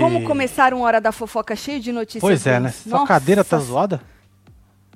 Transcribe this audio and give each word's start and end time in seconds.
Como 0.00 0.22
começar 0.24 0.72
uma 0.74 0.84
hora 0.86 1.00
da 1.00 1.12
fofoca 1.12 1.54
cheio 1.56 1.80
de 1.80 1.92
notícias 1.92 2.20
Pois 2.20 2.46
é, 2.46 2.52
né? 2.60 2.68
ruins. 2.68 2.74
Sua 2.76 2.90
Nossa. 2.92 3.06
cadeira 3.06 3.44
tá 3.44 3.58
zoada? 3.58 4.00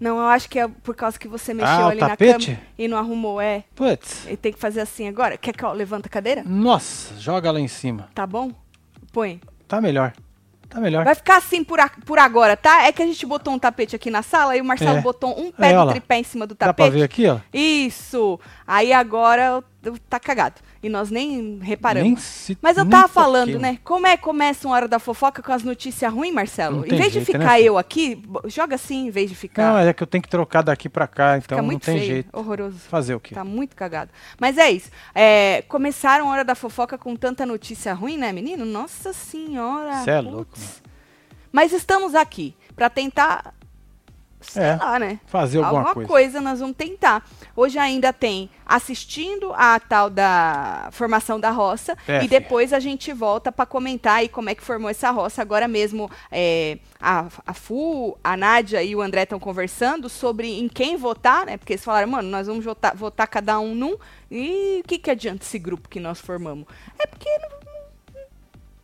Não, 0.01 0.17
eu 0.19 0.29
acho 0.29 0.49
que 0.49 0.59
é 0.59 0.67
por 0.67 0.95
causa 0.95 1.19
que 1.19 1.29
você 1.29 1.53
mexeu 1.53 1.69
Ah, 1.71 1.89
ali 1.89 2.01
na 2.01 2.17
cama 2.17 2.59
e 2.79 2.89
não 2.89 2.97
arrumou, 2.97 3.39
é. 3.41 3.65
Putz. 3.75 4.27
E 4.31 4.35
tem 4.37 4.51
que 4.53 4.59
fazer 4.59 4.81
assim 4.81 5.07
agora. 5.07 5.37
Quer 5.37 5.53
que 5.55 5.63
eu 5.63 5.73
levanta 5.73 6.07
a 6.09 6.11
cadeira? 6.11 6.43
Nossa, 6.45 7.15
joga 7.21 7.51
lá 7.51 7.61
em 7.61 7.69
cima. 7.69 8.09
Tá 8.15 8.27
bom? 8.27 8.51
Põe. 9.13 9.41
Tá 9.69 9.79
melhor. 9.81 10.15
Tá 10.71 10.81
melhor. 10.81 11.05
Vai 11.05 11.15
ficar 11.17 11.37
assim 11.37 11.63
por, 11.65 11.81
a- 11.81 11.91
por 12.07 12.19
agora, 12.19 12.57
tá? 12.57 12.85
É 12.85 12.93
que 12.93 13.03
a 13.03 13.07
gente 13.07 13.27
botou 13.27 13.53
um 13.53 13.59
tapete 13.59 13.95
aqui 13.95 14.09
na 14.09 14.23
sala 14.23 14.57
e 14.57 14.61
o 14.61 14.65
Marcelo 14.65 14.99
É. 14.99 15.03
botou 15.03 15.39
um 15.39 15.51
pé 15.53 15.73
É, 15.73 15.77
do 15.77 15.89
tripé 15.91 16.19
em 16.21 16.25
cima 16.25 16.47
do 16.47 16.55
Dá 16.55 16.67
tapete. 16.69 16.87
pra 16.87 16.99
ver 16.99 17.03
aqui, 17.03 17.27
ó? 17.27 17.39
Isso! 17.53 18.39
Aí 18.67 18.93
agora 18.93 19.63
tá 20.09 20.19
cagado. 20.21 20.61
E 20.83 20.89
nós 20.89 21.11
nem 21.11 21.59
reparamos. 21.59 22.09
Nem 22.09 22.17
se- 22.17 22.57
Mas 22.63 22.79
eu 22.79 22.89
tava 22.89 23.07
falando, 23.07 23.59
né? 23.59 23.79
Como 23.85 24.07
é 24.07 24.17
que 24.17 24.23
começa 24.23 24.67
uma 24.67 24.75
hora 24.75 24.89
da 24.89 24.99
fofoca 24.99 25.43
com 25.43 25.53
as 25.53 25.63
notícias 25.63 26.11
ruins, 26.11 26.33
Marcelo? 26.33 26.79
Não 26.79 26.85
Em 26.87 26.89
vez 26.89 27.13
de 27.13 27.21
jeito, 27.21 27.33
né, 27.33 27.39
ficar 27.41 27.57
filho? 27.57 27.67
eu 27.67 27.77
aqui, 27.79 28.23
joga 28.47 28.77
assim 28.77 29.09
em 29.09 29.11
vez 29.11 29.29
de 29.29 29.37
ficar. 29.37 29.73
Não, 29.73 29.79
é 29.79 29.93
que 29.93 30.03
eu 30.03 30.07
tenho 30.07 30.23
que 30.23 30.29
trocar 30.31 30.63
daqui 30.63 30.89
pra 30.89 31.07
cá, 31.07 31.33
então 31.37 31.43
Fica 31.43 31.57
não 31.57 31.65
muito 31.65 31.85
tem 31.85 31.99
feio, 31.99 32.11
jeito. 32.11 32.31
horroroso. 32.33 32.79
Fazer 32.79 33.15
o 33.15 33.21
quê? 33.21 33.35
Tá 33.35 33.45
muito 33.45 33.77
cagado. 33.77 34.11
Mas 34.41 34.57
é 34.57 34.71
isso. 34.71 34.89
É, 35.15 35.63
começaram 35.69 36.29
a 36.29 36.33
hora 36.33 36.45
da 36.45 36.55
fofoca 36.55 36.97
com 36.97 37.15
tanta 37.15 37.45
notícia 37.45 37.93
ruim, 37.93 38.17
né, 38.17 38.33
menino? 38.33 38.65
Nossa 38.65 39.13
senhora. 39.13 40.03
Cê 40.03 40.13
é 40.13 40.21
louco, 40.23 40.59
mano. 40.59 40.73
Mas 41.53 41.73
estamos 41.75 42.15
aqui 42.15 42.55
pra 42.75 42.89
tentar, 42.89 43.53
sei 44.41 44.63
É, 44.63 44.77
lá, 44.77 44.99
né? 44.99 45.21
Fazer 45.27 45.59
alguma, 45.59 45.89
Alguma 45.89 46.07
coisa. 46.07 46.41
nós 46.41 46.61
vamos 46.61 46.77
tentar. 46.77 47.25
Hoje 47.55 47.79
ainda 47.79 48.13
tem 48.13 48.49
assistindo 48.67 49.53
a 49.55 49.79
tal 49.81 50.09
da 50.09 50.89
formação 50.93 51.39
da 51.39 51.51
roça 51.51 51.97
É, 52.09 52.25
e 52.25 52.29
depois 52.29 52.73
a 52.73 52.81
gente 52.81 53.13
volta 53.13 53.51
para 53.53 53.67
comentar 53.67 54.17
aí 54.19 54.29
como 54.29 54.49
é 54.49 54.55
que 54.55 54.63
formou 54.63 54.89
essa 54.91 55.11
roça. 55.11 55.43
Agora 55.43 55.69
mesmo 55.69 56.11
é, 56.31 56.79
a, 57.01 57.27
a 57.47 57.53
Fu, 57.55 58.17
a 58.25 58.37
Nádia 58.37 58.83
e 58.83 58.95
o 58.97 59.01
André 59.03 59.23
estão 59.25 59.39
conversando 59.39 60.09
sobre 60.09 60.59
em 60.59 60.69
quem 60.69 60.97
votar, 60.97 61.47
né? 61.47 61.57
Porque 61.57 61.75
eles 61.75 61.85
falaram, 61.85 62.09
mano, 62.09 62.29
nós 62.29 62.47
vamos 62.47 62.65
votar, 62.65 62.97
votar 62.97 63.27
cada 63.29 63.59
um 63.61 63.75
num. 63.75 63.97
E 64.31 64.81
o 64.85 64.89
que, 64.89 64.99
que 64.99 65.11
adianta 65.11 65.45
esse 65.45 65.59
grupo 65.59 65.89
que 65.89 66.01
nós 66.01 66.21
formamos? 66.21 66.67
É 66.99 67.07
porque 67.07 67.29
não, 67.39 67.49
não- 67.51 68.23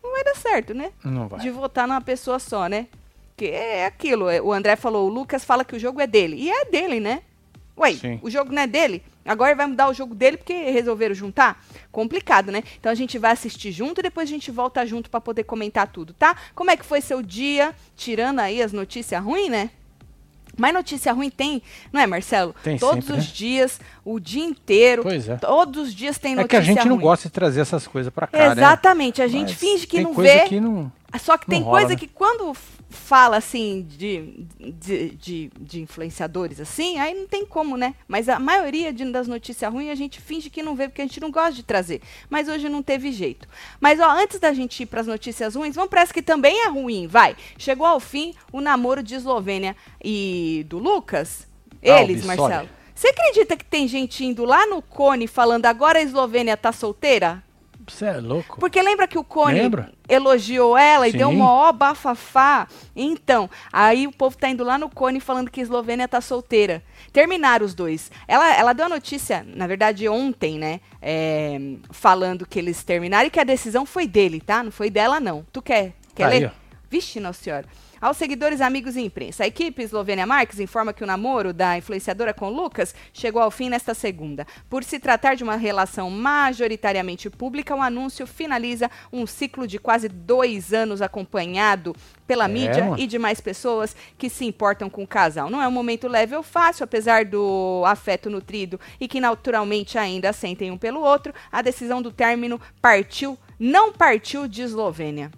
não 0.02 0.12
vai 0.12 0.24
dar 0.24 0.36
certo, 0.36 0.74
né? 0.74 0.90
Não 1.04 1.28
vai. 1.28 1.40
de 1.40 1.50
votar 1.50 1.86
numa 1.88 2.00
pessoa 2.00 2.38
só, 2.38 2.66
né? 2.68 2.86
Que 3.36 3.46
é 3.46 3.86
aquilo. 3.86 4.28
é, 4.28 4.40
O 4.40 4.52
André 4.52 4.76
falou, 4.76 5.06
o 5.06 5.12
Lucas 5.12 5.44
fala 5.44 5.64
que 5.64 5.76
o 5.76 5.78
jogo 5.78 6.00
é 6.00 6.06
dele. 6.06 6.36
E 6.36 6.50
é 6.50 6.64
dele, 6.64 7.00
né? 7.00 7.20
Ué, 7.78 7.92
Sim. 7.92 8.18
o 8.22 8.30
jogo 8.30 8.50
não 8.52 8.62
é 8.62 8.66
dele? 8.66 9.02
Agora 9.22 9.54
vai 9.54 9.66
mudar 9.66 9.88
o 9.90 9.92
jogo 9.94 10.14
dele 10.14 10.36
porque 10.38 10.54
resolveram 10.70 11.14
juntar? 11.14 11.62
Complicado, 11.92 12.50
né? 12.50 12.62
Então 12.80 12.90
a 12.90 12.94
gente 12.94 13.18
vai 13.18 13.32
assistir 13.32 13.72
junto 13.72 14.00
e 14.00 14.02
depois 14.02 14.28
a 14.28 14.32
gente 14.32 14.50
volta 14.50 14.86
junto 14.86 15.10
pra 15.10 15.20
poder 15.20 15.44
comentar 15.44 15.86
tudo, 15.88 16.14
tá? 16.14 16.34
Como 16.54 16.70
é 16.70 16.76
que 16.76 16.86
foi 16.86 17.00
seu 17.02 17.20
dia? 17.20 17.74
Tirando 17.96 18.38
aí 18.38 18.62
as 18.62 18.72
notícias 18.72 19.22
ruins, 19.22 19.50
né? 19.50 19.70
Mas 20.56 20.72
notícia 20.72 21.12
ruim 21.12 21.28
tem, 21.28 21.60
não 21.92 22.00
é, 22.00 22.06
Marcelo? 22.06 22.54
Tem 22.62 22.78
Todos 22.78 23.04
sempre, 23.04 23.20
os 23.20 23.26
né? 23.26 23.32
dias, 23.34 23.80
o 24.02 24.18
dia 24.18 24.42
inteiro. 24.44 25.02
Pois 25.02 25.28
é. 25.28 25.36
Todos 25.36 25.88
os 25.88 25.94
dias 25.94 26.16
tem 26.16 26.32
É 26.32 26.36
notícia 26.36 26.48
que 26.48 26.56
a 26.56 26.60
gente 26.74 26.88
não 26.88 26.94
ruim. 26.96 27.04
gosta 27.04 27.28
de 27.28 27.32
trazer 27.34 27.60
essas 27.60 27.86
coisas 27.86 28.10
pra 28.10 28.26
cá, 28.26 28.38
né? 28.38 28.52
Exatamente, 28.52 29.20
a 29.20 29.28
gente 29.28 29.50
Mas 29.50 29.58
finge 29.58 29.86
que 29.86 30.00
não 30.00 30.14
vê. 30.14 30.44
que 30.48 30.58
não... 30.58 30.90
Só 31.18 31.38
que 31.38 31.46
tem 31.46 31.62
rola, 31.62 31.78
coisa 31.78 31.94
né? 31.94 31.96
que 31.96 32.06
quando 32.06 32.52
fala 32.88 33.36
assim 33.36 33.86
de, 33.88 34.46
de, 34.58 35.10
de, 35.10 35.50
de 35.58 35.80
influenciadores 35.80 36.60
assim, 36.60 36.98
aí 36.98 37.14
não 37.14 37.26
tem 37.26 37.44
como, 37.44 37.76
né? 37.76 37.94
Mas 38.06 38.28
a 38.28 38.38
maioria 38.38 38.92
de- 38.92 39.10
das 39.10 39.26
notícias 39.26 39.72
ruins 39.72 39.90
a 39.90 39.94
gente 39.94 40.20
finge 40.20 40.50
que 40.50 40.62
não 40.62 40.74
vê 40.76 40.88
porque 40.88 41.02
a 41.02 41.04
gente 41.06 41.20
não 41.20 41.30
gosta 41.30 41.52
de 41.52 41.62
trazer. 41.62 42.00
Mas 42.28 42.48
hoje 42.48 42.68
não 42.68 42.82
teve 42.82 43.10
jeito. 43.12 43.48
Mas 43.80 43.98
ó, 43.98 44.08
antes 44.10 44.38
da 44.38 44.52
gente 44.52 44.82
ir 44.82 44.86
para 44.86 45.00
as 45.00 45.06
notícias 45.06 45.54
ruins, 45.54 45.74
vamos 45.74 45.90
para 45.90 46.02
essa 46.02 46.12
que 46.14 46.22
também 46.22 46.60
é 46.64 46.68
ruim, 46.68 47.06
vai. 47.06 47.36
Chegou 47.58 47.86
ao 47.86 47.98
fim 48.00 48.34
o 48.52 48.60
namoro 48.60 49.02
de 49.02 49.14
Eslovênia 49.14 49.74
e 50.04 50.64
do 50.68 50.78
Lucas. 50.78 51.46
Ah, 51.82 52.02
Eles, 52.02 52.22
Bissoli. 52.22 52.38
Marcelo. 52.40 52.68
Você 52.94 53.08
acredita 53.08 53.56
que 53.56 53.64
tem 53.64 53.86
gente 53.86 54.24
indo 54.24 54.44
lá 54.44 54.66
no 54.66 54.80
Cone 54.80 55.26
falando 55.26 55.66
agora 55.66 55.98
a 55.98 56.02
Eslovênia 56.02 56.56
tá 56.56 56.72
solteira? 56.72 57.42
Você 57.86 58.06
é 58.06 58.20
louco. 58.20 58.58
Porque 58.58 58.80
lembra 58.82 59.06
que 59.06 59.18
o 59.18 59.24
Cone 59.24 59.60
Lembra? 59.60 59.92
elogiou 60.08 60.76
ela 60.76 61.06
e 61.06 61.12
Sim. 61.12 61.18
deu 61.18 61.30
uma 61.30 61.50
ó 61.50 61.72
bafafá? 61.72 62.66
Então, 62.94 63.48
aí 63.72 64.06
o 64.06 64.12
povo 64.12 64.36
tá 64.36 64.48
indo 64.48 64.64
lá 64.64 64.76
no 64.76 64.90
Cone 64.90 65.20
falando 65.20 65.50
que 65.50 65.60
a 65.60 65.62
Eslovênia 65.62 66.08
tá 66.08 66.20
solteira. 66.20 66.82
Terminaram 67.12 67.64
os 67.64 67.74
dois. 67.74 68.10
Ela, 68.26 68.54
ela 68.54 68.72
deu 68.72 68.86
a 68.86 68.88
notícia, 68.88 69.46
na 69.54 69.66
verdade, 69.66 70.08
ontem, 70.08 70.58
né? 70.58 70.80
é, 71.08 71.56
falando 71.92 72.44
que 72.44 72.58
eles 72.58 72.82
terminaram 72.82 73.28
e 73.28 73.30
que 73.30 73.38
a 73.38 73.44
decisão 73.44 73.86
foi 73.86 74.08
dele, 74.08 74.40
tá? 74.40 74.60
Não 74.60 74.72
foi 74.72 74.90
dela, 74.90 75.20
não. 75.20 75.46
Tu 75.52 75.62
quer, 75.62 75.92
quer 76.16 76.24
aí, 76.24 76.40
ler? 76.40 76.46
ó. 76.46 76.50
Vixe, 76.90 77.20
Nossa 77.20 77.44
Senhora. 77.44 77.64
Aos 78.06 78.18
seguidores, 78.18 78.60
amigos 78.60 78.94
e 78.94 79.00
imprensa, 79.00 79.42
a 79.42 79.48
equipe 79.48 79.82
Eslovênia 79.82 80.24
Marques 80.24 80.60
informa 80.60 80.92
que 80.92 81.02
o 81.02 81.06
namoro 81.08 81.52
da 81.52 81.76
influenciadora 81.76 82.32
com 82.32 82.48
Lucas 82.48 82.94
chegou 83.12 83.42
ao 83.42 83.50
fim 83.50 83.68
nesta 83.68 83.94
segunda. 83.94 84.46
Por 84.70 84.84
se 84.84 85.00
tratar 85.00 85.34
de 85.34 85.42
uma 85.42 85.56
relação 85.56 86.08
majoritariamente 86.08 87.28
pública, 87.28 87.74
o 87.74 87.82
anúncio 87.82 88.24
finaliza 88.24 88.88
um 89.12 89.26
ciclo 89.26 89.66
de 89.66 89.80
quase 89.80 90.08
dois 90.08 90.72
anos 90.72 91.02
acompanhado 91.02 91.96
pela 92.28 92.44
É, 92.44 92.48
mídia 92.48 92.84
mano. 92.84 92.96
e 92.96 93.08
demais 93.08 93.40
pessoas 93.40 93.96
que 94.16 94.30
se 94.30 94.44
importam 94.44 94.88
com 94.88 95.02
o 95.02 95.08
casal. 95.08 95.50
Não 95.50 95.60
é 95.60 95.66
um 95.66 95.72
momento 95.72 96.06
leve 96.06 96.36
ou 96.36 96.44
fácil, 96.44 96.84
apesar 96.84 97.24
do 97.24 97.82
afeto 97.84 98.30
nutrido 98.30 98.78
e 99.00 99.08
que 99.08 99.20
naturalmente 99.20 99.98
ainda 99.98 100.32
sentem 100.32 100.70
um 100.70 100.78
pelo 100.78 101.00
outro, 101.00 101.34
a 101.50 101.60
decisão 101.60 102.00
do 102.00 102.12
término 102.12 102.60
partiu, 102.80 103.36
não 103.58 103.92
partiu 103.92 104.46
de 104.46 104.62
Eslovênia. 104.62 105.32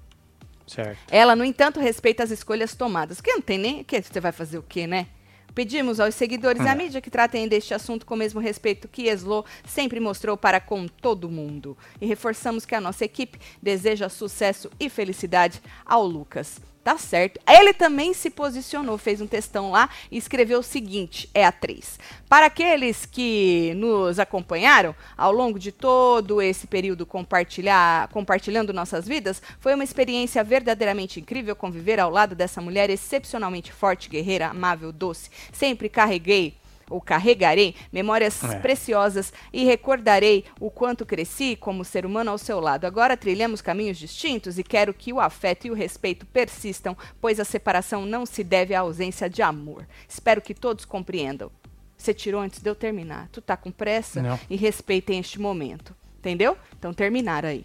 Certo. 0.68 0.98
Ela, 1.10 1.34
no 1.34 1.44
entanto, 1.44 1.80
respeita 1.80 2.22
as 2.22 2.30
escolhas 2.30 2.74
tomadas. 2.74 3.20
Que 3.20 3.32
não 3.32 3.40
tem 3.40 3.58
nem. 3.58 3.82
Que 3.82 4.00
você 4.00 4.20
vai 4.20 4.32
fazer 4.32 4.58
o 4.58 4.62
quê, 4.62 4.86
né? 4.86 5.06
Pedimos 5.54 5.98
aos 5.98 6.14
seguidores 6.14 6.62
da 6.62 6.70
É. 6.70 6.74
mídia 6.74 7.00
que 7.00 7.10
tratem 7.10 7.48
deste 7.48 7.74
assunto 7.74 8.06
com 8.06 8.14
o 8.14 8.16
mesmo 8.16 8.38
respeito 8.38 8.86
que 8.86 9.08
Eslo 9.08 9.44
sempre 9.66 9.98
mostrou 9.98 10.36
para 10.36 10.60
com 10.60 10.86
todo 10.86 11.28
mundo. 11.28 11.76
E 12.00 12.06
reforçamos 12.06 12.64
que 12.64 12.74
a 12.76 12.80
nossa 12.80 13.04
equipe 13.04 13.40
deseja 13.60 14.08
sucesso 14.08 14.70
e 14.78 14.88
felicidade 14.88 15.60
ao 15.84 16.06
Lucas. 16.06 16.60
Tá 16.82 16.96
certo. 16.96 17.38
Ele 17.46 17.74
também 17.74 18.14
se 18.14 18.30
posicionou, 18.30 18.96
fez 18.96 19.20
um 19.20 19.26
textão 19.26 19.70
lá 19.70 19.90
e 20.10 20.16
escreveu 20.16 20.60
o 20.60 20.62
seguinte: 20.62 21.28
é 21.34 21.44
a 21.44 21.52
3. 21.52 21.98
Para 22.28 22.46
aqueles 22.46 23.04
que 23.04 23.74
nos 23.76 24.18
acompanharam 24.18 24.94
ao 25.16 25.30
longo 25.32 25.58
de 25.58 25.70
todo 25.70 26.40
esse 26.40 26.66
período 26.66 27.04
compartilhando 27.04 28.72
nossas 28.72 29.06
vidas, 29.06 29.42
foi 29.60 29.74
uma 29.74 29.84
experiência 29.84 30.42
verdadeiramente 30.42 31.20
incrível 31.20 31.54
conviver 31.54 32.00
ao 32.00 32.10
lado 32.10 32.34
dessa 32.34 32.60
mulher 32.60 32.88
excepcionalmente 32.88 33.72
forte, 33.72 34.08
guerreira, 34.08 34.48
amável, 34.48 34.90
doce. 34.90 35.30
Sempre 35.52 35.88
carreguei 35.88 36.56
ou 36.90 37.00
carregarei 37.00 37.74
memórias 37.92 38.42
É. 38.44 38.58
preciosas 38.58 39.32
e 39.52 39.64
recordarei 39.64 40.44
o 40.60 40.70
quanto 40.70 41.04
cresci 41.06 41.56
como 41.56 41.84
ser 41.84 42.04
humano 42.06 42.30
ao 42.30 42.38
seu 42.38 42.60
lado. 42.60 42.86
Agora 42.86 43.16
trilhamos 43.16 43.60
caminhos 43.60 43.98
distintos 43.98 44.58
e 44.58 44.62
quero 44.62 44.92
que 44.94 45.12
o 45.12 45.20
afeto 45.20 45.66
e 45.66 45.70
o 45.70 45.74
respeito 45.74 46.26
persistam, 46.26 46.96
pois 47.20 47.38
a 47.40 47.44
separação 47.44 48.04
não 48.06 48.24
se 48.26 48.42
deve 48.44 48.74
à 48.74 48.80
ausência 48.80 49.28
de 49.28 49.42
amor. 49.42 49.86
Espero 50.08 50.40
que 50.40 50.54
todos 50.54 50.84
compreendam. 50.84 51.50
Você 51.96 52.14
tirou 52.14 52.40
antes 52.40 52.60
de 52.60 52.70
eu 52.70 52.74
terminar. 52.76 53.28
Tu 53.32 53.40
tá 53.40 53.56
com 53.56 53.70
pressa 53.72 54.22
Não. 54.22 54.38
e 54.48 54.56
respeitem 54.56 55.18
este 55.18 55.40
momento. 55.40 55.94
Entendeu? 56.18 56.56
Então 56.78 56.92
terminaram 56.94 57.48
aí. 57.48 57.64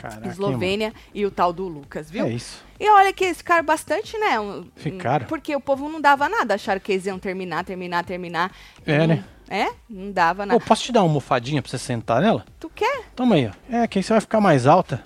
Caraca, 0.00 0.28
Eslovênia 0.28 0.94
e 1.14 1.26
o 1.26 1.30
tal 1.30 1.52
do 1.52 1.68
Lucas, 1.68 2.10
viu? 2.10 2.22
mano? 2.22 2.32
É 2.32 2.36
isso. 2.36 2.64
E 2.78 2.88
olha 2.88 3.12
que 3.12 3.24
eles 3.24 3.36
ficaram 3.38 3.64
bastante, 3.64 4.16
né? 4.18 4.40
um- 4.40 4.64
Ficaram. 4.76 5.26
Porque 5.26 5.54
o 5.54 5.60
povo 5.60 5.88
não 5.88 6.00
dava 6.00 6.28
nada. 6.28 6.54
Acharam 6.54 6.80
que 6.80 6.92
eles 6.92 7.04
iam 7.06 7.18
terminar, 7.18 7.64
terminar, 7.64 8.04
terminar. 8.04 8.50
É, 8.86 8.98
Não- 8.98 9.06
né? 9.08 9.24
É? 9.48 9.68
Não 9.88 10.12
dava 10.12 10.44
Ô, 10.44 10.46
nada. 10.46 10.60
posso 10.64 10.84
te 10.84 10.92
dar 10.92 11.00
uma 11.00 11.08
almofadinha 11.08 11.60
pra 11.60 11.70
você 11.70 11.76
sentar 11.76 12.22
nela? 12.22 12.44
Tu 12.58 12.70
quer? 12.70 13.02
Toma 13.16 13.34
aí, 13.34 13.48
ó. 13.48 13.74
É, 13.76 13.86
que 13.86 13.98
aí 13.98 14.02
você 14.02 14.12
vai 14.12 14.20
ficar 14.20 14.40
mais 14.40 14.66
alta. 14.66 15.04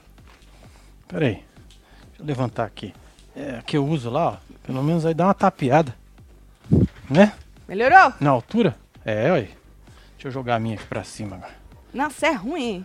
Pera 1.08 1.26
aí. 1.26 1.35
Deixa 1.35 2.20
eu 2.20 2.26
levantar 2.26 2.64
aqui. 2.64 2.93
É, 3.35 3.61
que 3.67 3.76
eu 3.76 3.85
uso 3.87 4.11
lá, 4.11 4.29
ó. 4.29 4.37
Pelo 4.64 4.82
menos 4.82 5.05
aí 5.06 5.14
dá 5.14 5.25
uma 5.26 5.35
tapeada. 5.35 5.94
Né? 7.11 7.32
Melhorou? 7.67 8.12
Na 8.20 8.31
altura? 8.31 8.76
É, 9.05 9.31
ué. 9.32 9.40
Deixa 10.12 10.29
eu 10.29 10.31
jogar 10.31 10.56
a 10.56 10.61
minha 10.61 10.76
aqui 10.76 10.87
pra 10.87 11.02
cima 11.05 11.37
agora. 11.37 11.52
Nossa, 11.93 12.26
é 12.26 12.32
ruim? 12.32 12.85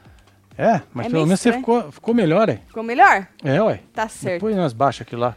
É, 0.60 0.82
mas 0.94 1.08
É 1.08 1.10
pelo 1.10 1.26
menos 1.26 1.40
você 1.40 1.54
ficou, 1.54 1.90
ficou 1.92 2.14
melhor, 2.14 2.50
aí. 2.50 2.60
Ficou 2.68 2.84
melhor? 2.84 3.28
É, 3.44 3.62
ué. 3.64 3.80
Tá 3.94 4.10
certo. 4.10 4.34
Depois 4.34 4.56
nós 4.58 4.74
baixa 4.74 5.04
aqui 5.04 5.16
lá. 5.16 5.36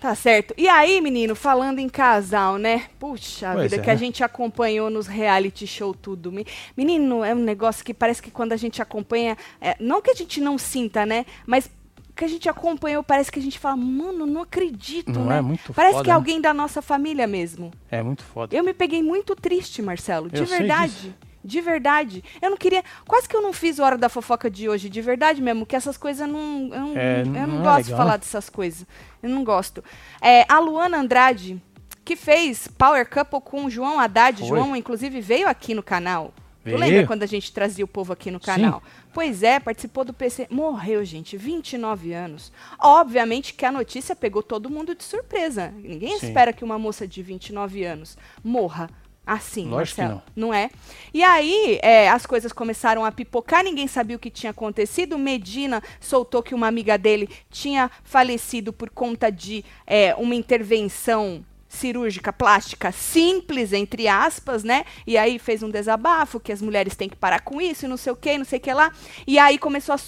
Tá 0.00 0.14
certo. 0.14 0.54
E 0.56 0.68
aí, 0.68 1.00
menino, 1.00 1.34
falando 1.34 1.78
em 1.78 1.88
casal, 1.88 2.56
né? 2.58 2.84
Puxa 2.98 3.52
Pois 3.52 3.70
vida, 3.70 3.82
é, 3.82 3.84
que 3.84 3.90
a 3.90 3.94
né? 3.94 3.98
gente 3.98 4.22
acompanhou 4.24 4.88
nos 4.88 5.06
reality 5.06 5.66
show 5.66 5.92
tudo. 5.94 6.30
Me- 6.32 6.46
Menino, 6.76 7.22
é 7.24 7.34
um 7.34 7.38
negócio 7.42 7.84
que 7.84 7.92
parece 7.92 8.22
que 8.22 8.30
quando 8.30 8.52
a 8.52 8.56
gente 8.56 8.80
acompanha. 8.80 9.36
é, 9.60 9.74
não 9.80 10.00
que 10.00 10.10
a 10.10 10.14
gente 10.14 10.40
não 10.40 10.56
sinta, 10.58 11.04
né? 11.04 11.26
Mas 11.46 11.70
que 12.14 12.24
a 12.24 12.28
gente 12.28 12.48
acompanhou, 12.48 13.02
parece 13.02 13.30
que 13.30 13.38
a 13.38 13.42
gente 13.42 13.58
fala, 13.58 13.76
mano, 13.76 14.24
não 14.24 14.40
acredito, 14.42 15.10
Não 15.12 15.26
né? 15.26 15.36
é 15.38 15.40
muito 15.42 15.74
parece 15.74 15.92
foda, 15.96 16.04
que 16.04 16.10
é 16.10 16.12
né? 16.12 16.16
alguém 16.16 16.40
da 16.40 16.54
nossa 16.54 16.80
família 16.80 17.26
mesmo. 17.26 17.70
É 17.90 18.02
muito 18.02 18.22
foda. 18.22 18.56
Eu 18.56 18.64
me 18.64 18.72
peguei 18.72 19.02
muito 19.02 19.34
triste, 19.36 19.82
Marcelo, 19.82 20.30
de 20.30 20.40
Eu 20.40 20.46
verdade. 20.46 21.14
De 21.46 21.60
verdade. 21.60 22.22
Eu 22.42 22.50
não 22.50 22.56
queria. 22.56 22.82
Quase 23.06 23.28
que 23.28 23.36
eu 23.36 23.40
não 23.40 23.52
fiz 23.52 23.78
Hora 23.78 23.96
da 23.96 24.08
Fofoca 24.08 24.50
de 24.50 24.68
hoje, 24.68 24.88
de 24.88 25.00
verdade 25.00 25.40
mesmo, 25.40 25.64
que 25.64 25.76
essas 25.76 25.96
coisas 25.96 26.28
não. 26.28 26.70
Eu 26.72 26.80
não, 26.80 26.96
É, 26.96 27.20
eu 27.22 27.26
não 27.26 27.46
não 27.46 27.60
é 27.60 27.64
gosto 27.64 27.84
de 27.84 27.90
legal, 27.92 27.98
falar 27.98 28.16
dessas 28.16 28.50
coisas. 28.50 28.86
Eu 29.22 29.30
não 29.30 29.44
gosto. 29.44 29.82
É, 30.20 30.44
a 30.48 30.58
Luana 30.58 30.98
Andrade, 30.98 31.62
que 32.04 32.16
fez 32.16 32.68
Power 32.68 33.08
Couple 33.08 33.40
com 33.40 33.64
o 33.64 33.70
João 33.70 33.98
Haddad. 34.00 34.38
Foi. 34.38 34.48
João, 34.48 34.76
inclusive, 34.76 35.20
veio 35.20 35.48
aqui 35.48 35.74
no 35.74 35.82
canal. 35.82 36.34
Tu 36.70 36.76
lembra 36.76 37.06
quando 37.06 37.22
a 37.22 37.26
gente 37.26 37.52
trazia 37.52 37.84
o 37.84 37.88
povo 37.88 38.12
aqui 38.12 38.30
no 38.30 38.40
canal? 38.40 38.82
Pois 39.12 39.42
é, 39.42 39.60
participou 39.60 40.04
do 40.04 40.12
PC. 40.12 40.48
Morreu, 40.50 41.04
gente, 41.04 41.36
29 41.36 42.12
anos. 42.12 42.52
Obviamente 42.78 43.54
que 43.54 43.64
a 43.64 43.70
notícia 43.72 44.16
pegou 44.16 44.42
todo 44.42 44.68
mundo 44.68 44.94
de 44.94 45.04
surpresa. 45.04 45.72
Ninguém 45.76 46.18
Sim. 46.18 46.26
espera 46.26 46.52
que 46.52 46.64
uma 46.64 46.78
moça 46.78 47.06
de 47.06 47.22
29 47.22 47.84
anos 47.84 48.18
morra 48.42 48.90
assim, 49.26 49.68
Lógico 49.68 49.96
que 49.96 50.02
Marcelo. 50.02 50.22
não. 50.36 50.54
é? 50.54 50.70
E 51.12 51.24
aí, 51.24 51.80
é, 51.82 52.08
as 52.08 52.24
coisas 52.24 52.52
começaram 52.52 53.04
a 53.04 53.10
pipocar, 53.10 53.64
ninguém 53.64 53.88
sabia 53.88 54.16
o 54.16 54.20
que 54.20 54.30
tinha 54.30 54.50
acontecido. 54.50 55.18
Medina 55.18 55.82
soltou 56.00 56.42
que 56.42 56.54
uma 56.54 56.68
amiga 56.68 56.96
dele 56.96 57.28
tinha 57.50 57.90
falecido 58.04 58.72
por 58.72 58.88
conta 58.88 59.30
de 59.30 59.64
é, 59.86 60.14
uma 60.14 60.34
intervenção 60.34 61.44
cirúrgica 61.68 62.32
plástica 62.32 62.92
simples, 62.92 63.72
entre 63.72 64.08
aspas, 64.08 64.62
né? 64.62 64.84
E 65.06 65.18
aí 65.18 65.38
fez 65.38 65.62
um 65.62 65.70
desabafo 65.70 66.40
que 66.40 66.52
as 66.52 66.62
mulheres 66.62 66.94
têm 66.94 67.08
que 67.08 67.16
parar 67.16 67.40
com 67.40 67.60
isso 67.60 67.84
e 67.84 67.88
não 67.88 67.96
sei 67.96 68.12
o 68.12 68.16
que, 68.16 68.38
não 68.38 68.44
sei 68.44 68.58
o 68.58 68.62
que 68.62 68.72
lá. 68.72 68.92
E 69.26 69.38
aí 69.38 69.58
começou 69.58 69.94
a. 69.94 69.98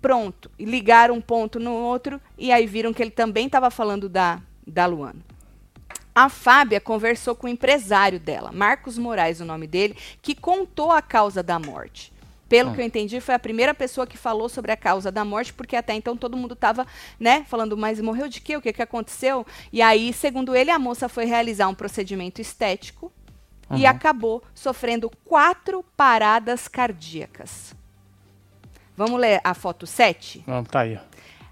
Pronto, 0.00 0.50
ligaram 0.58 1.16
um 1.16 1.20
ponto 1.20 1.58
no 1.58 1.72
outro 1.72 2.20
e 2.38 2.52
aí 2.52 2.64
viram 2.66 2.92
que 2.92 3.02
ele 3.02 3.10
também 3.10 3.46
estava 3.46 3.70
falando 3.70 4.08
da, 4.08 4.40
da 4.64 4.86
Luana. 4.86 5.35
A 6.16 6.30
Fábia 6.30 6.80
conversou 6.80 7.34
com 7.34 7.46
o 7.46 7.50
empresário 7.50 8.18
dela, 8.18 8.50
Marcos 8.50 8.96
Moraes, 8.96 9.38
o 9.38 9.44
nome 9.44 9.66
dele, 9.66 9.94
que 10.22 10.34
contou 10.34 10.90
a 10.90 11.02
causa 11.02 11.42
da 11.42 11.58
morte. 11.58 12.10
Pelo 12.48 12.72
que 12.72 12.80
eu 12.80 12.86
entendi, 12.86 13.20
foi 13.20 13.34
a 13.34 13.38
primeira 13.38 13.74
pessoa 13.74 14.06
que 14.06 14.16
falou 14.16 14.48
sobre 14.48 14.72
a 14.72 14.78
causa 14.78 15.12
da 15.12 15.26
morte, 15.26 15.52
porque 15.52 15.76
até 15.76 15.92
então 15.92 16.16
todo 16.16 16.34
mundo 16.34 16.54
estava, 16.54 16.86
né, 17.20 17.44
falando, 17.46 17.76
mas 17.76 18.00
morreu 18.00 18.28
de 18.28 18.40
quê? 18.40 18.56
O 18.56 18.62
que, 18.62 18.72
que 18.72 18.80
aconteceu? 18.80 19.46
E 19.70 19.82
aí, 19.82 20.10
segundo 20.10 20.56
ele, 20.56 20.70
a 20.70 20.78
moça 20.78 21.06
foi 21.06 21.26
realizar 21.26 21.68
um 21.68 21.74
procedimento 21.74 22.40
estético 22.40 23.12
e 23.76 23.84
acabou 23.84 24.42
sofrendo 24.54 25.10
quatro 25.22 25.84
paradas 25.94 26.66
cardíacas. 26.66 27.74
Vamos 28.96 29.20
ler 29.20 29.38
a 29.44 29.52
foto 29.52 29.86
7? 29.86 30.44
Vamos, 30.46 30.70
tá 30.70 30.80
aí. 30.80 30.98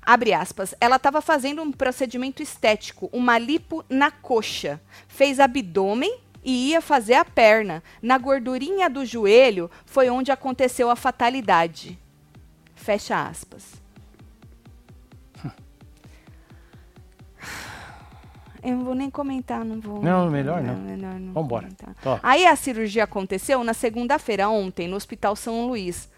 Abre 0.04 0.34
aspas. 0.34 0.74
Ela 0.80 0.96
estava 0.96 1.20
fazendo 1.20 1.62
um 1.62 1.72
procedimento 1.72 2.42
estético, 2.42 3.08
uma 3.12 3.38
lipo 3.38 3.84
na 3.88 4.10
coxa. 4.10 4.80
Fez 5.08 5.40
abdômen 5.40 6.20
e 6.44 6.70
ia 6.70 6.80
fazer 6.80 7.14
a 7.14 7.24
perna. 7.24 7.82
Na 8.02 8.18
gordurinha 8.18 8.90
do 8.90 9.04
joelho 9.04 9.70
foi 9.86 10.10
onde 10.10 10.30
aconteceu 10.30 10.90
a 10.90 10.96
fatalidade. 10.96 11.98
Fecha 12.74 13.26
aspas. 13.26 13.82
Eu 18.62 18.76
não 18.76 18.84
vou 18.84 18.94
nem 18.94 19.10
comentar, 19.10 19.64
não 19.64 19.80
vou. 19.80 20.02
Não, 20.02 20.30
melhor 20.30 20.62
não. 20.62 20.76
melhor 20.76 21.20
não 21.20 21.34
Vambora. 21.34 21.68
Aí 22.22 22.46
a 22.46 22.56
cirurgia 22.56 23.04
aconteceu 23.04 23.62
na 23.62 23.74
segunda-feira, 23.74 24.48
ontem, 24.48 24.88
no 24.88 24.96
Hospital 24.96 25.36
São 25.36 25.66
Luís. 25.66 26.08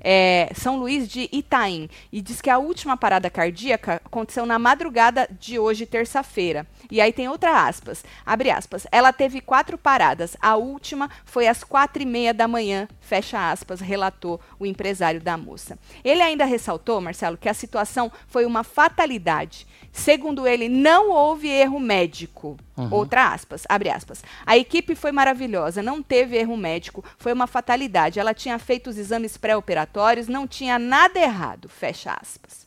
É, 0.00 0.50
São 0.54 0.76
Luís 0.76 1.08
de 1.08 1.28
Itaim. 1.32 1.88
E 2.12 2.20
diz 2.20 2.40
que 2.40 2.50
a 2.50 2.58
última 2.58 2.96
parada 2.96 3.30
cardíaca 3.30 4.00
aconteceu 4.04 4.46
na 4.46 4.58
madrugada 4.58 5.28
de 5.38 5.58
hoje, 5.58 5.86
terça-feira. 5.86 6.66
E 6.90 7.00
aí 7.00 7.12
tem 7.12 7.28
outra 7.28 7.66
aspas. 7.66 8.04
Abre 8.24 8.50
aspas. 8.50 8.86
Ela 8.90 9.12
teve 9.12 9.40
quatro 9.40 9.76
paradas. 9.78 10.36
A 10.40 10.56
última 10.56 11.10
foi 11.24 11.48
às 11.48 11.64
quatro 11.64 12.02
e 12.02 12.06
meia 12.06 12.32
da 12.32 12.48
manhã. 12.48 12.88
Fecha 13.00 13.50
aspas, 13.50 13.80
relatou 13.80 14.40
o 14.58 14.66
empresário 14.66 15.20
da 15.20 15.36
moça. 15.36 15.78
Ele 16.04 16.22
ainda 16.22 16.44
ressaltou, 16.44 17.00
Marcelo, 17.00 17.36
que 17.36 17.48
a 17.48 17.54
situação 17.54 18.10
foi 18.26 18.44
uma 18.44 18.64
fatalidade. 18.64 19.66
Segundo 19.92 20.46
ele, 20.46 20.68
não 20.68 21.10
houve 21.10 21.48
erro 21.48 21.80
médico. 21.80 22.56
Outra 22.90 23.32
aspas, 23.32 23.64
abre 23.68 23.88
aspas. 23.88 24.22
A 24.44 24.56
equipe 24.56 24.94
foi 24.94 25.10
maravilhosa, 25.10 25.82
não 25.82 26.02
teve 26.02 26.36
erro 26.36 26.56
médico, 26.56 27.04
foi 27.18 27.32
uma 27.32 27.46
fatalidade. 27.46 28.20
Ela 28.20 28.34
tinha 28.34 28.58
feito 28.58 28.90
os 28.90 28.98
exames 28.98 29.36
pré-operatórios, 29.36 30.28
não 30.28 30.46
tinha 30.46 30.78
nada 30.78 31.18
errado. 31.18 31.68
Fecha 31.68 32.12
aspas. 32.12 32.66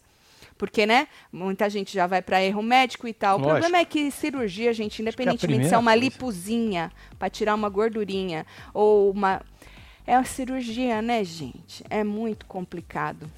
Porque, 0.57 0.85
né, 0.85 1.07
muita 1.31 1.69
gente 1.69 1.94
já 1.94 2.06
vai 2.06 2.21
para 2.21 2.44
erro 2.44 2.61
médico 2.61 3.07
e 3.07 3.13
tal. 3.13 3.38
O 3.38 3.41
Lógico. 3.41 3.59
problema 3.59 3.77
é 3.77 3.85
que 3.85 4.11
cirurgia, 4.11 4.73
gente, 4.73 5.00
é 5.00 5.03
independentemente 5.03 5.67
se 5.67 5.73
é 5.73 5.77
uma 5.77 5.91
coisa. 5.91 6.06
lipozinha 6.06 6.91
para 7.17 7.29
tirar 7.29 7.56
uma 7.56 7.69
gordurinha 7.69 8.45
ou 8.73 9.11
uma 9.11 9.41
é 10.06 10.17
uma 10.17 10.25
cirurgia, 10.25 11.03
né, 11.03 11.23
gente? 11.23 11.83
É 11.89 12.03
muito 12.03 12.45
complicado. 12.47 13.29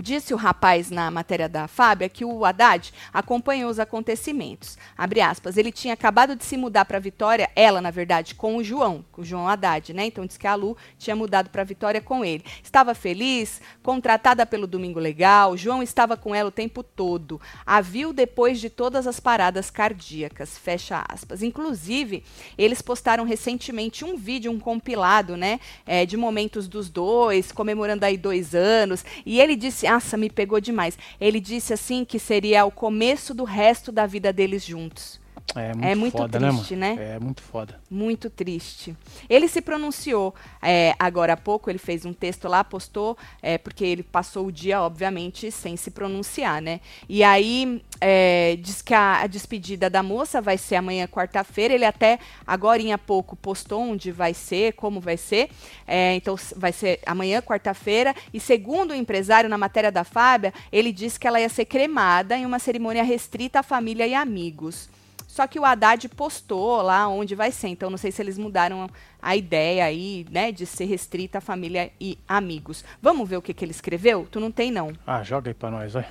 Disse 0.00 0.32
o 0.32 0.36
rapaz 0.36 0.90
na 0.90 1.10
matéria 1.10 1.48
da 1.48 1.68
Fábia 1.68 2.08
que 2.08 2.24
o 2.24 2.44
Haddad 2.44 2.92
acompanhou 3.12 3.70
os 3.70 3.78
acontecimentos. 3.78 4.78
Aspas, 5.22 5.56
ele 5.56 5.70
tinha 5.70 5.94
acabado 5.94 6.34
de 6.34 6.44
se 6.44 6.56
mudar 6.56 6.84
para 6.84 6.98
Vitória, 6.98 7.50
ela, 7.54 7.80
na 7.80 7.90
verdade, 7.90 8.34
com 8.34 8.56
o 8.56 8.64
João, 8.64 9.04
com 9.12 9.22
o 9.22 9.24
João 9.24 9.46
Haddad, 9.46 9.92
né? 9.92 10.06
Então 10.06 10.26
diz 10.26 10.36
que 10.36 10.46
a 10.46 10.54
Lu 10.54 10.76
tinha 10.98 11.14
mudado 11.14 11.50
para 11.50 11.62
Vitória 11.64 12.00
com 12.00 12.24
ele. 12.24 12.44
Estava 12.62 12.94
feliz, 12.94 13.60
contratada 13.82 14.44
pelo 14.46 14.66
Domingo 14.66 14.98
Legal, 14.98 15.56
João 15.56 15.82
estava 15.82 16.16
com 16.16 16.34
ela 16.34 16.48
o 16.48 16.52
tempo 16.52 16.82
todo. 16.82 17.40
A 17.64 17.80
viu 17.80 18.12
depois 18.12 18.60
de 18.60 18.70
todas 18.70 19.06
as 19.06 19.20
paradas 19.20 19.70
cardíacas, 19.70 20.58
fecha 20.58 21.04
aspas. 21.08 21.42
Inclusive, 21.42 22.24
eles 22.56 22.82
postaram 22.82 23.24
recentemente 23.24 24.04
um 24.04 24.16
vídeo, 24.16 24.50
um 24.50 24.58
compilado, 24.58 25.36
né? 25.36 25.60
é, 25.86 26.06
de 26.06 26.16
momentos 26.16 26.68
dos 26.68 26.88
dois, 26.88 27.52
comemorando 27.52 28.04
aí 28.04 28.16
dois 28.16 28.54
anos. 28.54 29.04
E 29.24 29.40
ele 29.40 29.56
disse, 29.56 29.81
nossa, 29.82 30.16
me 30.16 30.28
pegou 30.28 30.60
demais. 30.60 30.98
Ele 31.20 31.40
disse 31.40 31.72
assim 31.72 32.04
que 32.04 32.18
seria 32.18 32.64
o 32.64 32.70
começo 32.70 33.32
do 33.32 33.44
resto 33.44 33.92
da 33.92 34.06
vida 34.06 34.32
deles 34.32 34.64
juntos. 34.64 35.21
É 35.54 35.74
muito, 35.74 35.84
É 35.84 35.94
muito 35.94 36.18
foda, 36.18 36.38
triste, 36.38 36.76
né, 36.76 36.94
né? 36.94 37.14
É 37.16 37.18
muito 37.18 37.42
foda. 37.42 37.80
Muito 37.90 38.30
triste. 38.30 38.96
Ele 39.28 39.48
se 39.48 39.60
pronunciou 39.60 40.34
é, 40.62 40.94
agora 40.98 41.34
há 41.34 41.36
pouco, 41.36 41.70
ele 41.70 41.78
fez 41.78 42.04
um 42.04 42.12
texto 42.12 42.48
lá, 42.48 42.64
postou, 42.64 43.16
é, 43.42 43.58
porque 43.58 43.84
ele 43.84 44.02
passou 44.02 44.46
o 44.46 44.52
dia, 44.52 44.80
obviamente, 44.80 45.50
sem 45.50 45.76
se 45.76 45.90
pronunciar, 45.90 46.62
né? 46.62 46.80
E 47.08 47.22
aí 47.22 47.82
é, 48.00 48.56
diz 48.60 48.80
que 48.80 48.94
a, 48.94 49.20
a 49.20 49.26
despedida 49.26 49.90
da 49.90 50.02
moça 50.02 50.40
vai 50.40 50.56
ser 50.56 50.76
amanhã, 50.76 51.06
quarta-feira. 51.06 51.74
Ele 51.74 51.84
até 51.84 52.18
agora 52.46 52.82
há 52.92 52.98
pouco 52.98 53.36
postou 53.36 53.82
onde 53.82 54.10
vai 54.10 54.32
ser, 54.32 54.72
como 54.72 55.00
vai 55.00 55.16
ser. 55.16 55.50
É, 55.86 56.14
então 56.14 56.34
vai 56.56 56.72
ser 56.72 57.00
amanhã, 57.04 57.42
quarta-feira. 57.42 58.14
E 58.32 58.40
segundo 58.40 58.92
o 58.92 58.94
empresário, 58.94 59.48
na 59.48 59.58
matéria 59.58 59.92
da 59.92 60.02
Fábia, 60.04 60.52
ele 60.72 60.90
disse 60.90 61.20
que 61.20 61.28
ela 61.28 61.40
ia 61.40 61.48
ser 61.48 61.66
cremada 61.66 62.36
em 62.36 62.46
uma 62.46 62.58
cerimônia 62.58 63.04
restrita 63.04 63.60
à 63.60 63.62
família 63.62 64.06
e 64.06 64.14
amigos. 64.14 64.88
Só 65.32 65.46
que 65.46 65.58
o 65.58 65.64
Haddad 65.64 66.10
postou 66.10 66.82
lá 66.82 67.08
onde 67.08 67.34
vai 67.34 67.50
ser. 67.50 67.68
Então, 67.68 67.88
não 67.88 67.96
sei 67.96 68.12
se 68.12 68.20
eles 68.20 68.36
mudaram 68.36 68.86
a 69.20 69.34
ideia 69.34 69.86
aí, 69.86 70.26
né, 70.30 70.52
de 70.52 70.66
ser 70.66 70.84
restrita 70.84 71.38
à 71.38 71.40
família 71.40 71.90
e 71.98 72.18
amigos. 72.28 72.84
Vamos 73.00 73.26
ver 73.26 73.38
o 73.38 73.42
que, 73.42 73.54
que 73.54 73.64
ele 73.64 73.70
escreveu? 73.70 74.28
Tu 74.30 74.38
não 74.38 74.50
tem, 74.52 74.70
não. 74.70 74.92
Ah, 75.06 75.22
joga 75.22 75.48
aí 75.48 75.54
pra 75.54 75.70
nós, 75.70 75.94
vai. 75.94 76.06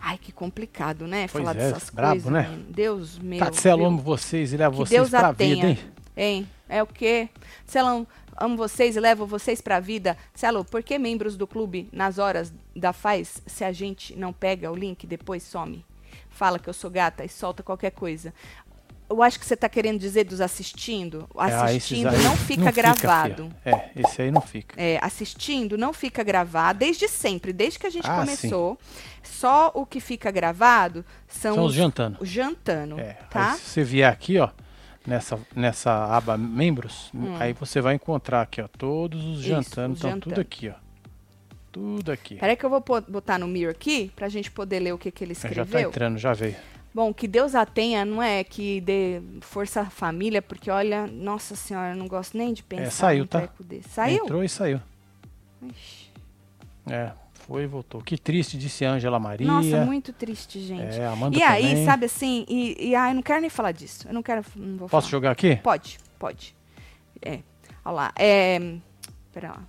Ai, 0.00 0.16
que 0.16 0.32
complicado, 0.32 1.06
né? 1.06 1.28
Pois 1.30 1.44
Falar 1.44 1.54
é, 1.54 1.70
dessas 1.70 1.90
brabo, 1.90 2.12
coisas. 2.14 2.32
né? 2.32 2.48
menino. 2.48 2.72
Deus 2.72 3.18
meu. 3.18 3.38
Tatselo, 3.40 3.76
viu? 3.80 3.86
amo 3.88 3.98
vocês 3.98 4.54
e 4.54 4.56
levo 4.56 4.72
Que 4.72 4.88
vocês 4.88 5.00
Deus 5.00 5.10
pra 5.10 5.28
a 5.28 5.34
tenha. 5.34 5.54
vida, 5.54 5.68
hein? 5.68 5.78
Hein? 6.16 6.48
É 6.66 6.82
o 6.82 6.86
quê? 6.86 7.28
Celo, 7.66 8.06
amo 8.38 8.56
vocês 8.56 8.96
e 8.96 9.00
levo 9.00 9.26
vocês 9.26 9.60
pra 9.60 9.80
vida. 9.80 10.16
Celo, 10.34 10.64
por 10.64 10.82
que 10.82 10.98
membros 10.98 11.36
do 11.36 11.46
clube, 11.46 11.90
nas 11.92 12.16
horas 12.16 12.50
da 12.74 12.94
faz, 12.94 13.42
se 13.46 13.64
a 13.64 13.70
gente 13.72 14.16
não 14.16 14.32
pega 14.32 14.72
o 14.72 14.74
link, 14.74 15.06
depois 15.06 15.42
some? 15.42 15.84
Fala 16.30 16.58
que 16.58 16.68
eu 16.68 16.74
sou 16.74 16.90
gata 16.90 17.24
e 17.24 17.28
solta 17.28 17.62
qualquer 17.62 17.90
coisa. 17.92 18.32
Eu 19.08 19.22
acho 19.22 19.38
que 19.38 19.46
você 19.46 19.56
tá 19.56 19.68
querendo 19.68 20.00
dizer 20.00 20.24
dos 20.24 20.40
assistindo. 20.40 21.28
O 21.32 21.40
Ah, 21.40 21.64
Assistindo 21.66 22.08
aí 22.08 22.22
não 22.24 22.36
fica 22.36 22.72
gravado. 22.72 23.48
fia. 23.62 23.72
é, 23.72 23.90
esse 23.94 24.22
aí 24.22 24.30
não 24.32 24.40
fica. 24.40 24.74
É, 24.82 24.98
assistindo 25.00 25.78
não 25.78 25.92
fica 25.92 26.24
gravado 26.24 26.80
desde 26.80 27.06
sempre, 27.06 27.52
desde 27.52 27.78
que 27.78 27.86
a 27.86 27.90
gente 27.90 28.08
Ah, 28.10 28.16
começou. 28.18 28.76
Só 29.22 29.70
o 29.74 29.86
que 29.86 30.00
fica 30.00 30.28
gravado 30.32 31.04
são, 31.28 31.54
São 31.54 31.64
os 31.66 31.74
jantando. 31.74 32.16
os 32.20 32.28
jantando, 32.28 32.98
É, 32.98 33.12
tá? 33.30 33.52
se 33.54 33.60
você 33.60 33.84
vier 33.84 34.10
aqui, 34.12 34.38
ó, 34.40 34.48
nessa, 35.06 35.38
nessa 35.54 35.92
aba 36.16 36.36
membros, 36.36 37.12
aí 37.38 37.52
você 37.52 37.80
vai 37.80 37.94
encontrar 37.94 38.42
aqui, 38.42 38.60
ó, 38.60 38.66
todos 38.66 39.20
os 39.24 39.36
Hum. 39.36 39.40
Isso, 39.40 39.42
jantando, 39.48 39.94
estão 39.94 40.18
tudo 40.18 40.40
aqui, 40.40 40.68
ó. 40.68 40.74
Tudo 41.76 42.10
aqui. 42.10 42.36
Peraí 42.36 42.56
que 42.56 42.64
eu 42.64 42.70
vou 42.70 42.82
botar 43.06 43.38
no 43.38 43.46
mirror 43.46 43.70
aqui 43.70 44.10
pra 44.16 44.30
gente 44.30 44.50
poder 44.50 44.80
ler 44.80 44.94
o 44.94 44.98
que, 44.98 45.10
que 45.10 45.22
ele 45.22 45.32
É, 45.32 45.34
já 45.34 45.42
tá 45.42 45.48
escreveu. 45.62 45.88
entrando, 45.90 46.16
já 46.16 46.32
veio. 46.32 46.56
Bom, 46.94 47.12
que 47.12 47.28
Deus 47.28 47.54
a 47.54 47.66
tenha, 47.66 48.02
não 48.02 48.22
é 48.22 48.42
que 48.42 48.80
dê 48.80 49.20
força 49.42 49.82
à 49.82 49.84
família, 49.84 50.40
porque 50.40 50.70
olha, 50.70 51.06
nossa 51.06 51.54
senhora, 51.54 51.90
eu 51.92 51.96
não 51.96 52.08
gosto 52.08 52.38
nem 52.38 52.54
de 52.54 52.62
pensar 52.62 52.82
É, 52.86 52.90
saiu, 52.90 53.26
tá? 53.26 53.46
Saiu? 53.90 54.24
Entrou 54.24 54.42
e 54.42 54.48
saiu. 54.48 54.80
Ixi. 55.62 56.06
É, 56.90 57.10
foi 57.34 57.64
e 57.64 57.66
voltou. 57.66 58.00
Que 58.00 58.16
triste, 58.16 58.56
disse 58.56 58.82
a 58.86 58.92
Ângela 58.92 59.18
Maria. 59.20 59.46
Nossa, 59.46 59.84
muito 59.84 60.14
triste, 60.14 60.58
gente. 60.62 60.98
É, 60.98 61.06
Amanda 61.06 61.36
e 61.36 61.42
aí, 61.42 61.68
também. 61.68 61.84
sabe 61.84 62.06
assim, 62.06 62.46
e, 62.48 62.88
e 62.88 62.94
ah, 62.96 63.10
eu 63.10 63.14
não 63.16 63.22
quero 63.22 63.42
nem 63.42 63.50
falar 63.50 63.72
disso. 63.72 64.08
Eu 64.08 64.14
não 64.14 64.22
quero, 64.22 64.42
não 64.56 64.78
vou 64.78 64.88
Posso 64.88 65.08
falar. 65.08 65.10
jogar 65.10 65.30
aqui? 65.32 65.56
Pode, 65.56 65.98
pode. 66.18 66.56
É. 67.20 67.40
Olha 67.84 67.94
lá. 67.94 68.12
É. 68.16 68.58
Pera 69.34 69.48
lá. 69.50 69.62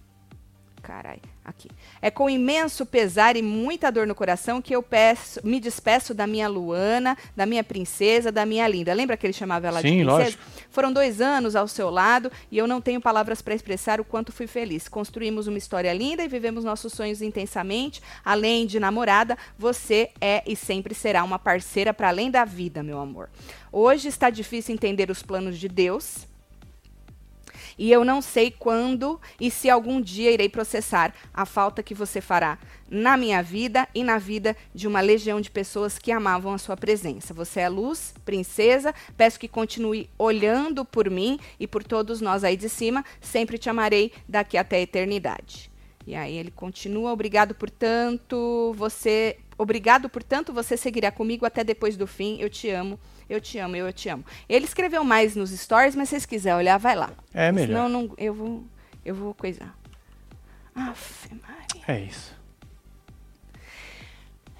Carai. 0.82 1.20
Aqui. 1.48 1.70
É 2.02 2.12
com 2.12 2.30
imenso 2.30 2.86
pesar 2.86 3.38
e 3.38 3.42
muita 3.42 3.90
dor 3.90 4.06
no 4.06 4.14
coração 4.14 4.62
que 4.62 4.76
eu 4.76 4.84
peço, 4.84 5.40
me 5.46 5.62
despeço 5.62 6.14
da 6.14 6.28
minha 6.28 6.46
Luana, 6.50 7.18
da 7.38 7.46
minha 7.46 7.64
princesa, 7.64 8.30
da 8.34 8.46
minha 8.46 8.68
linda. 8.68 8.94
Lembra 8.94 9.16
que 9.16 9.26
ele 9.26 9.32
chamava 9.32 9.66
ela 9.66 9.80
Sim, 9.80 10.00
de 10.00 10.04
princesa? 10.04 10.24
lógico. 10.24 10.44
Foram 10.70 10.92
dois 10.92 11.22
anos 11.22 11.56
ao 11.56 11.66
seu 11.66 11.90
lado 11.90 12.30
e 12.52 12.58
eu 12.58 12.68
não 12.68 12.82
tenho 12.82 13.00
palavras 13.00 13.42
para 13.42 13.56
expressar 13.56 14.02
o 14.02 14.04
quanto 14.04 14.34
fui 14.34 14.46
feliz. 14.46 14.90
Construímos 14.90 15.48
uma 15.48 15.58
história 15.58 15.94
linda 15.94 16.22
e 16.22 16.28
vivemos 16.28 16.66
nossos 16.66 16.92
sonhos 16.92 17.22
intensamente. 17.22 18.02
Além 18.26 18.66
de 18.66 18.78
namorada, 18.78 19.38
você 19.58 20.10
é 20.20 20.44
e 20.46 20.54
sempre 20.54 20.94
será 20.94 21.24
uma 21.24 21.40
parceira 21.40 21.94
para 21.94 22.10
além 22.10 22.30
da 22.30 22.44
vida, 22.44 22.84
meu 22.84 23.00
amor. 23.00 23.30
Hoje 23.72 24.10
está 24.10 24.30
difícil 24.30 24.76
entender 24.76 25.10
os 25.10 25.24
planos 25.24 25.58
de 25.58 25.70
Deus. 25.70 26.28
E 27.78 27.92
eu 27.92 28.04
não 28.04 28.22
sei 28.22 28.50
quando 28.50 29.20
e 29.40 29.52
se 29.52 29.70
algum 29.70 30.02
dia 30.02 30.32
irei 30.32 30.50
processar 30.50 31.14
a 31.34 31.46
falta 31.46 31.84
que 31.84 31.94
você 31.94 32.20
fará 32.20 32.58
na 32.90 33.16
minha 33.16 33.44
vida 33.44 33.88
e 33.94 34.04
na 34.04 34.18
vida 34.18 34.56
de 34.74 34.88
uma 34.88 35.02
legião 35.02 35.40
de 35.40 35.52
pessoas 35.52 36.00
que 36.00 36.12
amavam 36.12 36.54
a 36.54 36.58
sua 36.58 36.76
presença. 36.76 37.34
Você 37.34 37.60
é 37.60 37.70
luz, 37.70 38.14
princesa. 38.26 38.96
Peço 39.16 39.40
que 39.40 39.48
continue 39.48 40.10
olhando 40.18 40.84
por 40.84 41.10
mim 41.10 41.40
e 41.60 41.68
por 41.68 41.84
todos 41.84 42.22
nós 42.22 42.44
aí 42.44 42.58
de 42.58 42.70
cima. 42.70 43.06
Sempre 43.22 43.58
te 43.58 43.70
amarei 43.70 44.12
daqui 44.28 44.58
até 44.58 44.78
a 44.78 44.82
eternidade. 44.82 45.70
E 46.08 46.16
aí 46.16 46.38
ele 46.38 46.50
continua, 46.50 47.12
obrigado 47.12 47.54
por 47.54 47.70
tanto, 47.70 48.74
você, 48.78 49.38
obrigado 49.58 50.08
por 50.08 50.24
tanto, 50.24 50.54
você 50.54 50.78
seguirá 50.78 51.12
comigo 51.12 51.46
até 51.46 51.66
depois 51.66 51.98
do 51.98 52.08
fim. 52.08 52.38
Eu 52.40 52.50
te 52.50 52.70
amo. 52.70 52.98
Eu 53.30 53.42
te 53.42 53.58
amo, 53.58 53.76
eu, 53.76 53.88
eu 53.88 53.94
te 53.94 54.08
amo. 54.10 54.26
Ele 54.48 54.66
escreveu 54.66 55.04
mais 55.04 55.36
nos 55.36 55.52
stories, 55.52 55.96
mas 55.96 56.08
se 56.08 56.12
vocês 56.12 56.26
quiserem 56.26 56.60
olhar, 56.60 56.78
vai 56.78 56.96
lá. 56.96 57.12
É 57.34 57.52
melhor. 57.52 57.68
Senão 57.68 57.90
não, 57.90 58.14
eu 58.18 58.34
vou, 58.34 58.64
eu 59.04 59.14
vou 59.14 59.34
coisar. 59.34 59.78
Aff, 60.74 61.30
Maria. 61.34 61.84
É 61.88 62.00
isso. 62.02 62.36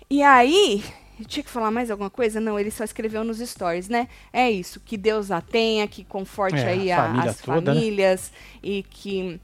E 0.10 0.22
aí, 0.24 0.84
eu 1.20 1.26
tinha 1.26 1.44
que 1.44 1.50
falar 1.50 1.72
mais 1.72 1.90
alguma 1.90 2.10
coisa? 2.10 2.40
Não, 2.40 2.60
ele 2.60 2.72
só 2.72 2.84
escreveu 2.84 3.24
nos 3.24 3.40
stories, 3.40 3.88
né? 3.90 4.08
É 4.32 4.50
isso, 4.50 4.80
que 4.80 4.98
Deus 4.98 5.32
a 5.32 5.42
tenha, 5.42 5.88
que 5.88 6.04
conforte 6.04 6.58
É, 6.58 6.70
aí 6.70 6.92
a 6.92 7.04
família 7.04 7.32
as 7.32 7.42
toda, 7.42 7.74
né? 7.74 7.80
famílias 7.80 8.32
e 8.62 8.84
que... 8.84 9.40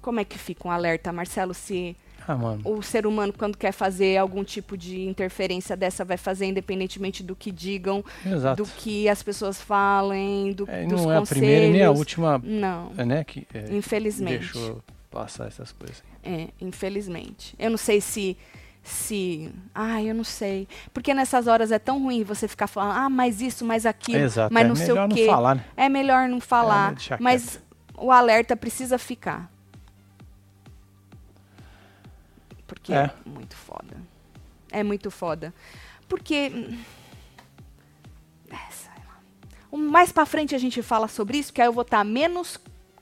Como 0.00 0.20
é 0.20 0.24
que 0.24 0.38
fica 0.38 0.68
um 0.68 0.70
alerta, 0.70 1.12
Marcelo, 1.12 1.54
se 1.54 1.96
Ah, 2.26 2.36
o 2.64 2.82
ser 2.82 3.06
humano, 3.06 3.32
quando 3.36 3.56
quer 3.58 3.72
fazer 3.72 4.16
algum 4.16 4.42
tipo 4.42 4.76
de 4.76 5.02
interferência 5.06 5.76
dessa, 5.76 6.04
vai 6.04 6.16
fazer 6.16 6.46
independentemente 6.46 7.22
do 7.22 7.36
que 7.36 7.50
digam, 7.50 8.04
Exato. 8.24 8.62
do 8.62 8.68
que 8.70 9.08
as 9.08 9.22
pessoas 9.22 9.60
falem, 9.60 10.52
do, 10.52 10.68
É, 10.70 10.84
dos 10.86 11.02
não 11.02 11.12
é 11.12 11.16
a 11.16 11.18
conselhos. 11.20 11.28
primeira 11.40 11.68
nem 11.72 11.82
a 11.84 11.90
última, 11.90 12.38
Não, 12.42 12.92
é, 12.96 13.04
né? 13.04 13.24
Que 13.24 13.46
é, 13.52 13.74
infelizmente. 13.76 14.38
deixou 14.52 14.82
passar 15.10 15.46
essas 15.46 15.70
coisas. 15.72 16.02
É, 16.22 16.48
infelizmente. 16.60 17.54
Eu 17.58 17.70
não 17.70 17.76
sei 17.78 18.00
se. 18.00 18.36
se. 18.82 19.50
Ah, 19.74 20.02
eu 20.02 20.14
não 20.14 20.24
sei. 20.24 20.66
Porque 20.92 21.12
nessas 21.14 21.46
horas 21.46 21.70
é 21.72 21.78
tão 21.78 22.02
ruim 22.02 22.22
você 22.24 22.48
ficar 22.48 22.66
falando, 22.66 22.96
ah, 22.96 23.10
mais 23.10 23.40
isso, 23.40 23.64
mais 23.64 23.86
aquilo, 23.86 24.18
Exato. 24.18 24.52
mas 24.52 24.64
é 24.64 24.68
não 24.68 24.74
sei 24.76 24.88
melhor 24.88 25.08
o 25.10 25.14
quê. 25.14 25.26
não 25.26 25.32
falar, 25.34 25.54
né? 25.56 25.64
É 25.76 25.88
melhor 25.88 26.28
não 26.28 26.40
falar. 26.40 26.94
É, 27.10 27.16
mas 27.20 27.60
o 27.96 28.10
alerta 28.10 28.56
precisa 28.56 28.98
ficar. 28.98 29.50
Porque 32.66 32.92
é. 32.92 32.96
É. 32.96 33.10
muito 33.26 33.56
foda. 33.56 33.96
É 34.70 34.82
muito 34.82 35.10
foda. 35.10 35.52
Porque. 36.08 36.50
hum, 36.54 36.78
É, 38.50 39.76
Mais 39.76 40.12
pra 40.12 40.24
frente 40.26 40.54
a 40.54 40.58
gente 40.58 40.82
fala 40.82 41.08
sobre 41.08 41.38
isso, 41.38 41.52
que 41.52 41.60
aí 41.60 41.66
eu 41.68 41.72
vou 41.72 41.82
estar 41.82 42.04
menos 42.04 42.58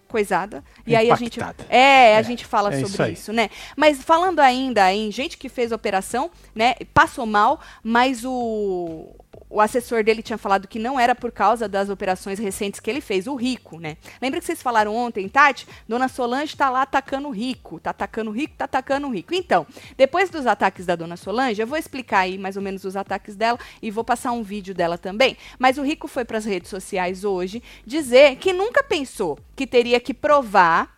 coisada. 0.08 0.62
E 0.86 0.94
aí 0.96 1.10
a 1.10 1.16
gente. 1.16 1.40
É, 1.68 2.16
a 2.16 2.18
É, 2.20 2.22
gente 2.22 2.44
fala 2.44 2.72
é 2.74 2.80
isso 2.80 2.90
sobre 2.90 3.06
aí. 3.06 3.12
isso, 3.14 3.32
né? 3.32 3.48
Mas 3.76 4.02
falando 4.02 4.40
ainda 4.40 4.92
em 4.92 5.10
gente 5.10 5.36
que 5.38 5.48
fez 5.48 5.72
operação, 5.72 6.30
né? 6.54 6.74
Passou 6.92 7.26
mal, 7.26 7.60
mas 7.82 8.24
o, 8.24 9.08
o 9.52 9.60
assessor 9.60 10.02
dele 10.02 10.22
tinha 10.22 10.38
falado 10.38 10.66
que 10.66 10.78
não 10.78 10.98
era 10.98 11.14
por 11.14 11.30
causa 11.30 11.68
das 11.68 11.90
operações 11.90 12.38
recentes 12.38 12.80
que 12.80 12.88
ele 12.88 13.02
fez, 13.02 13.26
o 13.26 13.34
rico, 13.34 13.78
né? 13.78 13.98
Lembra 14.20 14.40
que 14.40 14.46
vocês 14.46 14.62
falaram 14.62 14.96
ontem, 14.96 15.28
Tati? 15.28 15.68
Dona 15.86 16.08
Solange 16.08 16.56
tá 16.56 16.70
lá 16.70 16.82
atacando 16.82 17.28
o 17.28 17.30
rico, 17.30 17.78
tá 17.78 17.90
atacando 17.90 18.30
o 18.30 18.32
rico, 18.32 18.54
tá 18.56 18.64
atacando 18.64 19.06
o 19.06 19.10
rico. 19.10 19.34
Então, 19.34 19.66
depois 19.94 20.30
dos 20.30 20.46
ataques 20.46 20.86
da 20.86 20.96
Dona 20.96 21.18
Solange, 21.18 21.60
eu 21.60 21.66
vou 21.66 21.76
explicar 21.76 22.20
aí 22.20 22.38
mais 22.38 22.56
ou 22.56 22.62
menos 22.62 22.82
os 22.84 22.96
ataques 22.96 23.36
dela 23.36 23.58
e 23.82 23.90
vou 23.90 24.02
passar 24.02 24.32
um 24.32 24.42
vídeo 24.42 24.74
dela 24.74 24.96
também. 24.96 25.36
Mas 25.58 25.76
o 25.76 25.82
rico 25.82 26.08
foi 26.08 26.24
para 26.24 26.38
as 26.38 26.46
redes 26.46 26.70
sociais 26.70 27.22
hoje 27.22 27.62
dizer 27.84 28.36
que 28.36 28.54
nunca 28.54 28.82
pensou 28.82 29.38
que 29.54 29.66
teria 29.66 30.00
que 30.00 30.14
provar 30.14 30.96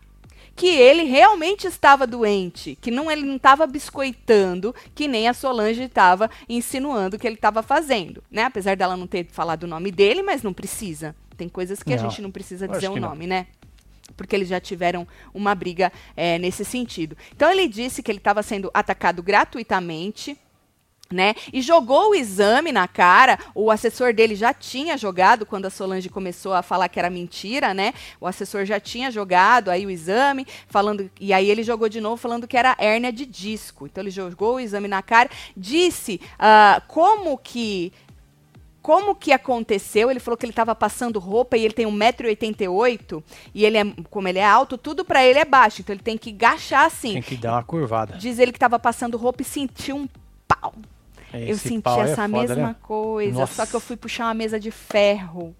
que 0.57 0.69
ele 0.69 1.05
realmente 1.05 1.67
estava 1.67 2.07
doente, 2.07 2.79
que 2.81 2.91
não 2.91 3.11
ele 3.11 3.23
não 3.23 3.37
estava 3.37 3.67
biscoitando, 3.67 4.75
que 4.95 5.09
nem 5.09 5.29
a 5.29 5.35
Solange 5.35 5.83
estava 5.83 6.31
insinuando 6.49 7.19
que 7.19 7.27
ele 7.27 7.35
estava 7.37 7.63
fazendo, 7.63 8.23
né? 8.31 8.45
Apesar 8.45 8.77
dela 8.77 8.97
não 8.97 9.07
ter 9.07 9.27
falado 9.31 9.65
o 9.65 9.67
nome 9.67 9.91
dele, 9.91 10.23
mas 10.23 10.43
não 10.43 10.53
precisa. 10.53 11.15
Tem 11.37 11.49
coisas 11.49 11.83
que 11.83 11.93
a 11.93 11.97
Não, 11.97 12.09
gente 12.09 12.23
não 12.23 12.31
precisa 12.31 12.69
dizer 12.69 12.89
o 12.89 12.95
que 12.95 13.01
não. 13.01 13.11
nome, 13.11 13.27
né? 13.27 13.47
Porque 14.17 14.37
eles 14.37 14.49
já 14.49 14.61
tiveram 14.61 15.09
uma 15.33 15.55
briga 15.55 15.93
é, 16.17 16.39
nesse 16.39 16.65
sentido. 16.65 17.17
Então 17.35 17.51
ele 17.51 17.67
disse 17.67 18.03
que 18.03 18.11
ele 18.11 18.19
estava 18.19 18.43
sendo 18.43 18.71
atacado 18.73 19.23
gratuitamente. 19.23 20.39
Né? 21.13 21.35
E 21.53 21.61
jogou 21.61 22.11
o 22.11 22.15
exame 22.15 22.73
na 22.73 22.89
cara. 22.89 23.39
O 23.55 23.71
assessor 23.71 24.15
dele 24.15 24.35
já 24.35 24.55
tinha 24.55 24.97
jogado 24.97 25.45
quando 25.45 25.67
a 25.67 25.71
Solange 25.71 26.09
começou 26.09 26.55
a 26.55 26.63
falar 26.63 26.89
que 26.89 26.99
era 26.99 27.11
mentira, 27.11 27.75
né? 27.75 27.93
O 28.19 28.27
assessor 28.27 28.65
já 28.65 28.81
tinha 28.81 29.11
jogado 29.11 29.71
aí 29.71 29.85
o 29.85 29.91
exame, 29.91 30.47
falando 30.67 31.09
e 31.21 31.33
aí 31.33 31.51
ele 31.51 31.63
jogou 31.63 31.91
de 31.91 32.01
novo 32.01 32.17
falando 32.17 32.49
que 32.49 32.57
era 32.57 32.75
hérnia 32.79 33.13
de 33.13 33.27
disco. 33.27 33.87
Então 33.87 34.03
ele 34.03 34.11
jogou 34.11 34.55
o 34.55 34.61
exame 34.61 34.89
na 34.89 35.03
cara, 35.03 35.29
disse 35.55 36.21
ah, 36.39 36.83
como 36.89 37.37
que 37.37 37.93
como 38.85 39.15
que 39.15 39.33
aconteceu? 39.33 40.11
Ele 40.11 40.21
falou 40.21 40.37
que 40.37 40.45
ele 40.45 40.53
estava 40.53 40.75
passando 40.75 41.19
roupa 41.19 41.57
e 41.57 41.65
ele 41.65 41.73
tem 41.73 41.87
1,88m 41.87 43.23
e 43.55 43.65
ele 43.65 43.79
é, 43.79 43.85
como 44.11 44.29
ele 44.29 44.39
é 44.39 44.45
alto, 44.45 44.77
tudo 44.77 45.07
para 45.07 45.25
ele 45.25 45.39
é 45.39 45.45
baixo. 45.47 45.81
Então 45.81 45.95
ele 45.95 46.03
tem 46.03 46.19
que 46.19 46.29
agachar 46.29 46.85
assim. 46.85 47.15
Tem 47.15 47.23
que 47.23 47.37
dar 47.37 47.53
uma 47.53 47.63
curvada. 47.63 48.19
Diz 48.19 48.39
ele 48.39 48.53
que 48.53 48.59
estava 48.59 48.79
passando 48.79 49.17
roupa 49.17 49.41
e 49.41 49.45
sentiu 49.45 49.97
um 49.97 50.07
pau. 50.47 50.75
Eu 51.41 51.55
Esse 51.55 51.69
senti 51.69 51.89
é 51.89 52.01
essa 52.01 52.29
foda, 52.29 52.29
mesma 52.29 52.69
né? 52.69 52.77
coisa, 52.83 53.41
Nossa. 53.41 53.55
só 53.55 53.67
que 53.67 53.75
eu 53.75 53.81
fui 53.81 53.97
puxar 53.97 54.27
uma 54.27 54.35
mesa 54.35 54.59
de 54.59 54.71
ferro. 54.71 55.55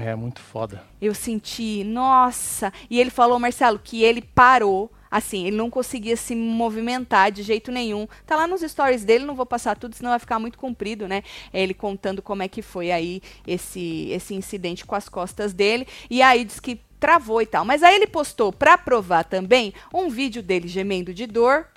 É 0.00 0.14
muito 0.14 0.40
foda. 0.40 0.82
Eu 1.00 1.14
senti, 1.14 1.84
nossa. 1.84 2.72
E 2.90 3.00
ele 3.00 3.10
falou, 3.10 3.38
Marcelo, 3.38 3.78
que 3.78 4.02
ele 4.02 4.20
parou. 4.22 4.90
Assim, 5.10 5.46
ele 5.46 5.56
não 5.56 5.70
conseguia 5.70 6.16
se 6.16 6.34
movimentar 6.34 7.30
de 7.30 7.44
jeito 7.44 7.70
nenhum. 7.70 8.08
Tá 8.26 8.34
lá 8.34 8.48
nos 8.48 8.62
stories 8.62 9.04
dele, 9.04 9.24
não 9.24 9.36
vou 9.36 9.46
passar 9.46 9.76
tudo, 9.76 9.94
senão 9.94 10.10
vai 10.10 10.18
ficar 10.18 10.40
muito 10.40 10.58
comprido, 10.58 11.06
né? 11.06 11.22
É 11.52 11.62
Ele 11.62 11.72
contando 11.72 12.20
como 12.20 12.42
é 12.42 12.48
que 12.48 12.60
foi 12.60 12.90
aí 12.90 13.22
esse, 13.46 14.08
esse 14.10 14.34
incidente 14.34 14.84
com 14.84 14.96
as 14.96 15.08
costas 15.08 15.52
dele. 15.52 15.86
E 16.10 16.20
aí 16.20 16.44
diz 16.44 16.58
que 16.58 16.80
travou 16.98 17.40
e 17.40 17.46
tal. 17.46 17.64
Mas 17.64 17.84
aí 17.84 17.94
ele 17.94 18.08
postou, 18.08 18.52
pra 18.52 18.76
provar 18.76 19.22
também, 19.22 19.72
um 19.92 20.08
vídeo 20.08 20.42
dele 20.42 20.66
gemendo 20.66 21.14
de 21.14 21.26
dor. 21.28 21.68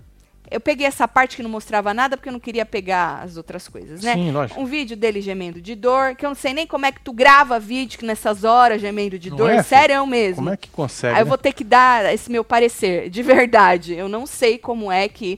Eu 0.49 0.61
peguei 0.61 0.87
essa 0.87 1.07
parte 1.07 1.35
que 1.35 1.43
não 1.43 1.49
mostrava 1.49 1.93
nada 1.93 2.15
porque 2.15 2.29
eu 2.29 2.33
não 2.33 2.39
queria 2.39 2.65
pegar 2.65 3.21
as 3.23 3.35
outras 3.35 3.67
coisas, 3.67 4.01
né? 4.01 4.13
Sim, 4.13 4.31
lógico. 4.31 4.59
Um 4.61 4.65
vídeo 4.65 4.95
dele 4.95 5.19
gemendo 5.21 5.59
de 5.59 5.75
dor, 5.75 6.15
que 6.15 6.25
eu 6.25 6.29
não 6.29 6.35
sei 6.35 6.53
nem 6.53 6.65
como 6.65 6.85
é 6.85 6.91
que 6.91 7.01
tu 7.01 7.11
grava 7.11 7.59
vídeo 7.59 7.99
que 7.99 8.05
nessas 8.05 8.43
horas 8.45 8.79
gemendo 8.79 9.19
de 9.19 9.29
Não 9.29 9.37
dor, 9.37 9.49
é, 9.51 9.61
sério 9.61 10.05
mesmo. 10.07 10.37
Como 10.37 10.49
é 10.49 10.57
que 10.57 10.69
consegue? 10.69 11.15
Aí 11.15 11.21
eu 11.21 11.25
né? 11.25 11.29
vou 11.29 11.37
ter 11.37 11.51
que 11.51 11.63
dar 11.65 12.13
esse 12.13 12.31
meu 12.31 12.43
parecer, 12.45 13.09
de 13.09 13.21
verdade. 13.21 13.93
Eu 13.93 14.07
não 14.07 14.25
sei 14.25 14.57
como 14.57 14.89
é 14.91 15.09
que 15.09 15.37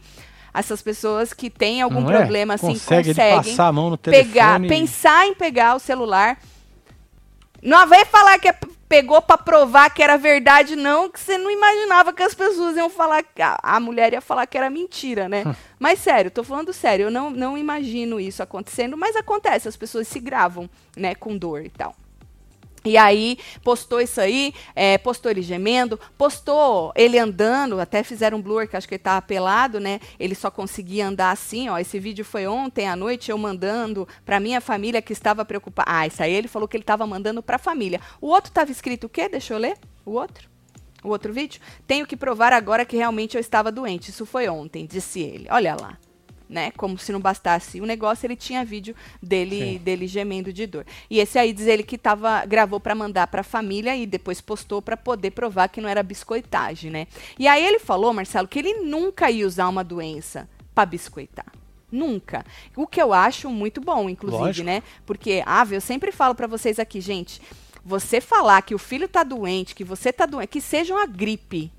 essas 0.54 0.82
pessoas 0.82 1.34
que 1.34 1.50
têm 1.50 1.82
algum 1.82 2.02
Não 2.02 2.12
é? 2.12 2.18
problema 2.18 2.54
assim 2.56 2.68
Consegue 2.68 3.10
conseguem 3.10 3.36
passar 3.38 3.68
a 3.68 3.72
mão 3.72 3.90
no 3.90 3.98
telefone. 3.98 4.28
pegar, 4.32 4.64
e- 4.64 4.68
pensar 4.68 5.26
em 5.28 5.34
pegar 5.34 5.76
o 5.76 5.80
celular. 5.80 6.38
Não 7.64 7.88
vai 7.88 8.06
falar 8.06 8.38
que 8.40 8.48
é 8.50 8.56
pegou 8.90 9.22
pra 9.22 9.38
provar 9.38 9.92
que 9.92 10.02
era 10.02 10.18
verdade, 10.18 10.76
não, 10.76 11.08
que 11.08 11.20
você 11.20 11.38
não 11.38 11.52
imaginava 11.52 12.12
que 12.12 12.24
as 12.24 12.34
pessoas 12.34 12.76
iam 12.76 12.90
falar, 12.90 13.22
que 13.24 13.42
a, 13.42 13.58
a 13.62 13.80
mulher 13.80 14.12
ia 14.14 14.20
falar 14.20 14.48
que 14.48 14.58
era 14.58 14.70
mentira, 14.70 15.30
né? 15.30 15.44
mas 15.80 16.00
sério, 16.00 16.32
tô 16.32 16.44
falando 16.44 16.74
sério, 16.74 17.04
eu 17.04 17.12
não, 17.12 17.30
não 17.30 17.56
imagino 17.56 18.20
isso 18.20 18.42
acontecendo, 18.42 18.98
mas 18.98 19.16
acontece, 19.16 19.68
as 19.68 19.78
pessoas 19.78 20.08
se 20.08 20.20
gravam, 20.20 20.68
né, 20.98 21.14
com 21.14 21.38
dor 21.38 21.64
e 21.64 21.70
tal. 21.70 21.96
E 22.86 22.98
aí, 22.98 23.38
postou 23.64 24.00
isso 24.00 24.22
aí, 24.22 24.54
é, 24.74 24.98
postou 24.98 25.30
ele 25.30 25.42
gemendo, 25.42 26.00
postou 26.18 26.94
ele 26.96 27.20
andando, 27.20 27.80
até 27.80 28.04
fizeram 28.04 28.38
um 28.38 28.42
blur, 28.42 28.68
que 28.68 28.78
acho 28.78 28.88
que 28.88 28.96
ele 28.96 29.04
tava 29.04 29.22
pelado, 29.22 29.80
né? 29.80 30.00
Ele 30.18 30.34
só 30.34 30.50
conseguia 30.50 31.08
andar 31.08 31.32
assim, 31.32 31.68
ó. 31.68 31.78
Esse 31.78 32.00
vídeo 32.00 32.24
foi 32.24 32.48
ontem 32.48 32.88
à 32.88 32.96
noite, 32.96 33.32
eu 33.32 33.38
mandando 33.38 34.08
pra 34.26 34.40
minha 34.40 34.62
família 34.62 35.02
que 35.02 35.12
estava 35.12 35.44
preocupada. 35.44 35.92
Ah, 35.92 36.08
isso 36.08 36.24
aí 36.24 36.34
ele 36.34 36.48
falou 36.48 36.68
que 36.68 36.78
ele 36.78 36.84
tava 36.84 37.06
mandando 37.06 37.44
pra 37.44 37.58
família. 37.58 38.00
O 38.22 38.28
outro 38.28 38.52
tava 38.52 38.72
escrito 38.72 39.06
o 39.06 39.10
quê? 39.10 39.28
Deixa 39.28 39.54
eu 39.54 39.58
ler. 39.58 39.78
O 40.06 40.12
outro? 40.12 40.50
O 41.04 41.10
outro 41.10 41.34
vídeo? 41.34 41.62
Tenho 41.86 42.06
que 42.06 42.16
provar 42.16 42.54
agora 42.54 42.86
que 42.86 42.98
realmente 42.98 43.36
eu 43.36 43.42
estava 43.42 43.72
doente. 43.72 44.10
Isso 44.10 44.26
foi 44.26 44.48
ontem, 44.48 44.86
disse 44.86 45.20
ele. 45.20 45.48
Olha 45.50 45.76
lá. 45.80 45.98
Né? 46.50 46.72
Como 46.72 46.98
se 46.98 47.12
não 47.12 47.20
bastasse 47.20 47.80
o 47.80 47.86
negócio, 47.86 48.26
ele 48.26 48.36
tinha 48.36 48.66
vídeo 48.66 48.96
dele 49.22 49.78
dele 49.80 50.08
gemendo 50.08 50.52
de 50.52 50.66
dor. 50.66 50.86
E 51.10 51.20
esse 51.20 51.38
aí 51.38 51.54
diz 51.54 51.68
ele 51.68 51.84
que 51.84 51.98
tava 51.98 52.44
gravou 52.46 52.80
para 52.80 52.96
mandar 52.96 53.28
para 53.28 53.42
a 53.42 53.44
família 53.44 53.96
e 53.96 54.06
depois 54.06 54.42
postou 54.42 54.82
para 54.82 54.98
poder 54.98 55.32
provar 55.32 55.70
que 55.70 55.80
não 55.80 55.88
era 55.88 56.02
biscoitagem, 56.02 56.90
né? 56.90 57.08
E 57.38 57.48
aí 57.48 57.64
ele 57.64 57.80
falou, 57.80 58.12
Marcelo, 58.12 58.48
que 58.48 58.60
ele 58.60 58.74
nunca 58.82 59.30
ia 59.30 59.46
usar 59.46 59.68
uma 59.70 59.84
doença 59.84 60.50
para 60.74 60.86
biscoitar. 60.86 61.46
Nunca. 61.92 62.46
O 62.76 62.86
que 62.86 63.02
eu 63.02 63.14
acho 63.14 63.50
muito 63.50 63.82
bom, 63.82 64.10
inclusive, 64.10 64.44
Lógico. 64.44 64.66
né? 64.66 64.84
Porque, 65.06 65.44
ah, 65.46 65.68
eu 65.70 65.82
sempre 65.82 66.12
falo 66.12 66.36
para 66.36 66.48
vocês 66.48 66.80
aqui, 66.80 67.02
gente, 67.02 67.42
você 67.84 68.22
falar 68.22 68.62
que 68.62 68.76
o 68.76 68.80
filho 68.80 69.08
tá 69.08 69.24
doente, 69.24 69.74
que 69.74 69.84
você 69.84 70.14
tá 70.14 70.26
doente, 70.26 70.50
que 70.50 70.62
seja 70.62 70.94
uma 70.94 71.06
gripe, 71.06 71.72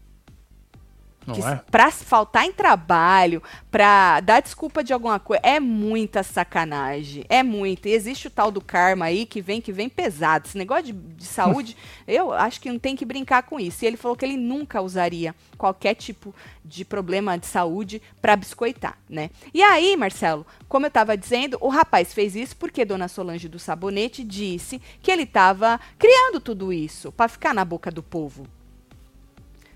Não 1.27 1.35
que 1.35 1.43
é? 1.43 1.61
Pra 1.71 1.91
faltar 1.91 2.45
em 2.45 2.53
trabalho, 2.53 3.43
pra 3.71 4.21
dar 4.21 4.41
desculpa 4.41 4.83
de 4.83 4.93
alguma 4.93 5.19
coisa, 5.19 5.43
é 5.45 5.61
muita 5.61 6.23
sacanagem. 6.23 7.25
É 7.29 7.43
muito. 7.43 7.87
E 7.87 7.93
existe 7.93 8.27
o 8.27 8.31
tal 8.31 8.51
do 8.51 8.61
karma 8.61 9.07
aí 9.07 9.27
que 9.27 9.41
vem, 9.41 9.61
que 9.61 9.73
vem 9.73 9.89
pesado. 9.89 10.47
Esse 10.47 10.57
negócio 10.57 10.85
de, 10.85 10.93
de 10.93 11.25
saúde, 11.25 11.77
eu 12.09 12.33
acho 12.33 12.61
que 12.61 12.71
não 12.71 12.79
tem 12.79 12.97
que 12.97 13.05
brincar 13.05 13.43
com 13.43 13.61
isso. 13.61 13.85
E 13.85 13.87
ele 13.87 13.97
falou 13.97 14.17
que 14.17 14.25
ele 14.25 14.37
nunca 14.37 14.81
usaria 14.81 15.35
qualquer 15.59 15.95
tipo 15.95 16.35
de 16.65 16.85
problema 16.85 17.37
de 17.37 17.47
saúde 17.47 18.01
pra 18.21 18.37
biscoitar, 18.37 18.97
né? 19.09 19.31
E 19.53 19.63
aí, 19.63 19.97
Marcelo, 19.97 20.47
como 20.69 20.87
eu 20.87 20.91
tava 20.91 21.17
dizendo, 21.17 21.59
o 21.61 21.69
rapaz 21.69 22.15
fez 22.15 22.35
isso 22.35 22.57
porque 22.57 22.85
Dona 22.85 23.09
Solange 23.09 23.49
do 23.49 23.59
Sabonete 23.59 24.25
disse 24.25 24.81
que 25.03 25.11
ele 25.11 25.27
tava 25.27 25.79
criando 25.99 26.41
tudo 26.41 26.73
isso 26.73 27.13
pra 27.13 27.29
ficar 27.29 27.53
na 27.53 27.65
boca 27.65 27.91
do 27.91 28.03
povo 28.03 28.47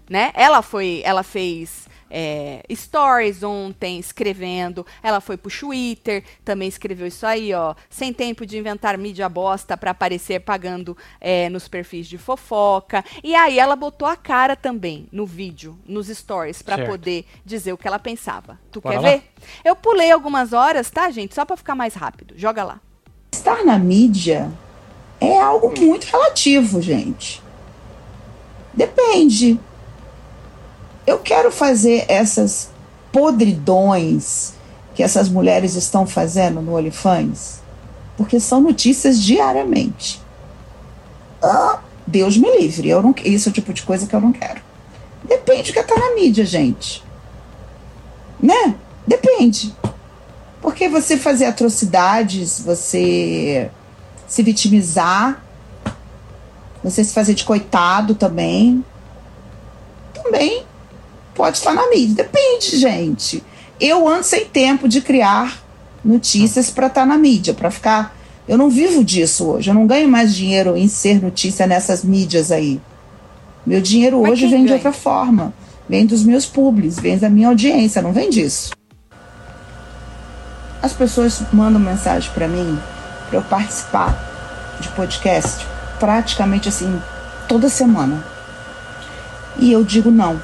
né? 0.09 0.33
Ela 0.35 0.63
foi, 0.63 1.03
ela 1.05 1.23
fez 1.23 1.89
é, 2.11 2.63
stories 2.73 3.43
ontem 3.43 3.99
escrevendo, 3.99 4.87
ela 5.03 5.21
foi 5.21 5.37
pro 5.37 5.51
Twitter, 5.51 6.23
também 6.45 6.69
escreveu 6.69 7.09
isso 7.09 7.27
aí, 7.27 7.53
ó, 7.53 7.75
sem 7.91 8.13
tempo 8.13 8.47
de 8.47 8.57
inventar 8.57 8.97
mídia 8.97 9.29
bosta 9.29 9.77
para 9.77 9.91
aparecer 9.91 10.41
pagando 10.41 10.97
é, 11.21 11.49
nos 11.49 11.67
perfis 11.67 12.07
de 12.07 12.17
fofoca. 12.17 13.05
E 13.23 13.35
aí 13.35 13.59
ela 13.59 13.75
botou 13.75 14.07
a 14.07 14.15
cara 14.15 14.55
também 14.55 15.09
no 15.11 15.27
vídeo, 15.27 15.77
nos 15.85 16.07
stories, 16.07 16.63
para 16.63 16.87
poder 16.87 17.27
dizer 17.45 17.73
o 17.73 17.77
que 17.77 17.89
ela 17.89 17.99
pensava. 17.99 18.61
Tu 18.71 18.81
Bora 18.81 18.95
quer 18.95 19.03
lá? 19.03 19.11
ver? 19.11 19.23
Eu 19.65 19.75
pulei 19.75 20.13
algumas 20.13 20.53
horas, 20.53 20.89
tá, 20.91 21.11
gente? 21.11 21.35
Só 21.35 21.45
para 21.45 21.57
ficar 21.57 21.75
mais 21.75 21.95
rápido. 21.95 22.35
Joga 22.37 22.63
lá. 22.63 22.81
Estar 23.33 23.65
na 23.65 23.77
mídia 23.77 24.53
é 25.21 25.41
algo 25.41 25.73
muito 25.77 26.05
relativo, 26.05 26.81
gente. 26.81 27.43
Depende. 28.73 29.59
Eu 31.07 31.19
quero 31.19 31.53
fazer 31.53 32.05
essas 32.09 32.71
podridões 33.13 34.55
que 34.95 35.03
essas 35.03 35.29
mulheres 35.29 35.75
estão 35.75 36.07
fazendo 36.07 36.63
no 36.63 36.77
OnlyFans, 36.77 37.61
porque 38.17 38.41
são 38.41 38.61
notícias 38.61 39.21
diariamente. 39.21 40.23
Ah, 41.43 41.81
Deus 42.07 42.37
me 42.37 42.59
livre, 42.59 42.89
eu 42.89 43.03
não, 43.03 43.15
isso 43.25 43.49
é 43.49 43.51
o 43.51 43.53
tipo 43.53 43.73
de 43.73 43.83
coisa 43.83 44.07
que 44.07 44.15
eu 44.15 44.21
não 44.21 44.33
quero. 44.33 44.61
Depende 45.25 45.73
do 45.73 45.75
que 45.75 45.83
tá 45.83 45.97
na 45.99 46.15
mídia, 46.15 46.45
gente. 46.45 47.03
Né? 48.41 48.75
Depende. 49.07 49.75
Porque 50.61 50.89
você 50.89 51.17
fazer 51.17 51.47
atrocidades, 51.47 52.61
você 52.61 53.71
se 54.27 54.43
vitimizar, 54.43 55.43
você 56.83 57.05
se 57.05 57.13
fazer 57.13 57.35
de 57.35 57.45
coitado 57.45 58.15
também, 58.15 58.85
também 60.15 60.65
pode 61.35 61.59
estar 61.59 61.73
na 61.73 61.89
mídia. 61.91 62.25
Depende, 62.25 62.77
gente. 62.79 63.43
Eu 63.81 64.09
ando 64.09 64.25
sem 64.25 64.45
tempo 64.45 64.89
de 64.89 65.01
criar 65.01 65.63
notícias 66.05 66.71
para 66.71 66.87
estar 66.87 67.07
na 67.07 67.17
mídia, 67.19 67.55
para 67.55 67.71
ficar. 67.71 68.17
Eu 68.47 68.59
não 68.59 68.69
vivo 68.69 69.03
disso 69.03 69.47
hoje. 69.47 69.71
Eu 69.71 69.75
não 69.75 69.87
ganho 69.87 70.09
mais 70.09 70.35
dinheiro 70.35 70.77
em 70.77 70.87
ser 70.87 71.21
notícia 71.23 71.67
nessas 71.67 72.05
mídias 72.05 72.53
aí. 72.53 72.81
Meu 73.67 73.81
dinheiro 73.81 74.21
Mas 74.23 74.33
hoje 74.33 74.47
vem 74.47 74.61
de 74.63 74.65
ganha? 74.65 74.75
outra 74.75 74.93
forma. 74.93 75.53
Vem 75.89 76.07
dos 76.07 76.23
meus 76.23 76.47
públicos, 76.47 76.99
vem 76.99 77.19
da 77.19 77.29
minha 77.29 77.49
audiência, 77.49 78.01
não 78.01 78.13
vem 78.13 78.31
disso. 78.31 78.71
As 80.83 80.93
pessoas 80.93 81.43
mandam 81.53 81.81
mensagem 81.81 82.31
para 82.33 82.47
mim 82.49 82.79
para 83.29 83.39
eu 83.39 83.43
participar 83.43 84.77
de 84.81 84.89
podcast 84.91 85.67
praticamente 85.99 86.69
assim 86.69 87.01
toda 87.49 87.69
semana. 87.69 88.25
E 89.59 89.73
eu 89.73 89.85
digo 89.85 90.11
não. 90.11 90.41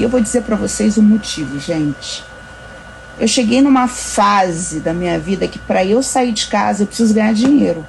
E 0.00 0.02
eu 0.02 0.08
vou 0.08 0.18
dizer 0.18 0.44
para 0.44 0.56
vocês 0.56 0.96
o 0.96 1.02
motivo, 1.02 1.60
gente. 1.60 2.24
Eu 3.18 3.28
cheguei 3.28 3.60
numa 3.60 3.86
fase 3.86 4.80
da 4.80 4.94
minha 4.94 5.18
vida 5.18 5.46
que 5.46 5.58
para 5.58 5.84
eu 5.84 6.02
sair 6.02 6.32
de 6.32 6.46
casa 6.46 6.84
eu 6.84 6.86
preciso 6.86 7.12
ganhar 7.12 7.34
dinheiro. 7.34 7.86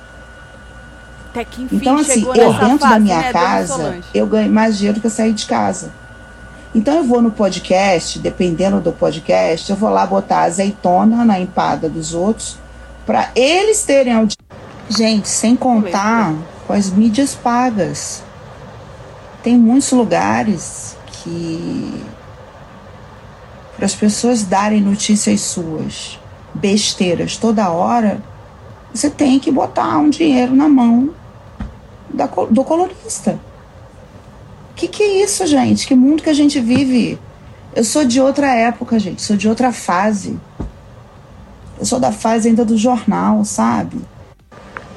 Até 1.30 1.46
que 1.46 1.62
enfim 1.62 1.78
Então, 1.78 1.98
assim, 1.98 2.26
eu 2.26 2.34
dentro 2.52 2.80
fase, 2.80 2.94
da 2.94 3.00
minha 3.00 3.22
né, 3.22 3.32
casa, 3.32 4.00
eu 4.14 4.28
ganho 4.28 4.52
mais 4.52 4.78
dinheiro 4.78 5.00
que 5.00 5.08
eu 5.08 5.12
sair 5.12 5.32
de 5.32 5.46
casa. 5.46 5.94
Então 6.76 6.98
eu 6.98 7.04
vou 7.06 7.22
no 7.22 7.32
podcast, 7.32 8.20
dependendo 8.20 8.82
do 8.82 8.92
podcast, 8.92 9.70
eu 9.70 9.78
vou 9.78 9.90
lá 9.90 10.06
botar 10.06 10.42
azeitona 10.42 11.24
na 11.24 11.40
empada 11.40 11.88
dos 11.88 12.14
outros 12.14 12.58
para 13.06 13.30
eles 13.34 13.84
terem 13.84 14.12
audiência. 14.12 14.38
Gente, 14.90 15.30
sem 15.30 15.56
contar 15.56 16.36
com 16.68 16.74
as 16.74 16.90
mídias 16.90 17.34
pagas. 17.36 18.22
Tem 19.42 19.58
muitos 19.58 19.94
lugares 19.94 20.98
que 21.24 22.04
para 23.76 23.86
as 23.86 23.96
pessoas 23.96 24.44
darem 24.44 24.82
notícias 24.82 25.42
suas, 25.42 26.20
besteiras 26.54 27.38
toda 27.38 27.70
hora, 27.70 28.22
você 28.94 29.10
tem 29.10 29.40
que 29.40 29.52
botar 29.52 29.98
um 29.98 30.10
dinheiro 30.10 30.56
na 30.56 30.68
mão 30.68 31.12
da 32.14 32.26
do 32.26 32.64
colunista. 32.64 33.40
Que 34.76 34.88
que 34.88 35.04
é 35.04 35.24
isso, 35.24 35.46
gente? 35.46 35.88
Que 35.88 35.96
mundo 35.96 36.24
que 36.24 36.30
a 36.30 36.34
gente 36.34 36.60
vive? 36.60 37.20
Eu 37.76 37.84
sou 37.84 38.04
de 38.04 38.20
outra 38.20 38.54
época, 38.54 39.00
gente. 39.00 39.22
Sou 39.22 39.38
de 39.38 39.48
outra 39.48 39.72
fase. 39.72 40.38
Eu 41.80 41.86
sou 41.86 42.00
da 42.00 42.12
fase 42.12 42.50
ainda 42.50 42.66
do 42.66 42.78
jornal, 42.78 43.46
sabe? 43.46 43.98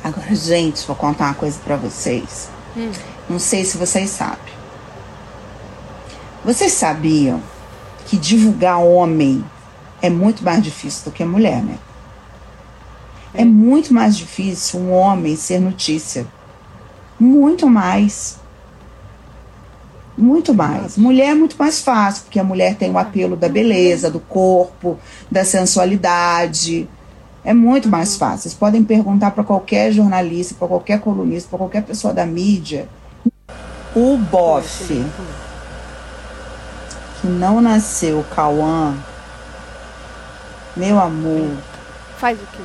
Agora, 0.02 0.34
gente, 0.34 0.86
vou 0.86 0.96
contar 0.96 1.26
uma 1.26 1.34
coisa 1.34 1.58
pra 1.64 1.76
vocês. 1.76 2.48
Hum. 2.76 2.90
Não 3.28 3.38
sei 3.38 3.64
se 3.64 3.78
vocês 3.78 4.10
sabem. 4.10 4.53
Vocês 6.44 6.72
sabiam 6.72 7.40
que 8.06 8.18
divulgar 8.18 8.78
homem 8.78 9.42
é 10.02 10.10
muito 10.10 10.44
mais 10.44 10.62
difícil 10.62 11.06
do 11.06 11.10
que 11.10 11.24
mulher, 11.24 11.62
né? 11.62 11.78
É 13.32 13.44
muito 13.44 13.94
mais 13.94 14.14
difícil 14.14 14.78
um 14.78 14.92
homem 14.92 15.36
ser 15.36 15.58
notícia. 15.58 16.26
Muito 17.18 17.66
mais. 17.66 18.38
Muito 20.18 20.52
mais. 20.52 20.98
Mulher 20.98 21.30
é 21.30 21.34
muito 21.34 21.56
mais 21.56 21.80
fácil, 21.80 22.24
porque 22.24 22.38
a 22.38 22.44
mulher 22.44 22.76
tem 22.76 22.90
o 22.90 22.98
apelo 22.98 23.36
da 23.36 23.48
beleza, 23.48 24.10
do 24.10 24.20
corpo, 24.20 24.98
da 25.30 25.46
sensualidade. 25.46 26.86
É 27.42 27.54
muito 27.54 27.88
mais 27.88 28.16
fácil. 28.16 28.42
Vocês 28.42 28.54
podem 28.54 28.84
perguntar 28.84 29.30
para 29.30 29.42
qualquer 29.42 29.90
jornalista, 29.92 30.54
para 30.54 30.68
qualquer 30.68 31.00
colunista, 31.00 31.48
para 31.48 31.58
qualquer 31.58 31.82
pessoa 31.82 32.12
da 32.12 32.26
mídia. 32.26 32.86
O 33.96 34.18
bofe 34.18 35.04
não 37.26 37.60
nasceu 37.60 38.24
Cauã, 38.34 38.94
meu 40.76 40.98
amor, 40.98 41.50
Faz 42.18 42.38
o 42.38 42.46
quê? 42.46 42.62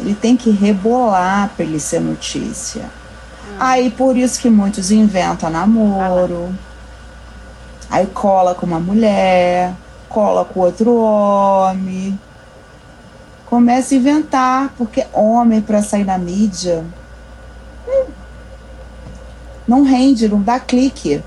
ele 0.00 0.14
tem 0.14 0.36
que 0.36 0.50
rebolar 0.50 1.50
para 1.56 1.64
ele 1.64 1.80
ser 1.80 2.00
notícia. 2.00 2.84
Aí 3.58 3.90
por 3.90 4.16
isso 4.16 4.40
que 4.40 4.50
muitos 4.50 4.90
inventam 4.90 5.48
namoro. 5.48 6.54
Aí 7.88 8.06
cola 8.06 8.54
com 8.54 8.66
uma 8.66 8.80
mulher, 8.80 9.72
cola 10.08 10.44
com 10.44 10.60
outro 10.60 10.94
homem. 10.96 12.18
Começa 13.46 13.94
a 13.94 13.98
inventar, 13.98 14.74
porque 14.76 15.06
homem 15.12 15.60
para 15.62 15.80
sair 15.80 16.04
na 16.04 16.18
mídia 16.18 16.84
hum, 17.88 18.06
não 19.66 19.84
rende, 19.84 20.28
não 20.28 20.42
dá 20.42 20.58
clique. 20.58 21.22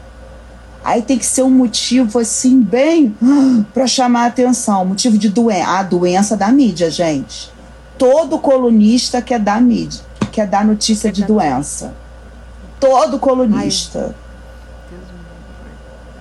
Aí 0.89 1.03
tem 1.03 1.19
que 1.19 1.25
ser 1.25 1.43
um 1.43 1.51
motivo 1.51 2.17
assim 2.17 2.59
bem 2.59 3.15
para 3.75 3.85
chamar 3.85 4.23
a 4.23 4.25
atenção, 4.25 4.83
motivo 4.83 5.19
de 5.19 5.29
doença, 5.29 5.69
a 5.69 5.83
doença 5.83 6.35
da 6.35 6.51
mídia, 6.51 6.89
gente. 6.89 7.51
Todo 7.95 8.39
colunista 8.39 9.21
quer 9.21 9.39
dar 9.39 9.61
mídia, 9.61 10.01
quer 10.31 10.47
dar 10.47 10.65
notícia 10.65 11.11
de 11.11 11.23
doença. 11.23 11.93
Todo 12.79 13.19
colunista. 13.19 14.15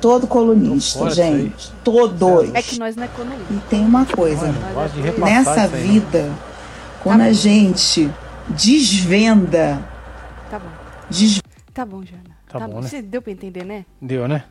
Todo 0.02 0.26
colunista, 0.26 1.07
aí. 1.07 1.12
gente. 1.12 1.72
Todos. 1.83 2.52
É 2.52 2.61
que 2.61 2.78
nós 2.78 2.94
não 2.94 3.04
é 3.04 3.07
economista. 3.07 3.54
E 3.54 3.57
tem 3.70 3.87
uma 3.87 4.04
coisa, 4.04 4.54
nessa 5.16 5.62
não. 5.62 5.78
vida, 5.78 6.31
quando 7.02 7.22
a 7.22 7.33
gente 7.33 8.11
desvenda, 8.50 9.83
Tá 10.50 10.59
bom. 10.59 10.68
Tá 11.72 11.87
bom, 11.87 12.04
Jana. 12.04 12.37
Tá 12.46 12.66
bom, 12.66 12.81
né? 12.81 12.88
Você 12.88 13.00
deu 13.00 13.22
pra 13.22 13.33
entender, 13.33 13.64
né? 13.64 13.87
Deu, 14.00 14.28
né? 14.28 14.44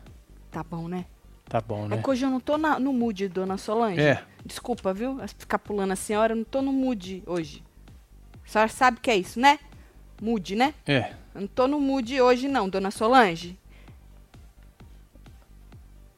Tá 0.58 0.64
bom, 0.68 0.88
né? 0.88 1.04
Tá 1.48 1.60
bom, 1.60 1.84
É 1.84 1.88
né? 1.88 2.02
que 2.02 2.10
hoje 2.10 2.26
eu 2.26 2.30
não 2.30 2.40
tô 2.40 2.58
na- 2.58 2.80
no 2.80 2.92
mood, 2.92 3.28
dona 3.28 3.56
Solange. 3.56 4.00
É. 4.00 4.24
Desculpa, 4.44 4.92
viu? 4.92 5.16
Ficar 5.38 5.58
pulando 5.60 5.92
a 5.92 5.96
senhora, 5.96 6.32
eu 6.32 6.36
não 6.36 6.44
tô 6.44 6.60
no 6.60 6.72
mood 6.72 7.22
hoje. 7.26 7.62
A 8.44 8.48
senhora 8.48 8.68
sabe 8.68 8.98
que 9.00 9.08
é 9.10 9.16
isso, 9.16 9.38
né? 9.38 9.58
Mood, 10.20 10.56
né? 10.56 10.74
É. 10.84 11.14
Eu 11.34 11.42
não 11.42 11.48
tô 11.48 11.68
no 11.68 11.80
mood 11.80 12.20
hoje, 12.20 12.48
não, 12.48 12.68
dona 12.68 12.90
Solange. 12.90 13.56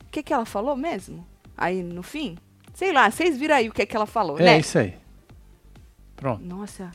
O 0.07 0.11
que, 0.11 0.23
que 0.23 0.33
ela 0.33 0.47
falou 0.47 0.75
mesmo? 0.75 1.27
Aí 1.57 1.83
no 1.83 2.03
fim? 2.03 2.39
Sei 2.73 2.93
lá, 2.93 3.11
vocês 3.11 3.37
viram 3.39 3.57
aí 3.57 3.69
o 3.69 3.73
que, 3.73 3.85
que 3.85 3.95
ela 3.95 4.07
falou, 4.07 4.39
É 4.39 4.43
né? 4.45 4.59
isso 4.61 4.79
aí. 4.79 4.97
Pronto. 6.17 6.43
Nossa, 6.43 6.91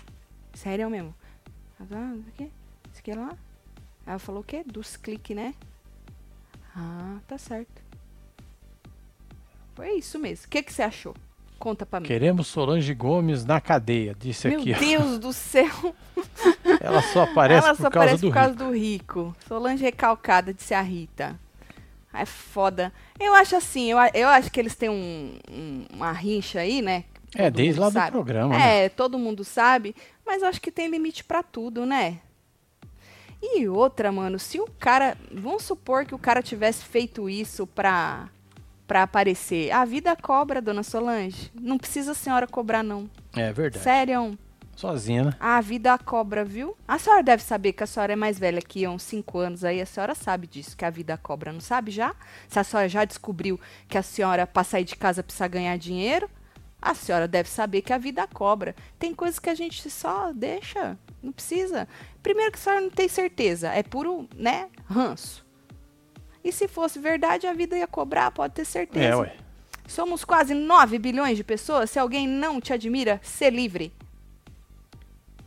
sério 0.54 0.90
mesmo. 0.90 1.14
Agora, 1.80 2.16
isso 2.16 2.30
aqui, 2.30 2.52
isso 2.92 3.00
aqui 3.00 3.12
é 3.12 3.16
lá. 3.16 3.38
Ela 4.06 4.20
falou 4.20 4.42
o 4.42 4.44
quê? 4.44 4.64
Dos 4.66 4.98
cliques, 4.98 5.36
né? 5.36 5.54
Ah, 6.76 7.18
tá 7.28 7.38
certo. 7.38 7.82
Foi 9.76 9.92
isso 9.98 10.18
mesmo. 10.20 10.46
O 10.46 10.50
que, 10.50 10.64
que 10.64 10.72
você 10.74 10.84
achou? 10.84 11.16
Conta 11.60 11.86
pra 11.86 12.00
mim. 12.00 12.06
Queremos 12.08 12.48
Solange 12.48 12.94
Gomes 12.94 13.46
na 13.46 13.60
cadeia, 13.62 14.16
disse 14.18 14.48
Meu 14.48 14.60
aqui. 14.60 14.74
ó. 14.74 14.78
Deus 14.80 15.20
do 15.20 15.34
céu. 15.34 15.96
Ela 16.82 17.02
só 17.02 17.24
aparece 17.24 17.66
Ela 17.66 17.76
por 17.76 17.82
só 17.84 17.90
causa 17.90 18.06
aparece 18.16 18.22
do 18.22 18.28
por 18.28 18.34
causa 18.34 18.52
rico. 18.52 18.64
do 18.64 18.72
rico. 18.74 19.36
Solange 19.48 19.84
recalcada, 19.84 20.54
disse 20.54 20.74
a 20.74 20.82
Rita. 20.82 21.40
É 22.14 22.26
foda. 22.26 22.94
Eu 23.20 23.34
acho 23.34 23.56
assim, 23.58 23.92
eu, 23.92 23.98
eu 24.14 24.28
acho 24.30 24.50
que 24.52 24.60
eles 24.60 24.76
têm 24.76 24.90
um- 24.90 25.38
um- 25.52 25.86
uma 25.94 26.12
rincha 26.14 26.60
aí, 26.62 26.82
né? 26.82 27.04
É, 27.36 27.46
Todo 27.50 27.56
desde 27.58 27.74
mundo 27.74 27.84
lá 27.84 27.90
do 27.90 27.94
sabe. 27.94 28.12
programa, 28.12 28.58
né? 28.58 28.86
É, 28.86 28.90
todo 28.90 29.20
mundo 29.20 29.44
sabe, 29.44 29.94
mas 30.26 30.42
eu 30.42 30.48
acho 30.48 30.62
que 30.62 30.72
tem 30.72 30.88
limite 30.90 31.24
pra 31.26 31.44
tudo, 31.44 31.86
né? 31.86 32.20
E 33.54 33.68
outra, 33.68 34.12
mano, 34.12 34.40
se 34.40 34.60
o 34.60 34.68
cara, 34.80 35.16
vamos 35.32 35.64
supor 35.64 36.06
que 36.06 36.16
o 36.16 36.20
cara 36.20 36.42
tivesse 36.42 36.84
feito 36.84 37.30
isso 37.30 37.68
pra 37.68 38.30
para 38.88 39.04
aparecer. 39.04 39.72
A 39.72 39.84
vida 39.84 40.16
cobra, 40.16 40.62
dona 40.62 40.84
Solange. 40.84 41.52
Não 41.60 41.78
precisa 41.78 42.12
a 42.12 42.16
senhora 42.16 42.48
cobrar 42.48 42.84
não. 42.84 43.10
É 43.36 43.52
verdade. 43.52 43.84
Sério. 43.84 44.38
Sozinha, 44.76 45.24
né? 45.24 45.34
A 45.40 45.62
vida 45.62 45.98
cobra, 45.98 46.44
viu? 46.44 46.76
A 46.88 47.00
senhora 47.00 47.24
deve 47.24 47.42
saber 47.42 47.74
que 47.74 47.84
a 47.84 47.88
senhora 47.88 48.14
é 48.14 48.16
mais 48.16 48.38
velha 48.38 48.62
que 48.62 48.84
eu, 48.84 48.92
uns 48.92 49.04
5 49.04 49.38
anos 49.40 49.64
aí. 49.64 49.82
A 49.82 49.86
senhora 49.86 50.14
sabe 50.14 50.48
disso, 50.48 50.76
que 50.76 50.84
a 50.84 50.90
vida 50.90 51.18
cobra, 51.18 51.54
não 51.54 51.62
sabe 51.62 51.92
já? 51.92 52.14
Se 52.50 52.60
a 52.60 52.64
senhora 52.64 52.90
já 52.90 53.06
descobriu 53.06 53.60
que 53.88 53.98
a 53.98 54.04
senhora, 54.04 54.46
pra 54.46 54.66
sair 54.66 54.84
de 54.84 54.98
casa, 54.98 55.24
precisa 55.24 55.48
ganhar 55.48 55.78
dinheiro, 55.78 56.30
a 56.82 56.94
senhora 56.94 57.26
deve 57.26 57.50
saber 57.50 57.82
que 57.82 57.94
a 57.94 57.98
vida 57.98 58.28
cobra. 58.28 58.76
Tem 59.00 59.16
coisas 59.16 59.40
que 59.40 59.50
a 59.50 59.56
gente 59.56 59.90
só 59.90 60.34
deixa, 60.34 60.98
não 61.24 61.32
precisa. 61.32 61.88
Primeiro 62.26 62.52
que 62.52 62.58
a 62.58 62.62
senhora 62.62 62.82
não 62.82 62.90
tem 62.90 63.08
certeza, 63.08 63.70
é 63.72 63.84
puro, 63.84 64.28
né, 64.36 64.68
ranço. 64.90 65.46
E 66.44 66.52
se 66.52 66.68
fosse 66.68 66.98
verdade, 66.98 67.46
a 67.46 67.54
vida 67.54 67.78
ia 67.78 67.86
cobrar, 67.86 68.32
pode 68.32 68.56
ter 68.56 68.66
certeza. 68.66 69.06
É, 69.06 69.16
ué. 69.16 69.36
Somos 69.88 70.26
quase 70.26 70.56
9 70.56 70.98
bilhões 70.98 71.38
de 71.38 71.44
pessoas. 71.44 71.92
Se 71.92 72.00
alguém 72.00 72.28
não 72.28 72.60
te 72.60 72.74
admira, 72.74 73.22
se 73.22 73.48
livre. 73.52 73.94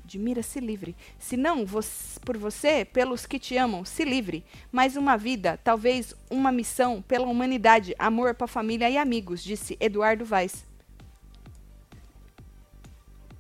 Admira, 0.04 0.40
se 0.40 0.60
livre. 0.60 0.94
Se 1.18 1.36
não 1.36 1.66
você- 1.66 2.20
por 2.20 2.38
você, 2.38 2.84
pelos 2.84 3.26
que 3.26 3.40
te 3.40 3.56
amam, 3.56 3.84
se 3.84 4.04
livre. 4.04 4.44
Mais 4.70 4.96
uma 4.96 5.16
vida, 5.16 5.58
talvez 5.64 6.14
uma 6.30 6.52
missão 6.52 7.02
pela 7.02 7.26
humanidade, 7.26 7.92
amor 7.98 8.36
para 8.36 8.46
família 8.46 8.88
e 8.88 8.96
amigos, 8.96 9.42
disse 9.42 9.76
Eduardo 9.80 10.24
Vaz. 10.24 10.64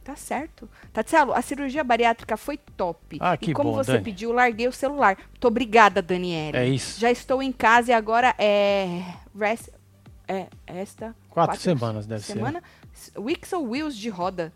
Tá 0.08 0.16
certo. 0.16 0.66
Tatielo, 0.90 1.34
a 1.34 1.42
cirurgia 1.42 1.84
bariátrica 1.84 2.34
foi 2.38 2.56
top. 2.56 3.18
Ah, 3.20 3.36
que 3.36 3.50
e 3.50 3.52
como 3.52 3.72
bom, 3.72 3.76
você 3.76 3.92
Dani. 3.92 4.04
pediu, 4.04 4.32
larguei 4.32 4.66
o 4.66 4.72
celular. 4.72 5.18
Muito 5.18 5.46
obrigada, 5.46 6.00
Daniela. 6.00 6.56
É 6.56 6.66
isso. 6.66 6.98
Já 6.98 7.10
estou 7.10 7.42
em 7.42 7.52
casa 7.52 7.90
e 7.90 7.94
agora 7.94 8.34
é. 8.38 9.02
Rest, 9.38 9.68
é 10.26 10.46
esta. 10.66 11.14
Quatro 11.28 11.60
semanas 11.60 12.06
deve 12.06 12.22
ser, 12.24 12.32
semana. 12.32 12.62
Wix 13.18 13.52
ou 13.52 13.68
Wheels 13.68 13.94
de 13.94 14.08
roda. 14.08 14.50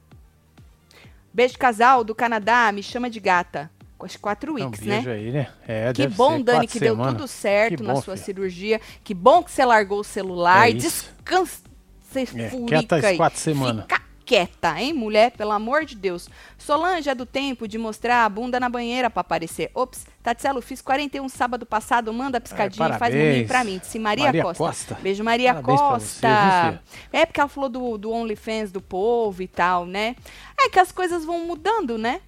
Beijo, 1.34 1.58
casal 1.58 2.02
do 2.02 2.14
Canadá. 2.14 2.72
Me 2.72 2.82
chama 2.82 3.10
de 3.10 3.20
gata. 3.20 3.70
As 4.00 4.16
quatro 4.16 4.54
Um 4.54 4.70
beijo 4.70 5.06
né? 5.06 5.12
aí, 5.14 5.30
né? 5.30 5.48
É, 5.68 5.92
Que 5.92 6.08
bom, 6.08 6.38
ser 6.38 6.44
Dani, 6.44 6.58
quatro 6.60 6.72
que 6.72 6.80
deu 6.80 6.94
semanas. 6.94 7.12
tudo 7.14 7.28
certo 7.28 7.76
Que 7.76 7.82
na 7.82 7.92
bom, 7.92 8.00
sua 8.00 8.14
filha. 8.14 8.24
cirurgia. 8.24 8.80
Que 9.04 9.12
bom 9.12 9.42
que 9.42 9.50
você 9.50 9.64
largou 9.66 10.00
o 10.00 10.04
celular. 10.04 10.70
É. 10.70 10.72
Descansa, 10.72 11.60
você 12.00 12.22
É, 12.36 12.48
quieta 12.66 12.96
as 12.96 13.16
quatro 13.18 13.38
semanas. 13.38 13.82
Fica 13.82 14.01
quieta, 14.22 14.80
hein, 14.80 14.92
mulher? 14.92 15.32
Pelo 15.32 15.50
amor 15.52 15.84
de 15.84 15.94
Deus. 15.94 16.28
Solange 16.56 17.10
é 17.10 17.14
do 17.14 17.26
tempo 17.26 17.68
de 17.68 17.76
mostrar 17.76 18.24
a 18.24 18.28
bunda 18.28 18.58
na 18.58 18.68
banheira 18.68 19.10
pra 19.10 19.20
aparecer. 19.20 19.70
Ops, 19.74 20.06
Tatselo, 20.22 20.62
fiz 20.62 20.80
41 20.80 21.28
sábado 21.28 21.66
passado. 21.66 22.12
Manda 22.12 22.38
a 22.38 22.40
piscadinha 22.40 22.88
e 22.88 22.98
faz 22.98 23.14
um 23.14 23.18
mimimi 23.18 23.46
pra 23.46 23.64
mim. 23.64 23.78
Disse 23.78 23.98
Maria, 23.98 24.26
Maria 24.26 24.42
Costa. 24.42 24.64
Costa. 24.64 24.94
Beijo, 25.02 25.24
Maria 25.24 25.54
Parabéns 25.54 25.80
você, 25.80 26.20
Costa. 26.20 26.70
viu, 26.70 26.80
é 27.12 27.26
porque 27.26 27.40
ela 27.40 27.48
falou 27.48 27.68
do, 27.68 27.98
do 27.98 28.10
OnlyFans 28.10 28.70
do 28.70 28.80
povo 28.80 29.42
e 29.42 29.48
tal, 29.48 29.84
né? 29.84 30.16
É 30.58 30.68
que 30.68 30.78
as 30.78 30.92
coisas 30.92 31.24
vão 31.24 31.46
mudando, 31.46 31.98
né? 31.98 32.20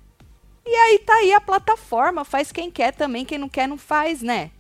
E 0.66 0.74
aí 0.74 0.98
tá 0.98 1.14
aí 1.14 1.32
a 1.32 1.40
plataforma, 1.40 2.24
faz 2.24 2.50
quem 2.50 2.70
quer 2.70 2.92
também, 2.92 3.24
quem 3.24 3.38
não 3.38 3.48
quer 3.48 3.68
não 3.68 3.76
faz, 3.76 4.22
né? 4.22 4.50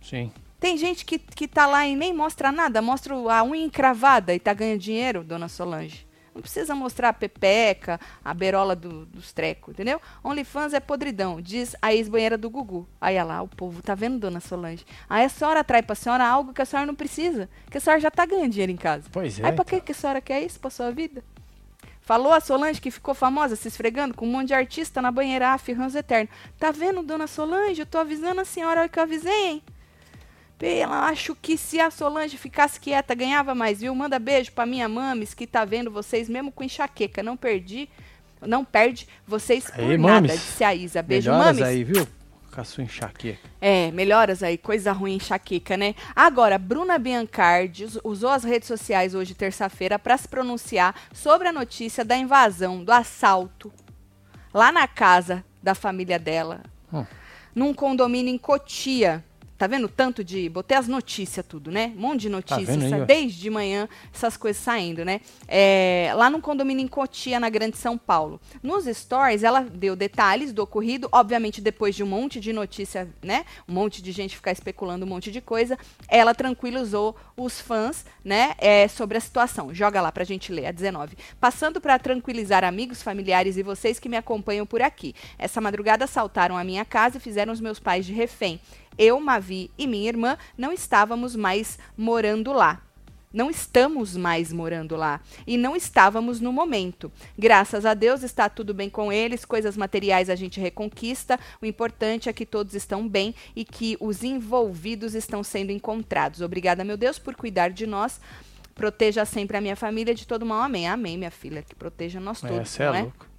Sim. 0.00 0.30
Tem 0.58 0.76
gente 0.76 1.04
que, 1.04 1.18
que 1.18 1.46
tá 1.46 1.66
lá 1.66 1.86
e 1.86 1.94
nem 1.94 2.14
mostra 2.14 2.50
nada, 2.50 2.80
mostra 2.80 3.14
a 3.14 3.44
unha 3.44 3.64
encravada 3.64 4.34
e 4.34 4.38
tá 4.38 4.54
ganhando 4.54 4.80
dinheiro, 4.80 5.24
dona 5.24 5.48
Solange. 5.48 6.05
Não 6.36 6.42
precisa 6.42 6.74
mostrar 6.74 7.08
a 7.08 7.12
pepeca, 7.14 7.98
a 8.22 8.34
berola 8.34 8.76
do- 8.76 9.06
dos 9.06 9.32
trecos, 9.32 9.72
entendeu? 9.72 9.98
OnlyFans 10.22 10.74
é 10.74 10.80
podridão, 10.80 11.40
diz 11.40 11.74
a 11.80 11.94
ex-banheira 11.94 12.36
do 12.36 12.50
Gugu. 12.50 12.86
Aí 13.00 13.20
lá, 13.24 13.40
o 13.40 13.48
povo 13.48 13.80
tá 13.82 13.94
vendo, 13.94 14.18
dona 14.18 14.38
Solange? 14.38 14.84
Aí 15.08 15.24
a 15.24 15.28
senhora 15.30 15.60
atrai 15.60 15.82
pra 15.82 15.94
senhora 15.94 16.26
algo 16.28 16.52
que 16.52 16.60
a 16.60 16.66
senhora 16.66 16.86
não 16.86 16.94
precisa, 16.94 17.48
que 17.70 17.78
a 17.78 17.80
senhora 17.80 17.98
já 18.00 18.10
tá 18.10 18.26
ganhando 18.26 18.50
dinheiro 18.50 18.70
em 18.70 18.76
casa. 18.76 19.08
Pois 19.10 19.40
é. 19.40 19.46
Aí 19.46 19.52
pra 19.52 19.64
que, 19.64 19.80
que 19.80 19.92
a 19.92 19.94
senhora 19.94 20.20
quer 20.20 20.42
isso 20.42 20.60
pra 20.60 20.68
sua 20.68 20.90
vida? 20.92 21.24
Falou 22.02 22.32
a 22.34 22.40
Solange 22.40 22.80
que 22.82 22.90
ficou 22.90 23.14
famosa 23.14 23.56
se 23.56 23.66
esfregando 23.66 24.14
com 24.14 24.26
um 24.26 24.30
monte 24.30 24.48
de 24.48 24.54
artista 24.54 25.00
na 25.00 25.10
banheira, 25.10 25.56
ranço 25.74 25.96
eterno. 25.98 26.28
Tá 26.58 26.70
vendo, 26.70 27.02
dona 27.02 27.26
Solange? 27.26 27.80
Eu 27.80 27.86
tô 27.86 27.96
avisando 27.98 28.42
a 28.42 28.44
senhora 28.44 28.80
hora 28.82 28.88
que 28.90 28.98
eu 28.98 29.02
avisei, 29.02 29.46
hein? 29.46 29.62
Pela, 30.58 31.06
acho 31.08 31.34
que 31.34 31.58
se 31.58 31.78
a 31.78 31.90
Solange 31.90 32.38
ficasse 32.38 32.80
quieta, 32.80 33.14
ganhava 33.14 33.54
mais, 33.54 33.80
viu? 33.80 33.94
Manda 33.94 34.18
beijo 34.18 34.52
pra 34.52 34.64
minha 34.64 34.88
mames 34.88 35.34
que 35.34 35.46
tá 35.46 35.64
vendo 35.66 35.90
vocês 35.90 36.28
mesmo 36.30 36.50
com 36.50 36.64
enxaqueca. 36.64 37.22
Não 37.22 37.36
perdi, 37.36 37.88
não 38.40 38.64
perde 38.64 39.06
vocês 39.26 39.70
por 39.70 39.80
Aí, 39.80 39.98
nada, 39.98 40.14
mames. 40.14 40.32
disse 40.32 40.64
a 40.64 40.74
Isa. 40.74 41.02
Beijo, 41.02 41.30
Melhoras 41.30 41.58
mames. 41.58 41.62
aí, 41.62 41.84
viu? 41.84 42.08
Com 42.54 42.60
a 42.62 42.64
sua 42.64 42.82
enxaqueca. 42.84 43.38
É, 43.60 43.90
melhoras 43.90 44.42
aí, 44.42 44.56
coisa 44.56 44.92
ruim, 44.92 45.16
enxaqueca, 45.16 45.76
né? 45.76 45.94
Agora, 46.14 46.56
Bruna 46.56 46.98
Biancardi 46.98 47.84
us- 47.84 48.00
usou 48.02 48.30
as 48.30 48.42
redes 48.42 48.66
sociais 48.66 49.14
hoje, 49.14 49.34
terça-feira, 49.34 49.98
para 49.98 50.16
se 50.16 50.26
pronunciar 50.26 50.94
sobre 51.12 51.48
a 51.48 51.52
notícia 51.52 52.02
da 52.02 52.16
invasão, 52.16 52.82
do 52.82 52.92
assalto, 52.92 53.70
lá 54.54 54.72
na 54.72 54.88
casa 54.88 55.44
da 55.62 55.74
família 55.74 56.18
dela, 56.18 56.62
Hum. 56.90 57.04
num 57.54 57.74
condomínio 57.74 58.32
em 58.32 58.38
Cotia. 58.38 59.22
Tá 59.58 59.66
vendo 59.66 59.88
tanto 59.88 60.22
de. 60.22 60.48
Botei 60.48 60.76
as 60.76 60.86
notícias, 60.86 61.44
tudo, 61.46 61.70
né? 61.70 61.92
Um 61.96 62.00
monte 62.00 62.20
de 62.22 62.28
notícias, 62.28 62.68
aí, 62.68 62.90
sa- 62.90 62.98
ó? 62.98 63.04
desde 63.04 63.40
de 63.40 63.50
manhã, 63.50 63.88
essas 64.12 64.36
coisas 64.36 64.62
saindo, 64.62 65.04
né? 65.04 65.20
É, 65.48 66.12
lá 66.14 66.28
num 66.28 66.40
condomínio 66.40 66.82
em 66.84 66.88
Cotia, 66.88 67.40
na 67.40 67.48
Grande 67.48 67.76
São 67.76 67.96
Paulo. 67.96 68.40
Nos 68.62 68.84
stories, 68.84 69.42
ela 69.42 69.60
deu 69.62 69.96
detalhes 69.96 70.52
do 70.52 70.62
ocorrido, 70.62 71.08
obviamente, 71.10 71.60
depois 71.60 71.94
de 71.94 72.02
um 72.02 72.06
monte 72.06 72.38
de 72.38 72.52
notícia, 72.52 73.08
né? 73.22 73.44
Um 73.68 73.72
monte 73.72 74.02
de 74.02 74.12
gente 74.12 74.36
ficar 74.36 74.52
especulando 74.52 75.06
um 75.06 75.08
monte 75.08 75.30
de 75.30 75.40
coisa. 75.40 75.78
Ela 76.08 76.34
tranquilizou 76.34 77.16
os 77.36 77.60
fãs, 77.60 78.04
né? 78.24 78.54
é, 78.58 78.88
sobre 78.88 79.16
a 79.16 79.20
situação. 79.20 79.72
Joga 79.74 80.00
lá 80.00 80.10
pra 80.12 80.24
gente 80.24 80.52
ler, 80.52 80.66
a 80.66 80.72
19. 80.72 81.16
Passando 81.40 81.80
para 81.80 81.98
tranquilizar 81.98 82.64
amigos, 82.64 83.02
familiares 83.02 83.56
e 83.56 83.62
vocês 83.62 83.98
que 83.98 84.08
me 84.08 84.16
acompanham 84.16 84.66
por 84.66 84.82
aqui. 84.82 85.14
Essa 85.38 85.60
madrugada 85.60 86.04
assaltaram 86.04 86.56
a 86.56 86.64
minha 86.64 86.84
casa 86.84 87.18
e 87.18 87.20
fizeram 87.20 87.52
os 87.52 87.60
meus 87.60 87.78
pais 87.78 88.04
de 88.04 88.12
refém. 88.12 88.60
Eu, 88.98 89.20
Mavi 89.20 89.70
e 89.76 89.86
minha 89.86 90.08
irmã 90.08 90.38
não 90.56 90.72
estávamos 90.72 91.36
mais 91.36 91.78
morando 91.96 92.52
lá. 92.52 92.82
Não 93.36 93.50
estamos 93.50 94.16
mais 94.16 94.50
morando 94.50 94.96
lá. 94.96 95.20
E 95.46 95.58
não 95.58 95.76
estávamos 95.76 96.40
no 96.40 96.50
momento. 96.50 97.12
Graças 97.38 97.84
a 97.84 97.92
Deus 97.92 98.22
está 98.22 98.48
tudo 98.48 98.72
bem 98.72 98.88
com 98.88 99.12
eles, 99.12 99.44
coisas 99.44 99.76
materiais 99.76 100.30
a 100.30 100.34
gente 100.34 100.58
reconquista. 100.58 101.38
O 101.60 101.66
importante 101.66 102.30
é 102.30 102.32
que 102.32 102.46
todos 102.46 102.74
estão 102.74 103.06
bem 103.06 103.34
e 103.54 103.62
que 103.62 103.94
os 104.00 104.22
envolvidos 104.22 105.14
estão 105.14 105.44
sendo 105.44 105.70
encontrados. 105.70 106.40
Obrigada, 106.40 106.82
meu 106.82 106.96
Deus, 106.96 107.18
por 107.18 107.34
cuidar 107.34 107.68
de 107.68 107.86
nós. 107.86 108.20
Proteja 108.74 109.24
sempre 109.26 109.58
a 109.58 109.60
minha 109.60 109.76
família 109.76 110.14
de 110.14 110.26
todo 110.26 110.46
mal. 110.46 110.62
Amém. 110.62 110.88
Amém, 110.88 111.18
minha 111.18 111.30
filha. 111.30 111.62
Que 111.62 111.74
proteja 111.74 112.18
nós 112.18 112.40
todos. 112.40 112.56
É, 112.56 112.64
você 112.64 112.82
é 112.82 112.86
não 112.86 112.94
é? 112.94 113.02
louco. 113.02 113.35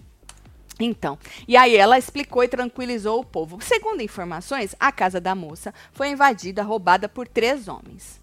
Então, 0.79 1.17
e 1.47 1.57
aí 1.57 1.75
ela 1.75 1.97
explicou 1.97 2.43
e 2.43 2.47
tranquilizou 2.47 3.19
o 3.19 3.25
povo. 3.25 3.59
Segundo 3.61 4.01
informações, 4.01 4.75
a 4.79 4.91
casa 4.91 5.19
da 5.19 5.33
moça 5.33 5.73
foi 5.91 6.09
invadida, 6.09 6.63
roubada 6.63 7.09
por 7.09 7.27
três 7.27 7.67
homens. 7.67 8.21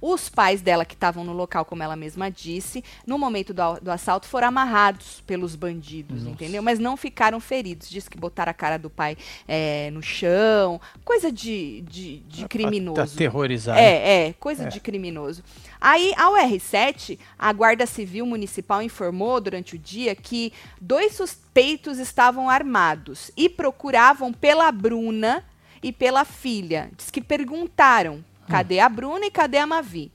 Os 0.00 0.28
pais 0.28 0.60
dela, 0.62 0.84
que 0.84 0.94
estavam 0.94 1.24
no 1.24 1.32
local, 1.32 1.64
como 1.64 1.82
ela 1.82 1.96
mesma 1.96 2.30
disse, 2.30 2.82
no 3.06 3.18
momento 3.18 3.52
do, 3.54 3.80
do 3.80 3.90
assalto 3.90 4.26
foram 4.26 4.48
amarrados 4.48 5.22
pelos 5.26 5.54
bandidos, 5.54 6.18
Nossa. 6.22 6.30
entendeu? 6.30 6.62
Mas 6.62 6.78
não 6.78 6.96
ficaram 6.96 7.40
feridos. 7.40 7.88
Diz 7.88 8.08
que 8.08 8.18
botaram 8.18 8.50
a 8.50 8.54
cara 8.54 8.78
do 8.78 8.90
pai 8.90 9.16
é, 9.46 9.90
no 9.90 10.02
chão, 10.02 10.80
coisa 11.04 11.30
de, 11.30 11.82
de, 11.82 12.18
de 12.20 12.48
criminoso. 12.48 13.00
Aterrorizar. 13.14 13.74
né? 13.76 13.82
É, 13.84 14.26
é, 14.28 14.32
coisa 14.34 14.64
É. 14.64 14.68
de 14.68 14.80
criminoso. 14.80 15.42
Aí, 15.80 16.12
ao 16.16 16.34
R7, 16.34 17.18
a 17.38 17.52
Guarda 17.52 17.86
Civil 17.86 18.24
Municipal 18.26 18.82
informou 18.82 19.40
durante 19.40 19.74
o 19.76 19.78
dia 19.78 20.14
que 20.14 20.52
dois 20.80 21.14
suspeitos 21.14 21.98
estavam 21.98 22.48
armados 22.50 23.30
e 23.36 23.48
procuravam 23.48 24.32
pela 24.32 24.70
Bruna 24.72 25.44
e 25.82 25.92
pela 25.92 26.24
filha. 26.24 26.90
Diz 26.96 27.10
que 27.10 27.20
perguntaram: 27.20 28.24
cadê 28.46 28.80
a 28.80 28.88
Bruna 28.88 29.26
e 29.26 29.30
cadê 29.30 29.58
a 29.58 29.66
Mavi? 29.66 30.10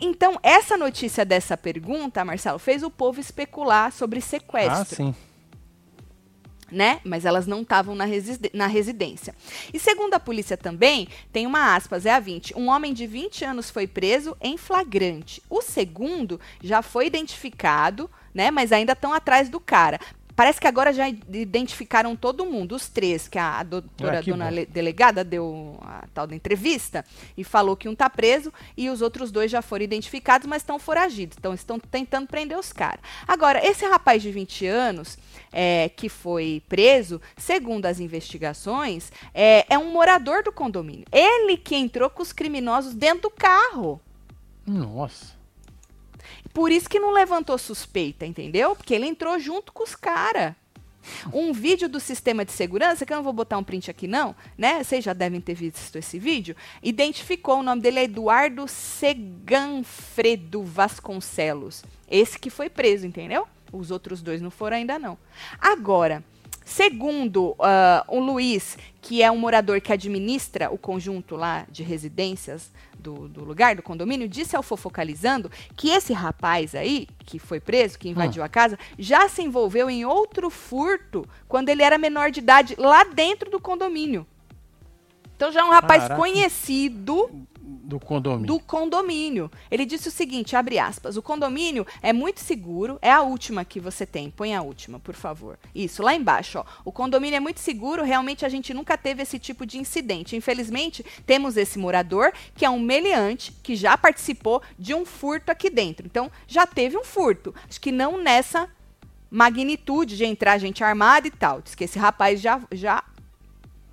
Então, 0.00 0.38
essa 0.42 0.76
notícia 0.76 1.24
dessa 1.24 1.56
pergunta, 1.56 2.24
Marcelo, 2.24 2.58
fez 2.58 2.82
o 2.82 2.90
povo 2.90 3.18
especular 3.20 3.90
sobre 3.92 4.18
Ah, 4.18 4.22
sequestro 4.22 4.96
sim. 4.96 5.14
né? 6.70 7.00
Mas 7.02 7.24
elas 7.24 7.46
não 7.46 7.62
estavam 7.62 7.94
na, 7.94 8.04
na 8.52 8.66
residência. 8.66 9.34
E 9.72 9.78
segundo 9.78 10.12
a 10.14 10.20
polícia 10.20 10.56
também, 10.56 11.08
tem 11.32 11.46
uma 11.46 11.74
aspas, 11.74 12.04
é 12.04 12.12
a 12.12 12.20
20. 12.20 12.58
Um 12.58 12.68
homem 12.68 12.92
de 12.92 13.06
20 13.06 13.44
anos 13.44 13.70
foi 13.70 13.86
preso 13.86 14.36
em 14.40 14.58
flagrante. 14.58 15.42
O 15.48 15.62
segundo 15.62 16.38
já 16.62 16.82
foi 16.82 17.06
identificado, 17.06 18.10
né? 18.34 18.50
Mas 18.50 18.72
ainda 18.72 18.92
estão 18.92 19.14
atrás 19.14 19.48
do 19.48 19.58
cara. 19.60 19.98
Parece 20.36 20.60
que 20.60 20.66
agora 20.66 20.92
já 20.92 21.08
identificaram 21.08 22.14
todo 22.14 22.44
mundo, 22.44 22.74
os 22.76 22.88
três, 22.88 23.26
que 23.26 23.38
a, 23.38 23.58
a 23.58 23.62
doutora 23.62 24.18
Ah, 24.18 24.22
que 24.22 24.30
dona 24.30 24.50
bom. 24.50 24.66
delegada 24.68 25.24
deu 25.24 25.78
a 25.80 26.04
tal 26.12 26.26
da 26.26 26.36
entrevista 26.36 27.04
e 27.36 27.42
falou 27.42 27.74
que 27.74 27.88
um 27.88 27.94
tá 27.94 28.10
preso 28.10 28.52
e 28.76 28.90
os 28.90 29.00
outros 29.00 29.30
dois 29.32 29.50
já 29.50 29.62
foram 29.62 29.84
identificados, 29.84 30.46
mas 30.46 30.60
estão 30.60 30.78
foragidos. 30.78 31.38
Então 31.38 31.54
estão 31.54 31.78
tentando 31.80 32.26
prender 32.26 32.58
os 32.58 32.70
caras. 32.72 33.00
Agora, 33.26 33.66
esse 33.66 33.86
rapaz 33.86 34.20
de 34.22 34.30
20 34.30 34.66
anos 34.66 35.16
é, 35.50 35.88
que 35.88 36.08
foi 36.10 36.62
preso, 36.68 37.18
segundo 37.36 37.86
as 37.86 37.98
investigações, 37.98 39.10
é, 39.32 39.64
é 39.72 39.78
um 39.78 39.90
morador 39.90 40.42
do 40.42 40.52
condomínio. 40.52 41.06
Ele 41.10 41.56
que 41.56 41.74
entrou 41.74 42.10
com 42.10 42.22
os 42.22 42.32
criminosos 42.32 42.94
dentro 42.94 43.22
do 43.22 43.30
carro. 43.30 44.00
Nossa. 44.66 45.35
Por 46.56 46.72
isso 46.72 46.88
que 46.88 46.98
não 46.98 47.12
levantou 47.12 47.58
suspeita, 47.58 48.24
entendeu? 48.24 48.74
Porque 48.74 48.94
ele 48.94 49.04
entrou 49.04 49.38
junto 49.38 49.74
com 49.74 49.84
os 49.84 49.94
caras. 49.94 50.54
Um 51.30 51.52
vídeo 51.52 51.86
do 51.86 52.00
sistema 52.00 52.46
de 52.46 52.52
segurança, 52.52 53.04
que 53.04 53.12
eu 53.12 53.18
não 53.18 53.22
vou 53.22 53.34
botar 53.34 53.58
um 53.58 53.62
print 53.62 53.90
aqui 53.90 54.08
não, 54.08 54.34
né? 54.56 54.82
Vocês 54.82 55.04
já 55.04 55.12
devem 55.12 55.38
ter 55.38 55.52
visto 55.52 55.96
esse 55.96 56.18
vídeo. 56.18 56.56
Identificou, 56.82 57.58
o 57.58 57.62
nome 57.62 57.82
dele 57.82 57.98
é 57.98 58.04
Eduardo 58.04 58.66
Seganfredo 58.66 60.62
Vasconcelos. 60.62 61.84
Esse 62.10 62.38
que 62.38 62.48
foi 62.48 62.70
preso, 62.70 63.06
entendeu? 63.06 63.46
Os 63.70 63.90
outros 63.90 64.22
dois 64.22 64.40
não 64.40 64.50
foram 64.50 64.78
ainda 64.78 64.98
não. 64.98 65.18
Agora, 65.60 66.24
segundo 66.66 67.54
ah, 67.60 68.04
o 68.08 68.18
Luiz, 68.18 68.76
que 69.00 69.22
é 69.22 69.30
um 69.30 69.38
morador 69.38 69.80
que 69.80 69.92
administra 69.92 70.68
o 70.68 70.76
conjunto 70.76 71.36
lá 71.36 71.64
de 71.70 71.84
residências 71.84 72.72
do, 72.98 73.28
do 73.28 73.44
lugar, 73.44 73.76
do 73.76 73.82
condomínio, 73.82 74.28
disse 74.28 74.56
ao 74.56 74.64
Fofocalizando 74.64 75.48
que 75.76 75.90
esse 75.90 76.12
rapaz 76.12 76.74
aí, 76.74 77.06
que 77.24 77.38
foi 77.38 77.60
preso, 77.60 77.96
que 77.96 78.08
invadiu 78.08 78.42
a 78.42 78.48
casa, 78.48 78.76
já 78.98 79.28
se 79.28 79.42
envolveu 79.42 79.88
em 79.88 80.04
outro 80.04 80.50
furto 80.50 81.24
quando 81.46 81.68
ele 81.68 81.84
era 81.84 81.96
menor 81.96 82.32
de 82.32 82.40
idade, 82.40 82.74
lá 82.76 83.04
dentro 83.04 83.48
do 83.48 83.60
condomínio. 83.60 84.26
Então 85.36 85.52
já 85.52 85.60
é 85.60 85.64
um 85.64 85.70
rapaz 85.70 86.02
Caraca. 86.02 86.20
conhecido 86.20 87.46
Do 87.86 88.00
condomínio. 88.00 88.46
do 88.46 88.58
condomínio. 88.58 89.50
Ele 89.70 89.86
disse 89.86 90.08
o 90.08 90.10
seguinte, 90.10 90.56
abre 90.56 90.76
aspas, 90.76 91.16
o 91.16 91.22
condomínio 91.22 91.86
é 92.02 92.12
muito 92.12 92.40
seguro, 92.40 92.98
é 93.00 93.12
a 93.12 93.22
última 93.22 93.64
que 93.64 93.78
você 93.78 94.04
tem, 94.04 94.28
põe 94.28 94.56
a 94.56 94.60
última, 94.60 94.98
por 94.98 95.14
favor. 95.14 95.56
Isso, 95.72 96.02
lá 96.02 96.12
embaixo, 96.12 96.58
ó. 96.58 96.64
O 96.84 96.90
condomínio 96.90 97.36
é 97.36 97.40
muito 97.40 97.60
seguro, 97.60 98.02
realmente 98.02 98.44
a 98.44 98.48
gente 98.48 98.74
nunca 98.74 98.98
teve 98.98 99.22
esse 99.22 99.38
tipo 99.38 99.64
de 99.64 99.78
incidente. 99.78 100.34
Infelizmente, 100.34 101.06
temos 101.24 101.56
esse 101.56 101.78
morador, 101.78 102.32
que 102.56 102.64
é 102.64 102.70
um 102.70 102.80
meliante, 102.80 103.52
que 103.62 103.76
já 103.76 103.96
participou 103.96 104.60
de 104.76 104.92
um 104.92 105.06
furto 105.06 105.52
aqui 105.52 105.70
dentro. 105.70 106.04
Então, 106.04 106.28
já 106.48 106.66
teve 106.66 106.98
um 106.98 107.04
furto. 107.04 107.54
Acho 107.68 107.80
que 107.80 107.92
não 107.92 108.20
nessa 108.20 108.68
magnitude 109.30 110.16
de 110.16 110.24
entrar 110.24 110.58
gente 110.58 110.82
armada 110.82 111.28
e 111.28 111.30
tal. 111.30 111.62
Diz 111.62 111.76
que 111.76 111.84
esse 111.84 111.98
rapaz 111.98 112.40
já, 112.40 112.60
já 112.72 113.04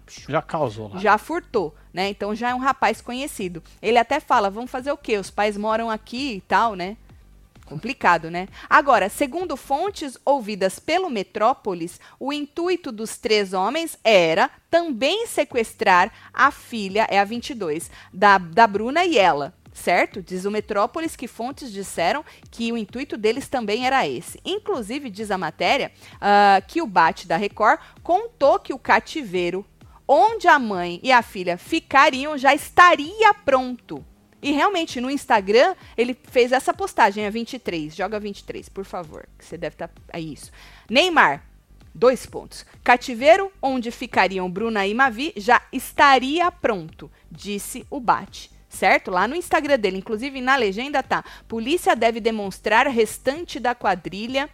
Já 0.08 0.42
causou 0.42 0.89
lá. 0.89 1.00
já 1.00 1.18
furtou, 1.18 1.76
né? 1.94 2.10
Então 2.10 2.36
já 2.36 2.50
é 2.50 2.56
um 2.56 2.60
rapaz 2.60 3.02
conhecido. 3.02 3.63
Ele 3.82 3.98
até 3.98 4.20
fala, 4.20 4.50
vamos 4.50 4.72
fazer 4.72 4.92
o 4.92 4.98
quê? 4.98 5.18
Os 5.18 5.30
pais 5.30 5.58
moram 5.58 5.89
aqui 5.89 6.36
e 6.36 6.42
tal, 6.42 6.76
né? 6.76 6.98
Complicado, 7.66 8.30
né? 8.30 8.48
Agora, 8.70 9.08
segundo 9.08 9.56
fontes 9.56 10.18
ouvidas 10.26 10.80
pelo 10.80 11.10
Metrópolis, 11.10 12.00
o 12.20 12.34
intuito 12.34 12.92
dos 12.92 13.18
três 13.18 13.54
homens 13.54 13.98
era 14.04 14.50
também 14.70 15.26
sequestrar 15.28 16.12
a 16.34 16.52
filha, 16.52 17.08
é 17.10 17.20
a 17.20 17.24
22, 17.24 17.89
da, 18.13 18.38
da 18.38 18.68
Bruna 18.68 19.06
e 19.06 19.18
ela. 19.18 19.54
Certo? 19.74 20.22
Diz 20.22 20.46
o 20.46 20.52
Metrópolis 20.52 21.16
que 21.16 21.28
fontes 21.28 21.72
disseram 21.72 22.24
que 22.52 22.72
o 22.72 22.78
intuito 22.78 23.18
deles 23.18 23.48
também 23.48 23.88
era 23.88 24.08
esse. 24.08 24.39
Inclusive, 24.46 25.10
diz 25.10 25.32
a 25.32 25.38
matéria 25.38 25.92
ah, 26.22 26.62
que 26.68 26.80
o 26.80 26.86
Bate 26.86 27.28
da 27.28 27.38
Record 27.38 27.80
contou 28.04 28.60
que 28.60 28.72
o 28.72 28.78
cativeiro 28.78 29.66
onde 30.13 30.47
a 30.47 30.60
mãe 30.60 30.99
e 31.02 31.12
a 31.12 31.23
filha 31.23 31.58
ficariam 31.58 32.38
já 32.38 32.54
estaria 32.54 33.34
pronto. 33.34 34.06
E 34.43 34.52
realmente 34.52 35.02
no 35.02 35.10
Instagram 35.10 35.73
ele 35.97 36.15
fez 36.26 36.52
essa 36.52 36.71
postagem 36.71 37.26
a 37.26 37.32
23, 37.32 37.95
joga 37.95 38.19
23, 38.19 38.69
por 38.69 38.86
favor, 38.86 39.28
que 39.39 39.43
você 39.43 39.58
deve 39.58 39.73
estar 39.73 39.89
é 40.12 40.19
isso. 40.19 40.52
Neymar, 40.88 41.43
dois 41.95 42.28
pontos. 42.28 42.63
Cativeiro 42.84 43.52
onde 43.60 43.89
ficariam 43.89 44.52
Bruna 44.52 44.86
e 44.86 44.93
Mavi 44.93 45.34
já 45.36 45.60
estaria 45.71 46.52
pronto, 46.52 47.10
disse 47.32 47.84
o 47.89 47.99
Bate. 47.99 48.52
Certo? 48.69 49.10
Lá 49.10 49.28
no 49.28 49.36
Instagram 49.36 49.80
dele, 49.80 49.97
inclusive 49.97 50.41
na 50.41 50.56
legenda 50.56 51.02
tá: 51.02 51.23
polícia 51.47 51.95
deve 51.95 52.19
demonstrar 52.19 52.88
restante 52.88 53.60
da 53.60 53.73
quadrilha 53.73 54.49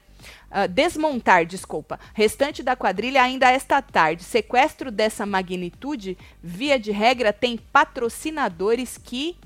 ah, 0.51 0.67
desmontar, 0.67 1.45
desculpa, 1.45 1.99
restante 2.13 2.63
da 2.63 2.75
quadrilha 2.75 3.21
ainda 3.21 3.49
esta 3.49 3.81
tarde. 3.81 4.23
Sequestro 4.23 4.91
dessa 4.91 5.25
magnitude, 5.25 6.17
via 6.41 6.79
de 6.79 6.91
regra, 6.91 7.31
tem 7.31 7.57
patrocinadores 7.71 8.97
que 8.97 9.37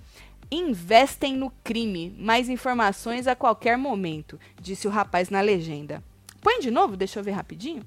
investem 0.52 1.36
no 1.36 1.52
crime. 1.64 2.16
Mais 2.18 2.50
informações 2.50 3.28
a 3.28 3.36
qualquer 3.36 3.78
momento, 3.78 4.40
disse 4.60 4.88
o 4.88 4.92
rapaz 4.92 5.30
na 5.30 5.42
legenda. 5.42 6.04
Põe 6.42 6.60
de 6.60 6.70
novo, 6.70 6.98
deixa 6.98 7.20
eu 7.20 7.24
ver 7.24 7.32
rapidinho. 7.32 7.84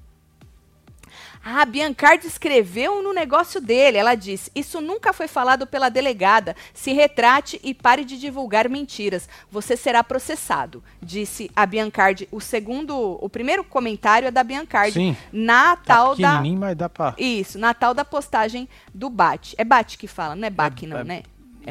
Ah, 1.43 1.61
a 1.61 1.65
Biancardi 1.65 2.27
escreveu 2.27 3.01
no 3.01 3.13
negócio 3.13 3.59
dele. 3.61 3.97
Ela 3.97 4.15
disse: 4.15 4.51
Isso 4.55 4.81
nunca 4.81 5.13
foi 5.13 5.27
falado 5.27 5.65
pela 5.67 5.89
delegada. 5.89 6.55
Se 6.73 6.93
retrate 6.93 7.59
e 7.63 7.73
pare 7.73 8.03
de 8.03 8.19
divulgar 8.19 8.69
mentiras. 8.69 9.27
Você 9.51 9.77
será 9.77 10.03
processado, 10.03 10.83
disse 11.01 11.49
a 11.55 11.65
Biancardi. 11.65 12.27
O 12.31 12.39
segundo, 12.39 13.17
o 13.21 13.29
primeiro 13.29 13.63
comentário 13.63 14.27
é 14.27 14.31
da 14.31 14.43
Biancardi. 14.43 14.93
Sim. 14.93 15.17
Na 15.31 15.75
Tá 15.75 15.95
tal 15.95 16.15
da. 16.15 16.41
mas 16.41 16.75
dá 16.75 16.89
pra... 16.89 17.13
Isso, 17.17 17.57
na 17.59 17.73
tal 17.73 17.93
da 17.93 18.03
postagem 18.03 18.67
do 18.93 19.09
Bate. 19.09 19.55
É 19.57 19.63
Bate 19.63 19.97
que 19.97 20.07
fala, 20.07 20.35
não 20.35 20.47
é 20.47 20.49
Baque, 20.49 20.85
não, 20.87 20.99
é- 20.99 21.03
né? 21.03 21.23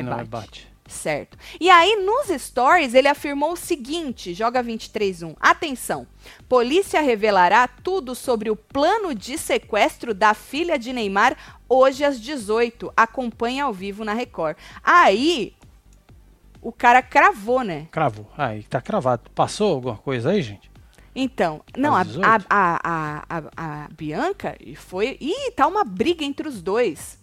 não, 0.02 0.20
é 0.20 0.24
bate. 0.24 0.68
Certo. 0.88 1.36
E 1.60 1.68
aí, 1.68 1.96
nos 1.96 2.28
stories, 2.40 2.94
ele 2.94 3.08
afirmou 3.08 3.52
o 3.52 3.56
seguinte: 3.56 4.32
joga 4.32 4.62
23.1. 4.62 5.36
Atenção! 5.40 6.06
Polícia 6.48 7.00
revelará 7.00 7.66
tudo 7.66 8.14
sobre 8.14 8.50
o 8.50 8.56
plano 8.56 9.14
de 9.14 9.36
sequestro 9.36 10.14
da 10.14 10.34
filha 10.34 10.78
de 10.78 10.92
Neymar 10.92 11.36
hoje 11.68 12.04
às 12.04 12.20
18. 12.20 12.92
Acompanhe 12.96 13.60
ao 13.60 13.72
vivo 13.72 14.04
na 14.04 14.14
Record. 14.14 14.56
Aí, 14.82 15.54
o 16.62 16.72
cara 16.72 17.02
cravou, 17.02 17.62
né? 17.62 17.88
Cravou. 17.90 18.30
Aí, 18.36 18.62
tá 18.64 18.80
cravado. 18.80 19.30
Passou 19.34 19.74
alguma 19.74 19.96
coisa 19.96 20.30
aí, 20.30 20.42
gente? 20.42 20.70
Então, 21.14 21.62
não, 21.76 21.94
a, 21.94 22.02
Às 22.02 22.08
18? 22.08 22.26
a, 22.26 22.36
a, 22.50 22.78
a, 22.84 23.38
a, 23.56 23.84
a 23.84 23.88
Bianca 23.88 24.56
foi. 24.76 25.16
Ih, 25.20 25.50
tá 25.52 25.66
uma 25.66 25.82
briga 25.82 26.24
entre 26.24 26.46
os 26.46 26.60
dois. 26.60 27.18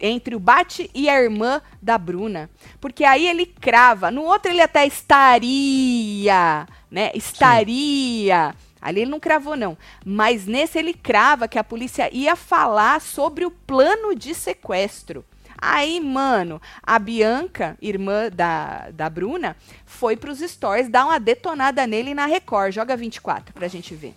Entre 0.00 0.34
o 0.34 0.40
Bate 0.40 0.90
e 0.94 1.08
a 1.08 1.20
irmã 1.22 1.60
da 1.80 1.96
Bruna. 1.98 2.48
Porque 2.80 3.04
aí 3.04 3.26
ele 3.26 3.46
crava. 3.46 4.10
No 4.10 4.22
outro 4.22 4.50
ele 4.50 4.60
até 4.60 4.86
estaria, 4.86 6.66
né? 6.90 7.10
Estaria. 7.14 8.54
Ali 8.80 9.00
ele 9.02 9.10
não 9.10 9.18
cravou, 9.20 9.56
não. 9.56 9.76
Mas 10.04 10.46
nesse 10.46 10.78
ele 10.78 10.94
crava 10.94 11.48
que 11.48 11.58
a 11.58 11.64
polícia 11.64 12.08
ia 12.14 12.36
falar 12.36 13.00
sobre 13.00 13.44
o 13.44 13.50
plano 13.50 14.14
de 14.14 14.34
sequestro. 14.34 15.24
Aí, 15.60 15.98
mano, 15.98 16.62
a 16.80 17.00
Bianca, 17.00 17.76
irmã 17.82 18.30
da, 18.32 18.90
da 18.92 19.10
Bruna, 19.10 19.56
foi 19.84 20.16
pros 20.16 20.38
stories 20.38 20.88
dar 20.88 21.04
uma 21.06 21.18
detonada 21.18 21.84
nele 21.84 22.14
na 22.14 22.26
Record. 22.26 22.72
Joga 22.72 22.96
24 22.96 23.52
pra 23.52 23.66
gente 23.66 23.92
ver. 23.96 24.14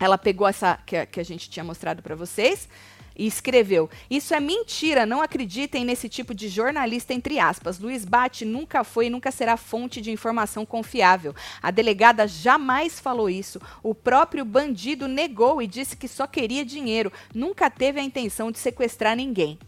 Ela 0.00 0.16
pegou 0.16 0.48
essa 0.48 0.78
que, 0.86 0.96
a- 0.96 1.04
que 1.06 1.20
a 1.20 1.24
gente 1.24 1.50
tinha 1.50 1.62
mostrado 1.64 2.02
pra 2.02 2.14
vocês, 2.14 2.68
e 3.16 3.26
escreveu: 3.26 3.88
Isso 4.10 4.34
é 4.34 4.40
mentira, 4.40 5.06
não 5.06 5.22
acreditem 5.22 5.84
nesse 5.84 6.08
tipo 6.08 6.34
de 6.34 6.48
jornalista, 6.48 7.14
entre 7.14 7.38
aspas. 7.38 7.78
Luiz 7.78 8.04
Bate 8.04 8.44
nunca 8.44 8.84
foi 8.84 9.06
e 9.06 9.10
nunca 9.10 9.30
será 9.30 9.56
fonte 9.56 10.00
de 10.00 10.10
informação 10.10 10.66
confiável. 10.66 11.34
A 11.62 11.70
delegada 11.70 12.26
jamais 12.26 13.00
falou 13.00 13.30
isso. 13.30 13.60
O 13.82 13.94
próprio 13.94 14.44
bandido 14.44 15.08
negou 15.08 15.62
e 15.62 15.66
disse 15.66 15.96
que 15.96 16.08
só 16.08 16.26
queria 16.26 16.64
dinheiro. 16.64 17.12
Nunca 17.34 17.70
teve 17.70 18.00
a 18.00 18.04
intenção 18.04 18.50
de 18.50 18.58
sequestrar 18.58 19.16
ninguém. 19.16 19.58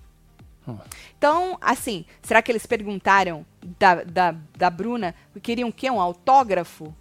Então, 1.17 1.57
assim, 1.61 2.05
será 2.23 2.43
que 2.43 2.53
eles 2.53 2.67
perguntaram 2.67 3.47
da, 3.79 4.03
da, 4.05 4.35
da 4.57 4.71
Bruna, 4.71 5.15
queriam 5.43 5.71
o 5.71 5.73
quê? 5.73 5.91
Um 5.91 6.01
autógrafo? 6.01 6.95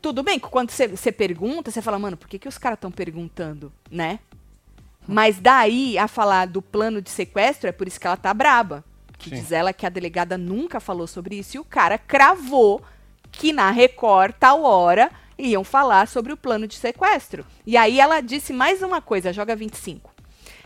Tudo 0.00 0.22
bem 0.22 0.38
quando 0.38 0.70
você 0.70 1.12
pergunta, 1.12 1.70
você 1.70 1.82
fala, 1.82 1.98
mano, 1.98 2.16
por 2.16 2.28
que, 2.28 2.38
que 2.38 2.48
os 2.48 2.56
caras 2.56 2.76
estão 2.76 2.90
perguntando, 2.90 3.72
né? 3.90 4.18
Mas 5.06 5.38
daí 5.38 5.98
a 5.98 6.06
falar 6.08 6.46
do 6.46 6.62
plano 6.62 7.02
de 7.02 7.10
sequestro, 7.10 7.68
é 7.68 7.72
por 7.72 7.86
isso 7.86 8.00
que 8.00 8.06
ela 8.06 8.16
tá 8.16 8.32
braba. 8.32 8.84
Que 9.18 9.28
Sim. 9.28 9.36
diz 9.36 9.52
ela 9.52 9.72
que 9.72 9.84
a 9.84 9.90
delegada 9.90 10.38
nunca 10.38 10.80
falou 10.80 11.06
sobre 11.06 11.38
isso 11.38 11.56
e 11.56 11.60
o 11.60 11.64
cara 11.64 11.98
cravou 11.98 12.82
que 13.30 13.52
na 13.52 13.70
Record, 13.70 14.34
tal 14.38 14.62
hora, 14.62 15.10
iam 15.38 15.64
falar 15.64 16.08
sobre 16.08 16.32
o 16.32 16.36
plano 16.36 16.66
de 16.66 16.76
sequestro. 16.76 17.44
E 17.66 17.76
aí 17.76 18.00
ela 18.00 18.20
disse 18.20 18.52
mais 18.52 18.82
uma 18.82 19.00
coisa, 19.00 19.32
joga 19.32 19.54
25. 19.54 20.10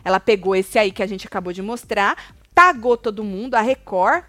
Ela 0.04 0.20
pegou 0.20 0.54
esse 0.54 0.78
aí 0.78 0.92
que 0.92 1.02
a 1.02 1.06
gente 1.06 1.26
acabou 1.26 1.52
de 1.52 1.62
mostrar, 1.62 2.34
tagou 2.54 2.96
todo 2.96 3.24
mundo, 3.24 3.54
a 3.54 3.60
Record, 3.60 4.24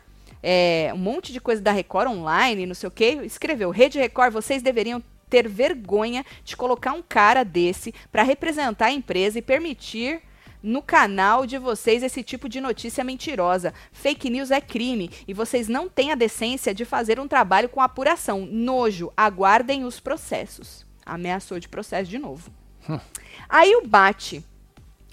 é, 0.48 0.92
um 0.94 0.98
monte 0.98 1.34
de 1.34 1.42
coisa 1.42 1.60
da 1.60 1.72
Record 1.72 2.08
online, 2.08 2.68
não 2.68 2.76
sei 2.76 2.88
o 2.88 2.92
quê, 2.92 3.20
escreveu: 3.24 3.72
Rede 3.72 3.98
Record, 3.98 4.32
vocês 4.32 4.62
deveriam 4.62 5.02
ter 5.28 5.50
vergonha 5.50 6.24
de 6.44 6.56
colocar 6.56 6.94
um 6.94 7.02
cara 7.02 7.44
desse 7.44 7.92
para 8.12 8.22
representar 8.22 8.86
a 8.86 8.92
empresa 8.92 9.40
e 9.40 9.42
permitir 9.42 10.22
no 10.62 10.84
canal 10.84 11.48
de 11.48 11.58
vocês 11.58 12.04
esse 12.04 12.22
tipo 12.22 12.48
de 12.48 12.62
notícia 12.62 13.04
mentirosa. 13.04 13.74
Fake 13.92 14.30
news 14.30 14.52
é 14.52 14.62
crime 14.62 15.10
e 15.28 15.34
vocês 15.34 15.68
não 15.68 15.90
têm 15.90 16.12
a 16.12 16.16
decência 16.16 16.76
de 16.76 16.86
fazer 16.86 17.20
um 17.20 17.28
trabalho 17.28 17.68
com 17.68 17.82
apuração. 17.82 18.46
Nojo, 18.46 19.12
aguardem 19.18 19.84
os 19.84 20.00
processos. 20.00 20.86
Ameaçou 21.04 21.60
de 21.60 21.68
processo 21.68 22.08
de 22.08 22.20
novo. 22.20 22.52
Hum. 22.88 23.00
Aí 23.50 23.76
o 23.76 23.88
Bate, 23.88 24.44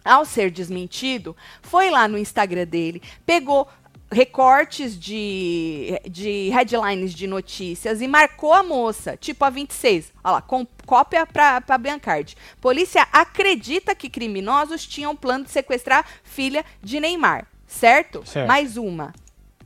ao 0.05 0.27
ser 0.27 0.51
desmentido, 0.51 1.35
foi 1.63 1.89
lá 1.89 2.07
no 2.07 2.19
Instagram 2.19 2.67
dele, 2.67 3.03
pegou 3.25 3.67
recortes 4.13 4.99
de, 4.99 5.99
de 6.09 6.51
headlines 6.51 7.15
de 7.15 7.27
notícias 7.27 8.01
e 8.01 8.07
marcou 8.07 8.53
a 8.53 8.63
moça, 8.63 9.17
tipo 9.17 9.45
a 9.45 9.51
26. 9.51 10.13
Olha 10.23 10.35
lá, 10.35 10.43
com, 10.43 10.67
cópia 10.87 11.27
para 11.27 11.79
Biancardi. 11.79 12.37
Polícia 12.61 13.07
acredita 13.13 13.95
que 13.95 14.09
criminosos 14.09 14.87
tinham 14.87 15.17
plano 15.17 15.45
de 15.45 15.51
sequestrar 15.51 16.07
filha 16.23 16.65
de 16.83 17.01
Neymar. 17.01 17.47
Certo? 17.67 18.23
certo? 18.27 18.47
Mais 18.47 18.77
uma 18.77 19.15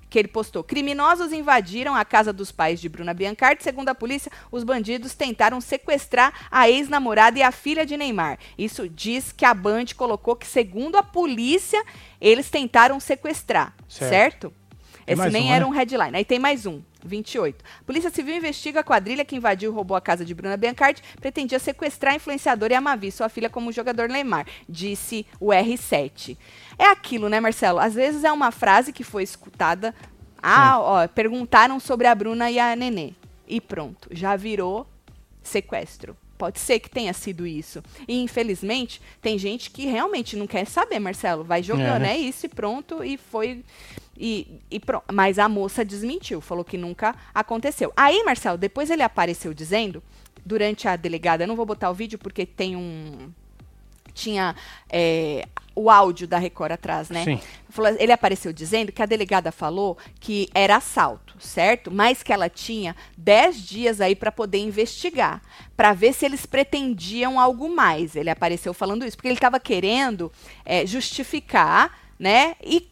que 0.09 0.19
ele 0.19 0.29
postou. 0.29 0.63
Criminosos 0.63 1.33
invadiram 1.33 1.95
a 1.95 2.05
casa 2.05 2.33
dos 2.33 2.53
pais 2.53 2.81
de 2.81 2.89
Bruna 2.89 3.13
Biancardi. 3.13 3.63
Segundo 3.63 3.89
a 3.89 3.95
polícia, 3.95 4.31
os 4.51 4.65
bandidos 4.65 5.15
tentaram 5.15 5.61
sequestrar 5.61 6.47
a 6.51 6.69
ex-namorada 6.69 7.39
e 7.39 7.43
a 7.43 7.53
filha 7.53 7.85
de 7.85 7.97
Neymar. 7.97 8.39
Isso 8.57 8.89
diz 8.89 9.33
que 9.33 9.45
a 9.45 9.53
Band 9.53 9.87
colocou 9.97 10.37
que, 10.37 10.47
segundo 10.47 10.97
a 10.97 11.03
polícia, 11.03 11.83
eles 12.21 12.51
tentaram 12.51 13.01
sequestrar. 13.01 13.75
Certo? 13.89 14.11
certo? 14.11 14.53
Esse 15.07 15.31
nem 15.31 15.51
um, 15.51 15.53
era 15.53 15.65
né? 15.65 15.71
um 15.71 15.75
headline. 15.75 16.17
Aí 16.17 16.25
tem 16.25 16.39
mais 16.39 16.67
um. 16.67 16.83
28. 17.07 17.65
Polícia 17.85 18.11
Civil 18.11 18.37
investiga 18.37 18.81
a 18.81 18.85
quadrilha 18.85 19.25
que 19.25 19.37
invadiu 19.37 19.71
e 19.71 19.75
roubou 19.75 19.97
a 19.97 20.01
casa 20.01 20.25
de 20.25 20.35
Bruna 20.35 20.57
Biancardi, 20.57 21.03
pretendia 21.21 21.59
sequestrar 21.59 22.13
a 22.13 22.17
influenciadora 22.17 22.73
e 22.73 22.77
Amavi, 22.77 23.11
sua 23.11 23.29
filha, 23.29 23.49
como 23.49 23.73
jogador 23.73 24.09
Neymar, 24.09 24.47
disse 24.69 25.27
o 25.41 25.49
R7. 25.49 26.37
É 26.79 26.87
aquilo, 26.87 27.29
né, 27.29 27.41
Marcelo? 27.41 27.79
Às 27.79 27.95
vezes 27.95 28.25
é 28.25 28.33
uma 28.33 28.51
frase 28.51 28.93
que 28.93 29.05
foi 29.05 29.23
escutada. 29.23 29.95
Ah, 30.43 30.79
ó, 30.79 31.09
perguntaram 31.09 31.81
sobre 31.81 32.07
a 32.07 32.15
Bruna 32.15 32.51
e 32.51 32.59
a 32.59 32.75
Nenê. 32.77 33.13
E 33.49 33.61
pronto, 33.61 34.09
já 34.13 34.37
virou 34.37 34.87
sequestro. 35.43 36.17
Pode 36.37 36.59
ser 36.59 36.79
que 36.81 36.91
tenha 36.91 37.13
sido 37.13 37.47
isso. 37.47 37.83
E 38.07 38.21
infelizmente, 38.21 39.01
tem 39.21 39.39
gente 39.39 39.71
que 39.71 39.87
realmente 39.87 40.37
não 40.37 40.47
quer 40.47 40.67
saber, 40.67 40.99
Marcelo. 40.99 41.45
Vai 41.45 41.63
jogando, 41.63 41.97
é, 41.97 42.09
né? 42.09 42.11
é 42.13 42.19
isso 42.19 42.47
e 42.47 42.49
pronto. 42.49 43.03
E 43.03 43.17
foi. 43.17 43.65
E, 44.19 44.61
e 44.71 44.81
pronto. 44.81 45.05
Mas 45.13 45.39
a 45.39 45.49
moça 45.49 45.85
desmentiu, 45.85 46.41
falou 46.41 46.65
que 46.65 46.79
nunca 46.79 47.15
aconteceu. 47.35 47.93
Aí, 47.97 48.23
Marcelo, 48.25 48.59
depois 48.59 48.91
ele 48.91 49.03
apareceu 49.03 49.53
dizendo, 49.53 50.03
durante 50.45 50.87
a 50.87 50.95
delegada, 50.95 51.45
eu 51.45 51.49
não 51.49 51.57
vou 51.57 51.67
botar 51.67 51.91
o 51.91 51.95
vídeo 51.95 52.19
porque 52.19 52.47
tem 52.47 52.77
um. 52.77 53.31
Tinha 54.17 54.57
é, 54.89 55.47
o 55.75 55.91
áudio 55.91 56.27
da 56.27 56.39
Record 56.39 56.73
atrás, 56.73 57.11
né? 57.11 57.23
Sim. 57.23 57.41
Ele 57.99 58.11
apareceu 58.11 58.51
dizendo 58.51 58.91
que 58.91 59.03
a 59.03 59.07
delegada 59.07 59.53
falou 59.53 59.99
que 60.19 60.49
era 60.55 60.77
assalto, 60.77 61.35
certo? 61.39 61.91
Mas 61.91 62.23
que 62.23 62.33
ela 62.33 62.49
tinha 62.49 62.97
10 63.19 63.63
dias 63.63 64.01
aí 64.01 64.17
para 64.17 64.33
poder 64.33 64.59
investigar, 64.59 65.43
para 65.77 65.93
ver 65.93 66.15
se 66.15 66.25
eles 66.25 66.47
pretendiam 66.47 67.39
algo 67.39 67.69
mais. 67.69 68.17
Ele 68.17 68.31
apareceu 68.31 68.73
falando 68.73 69.05
isso, 69.05 69.19
porque 69.19 69.29
ele 69.29 69.35
estava 69.35 69.61
querendo 69.61 70.33
é, 70.65 70.87
justificar, 70.87 71.93
né? 72.19 72.57
E 72.65 72.91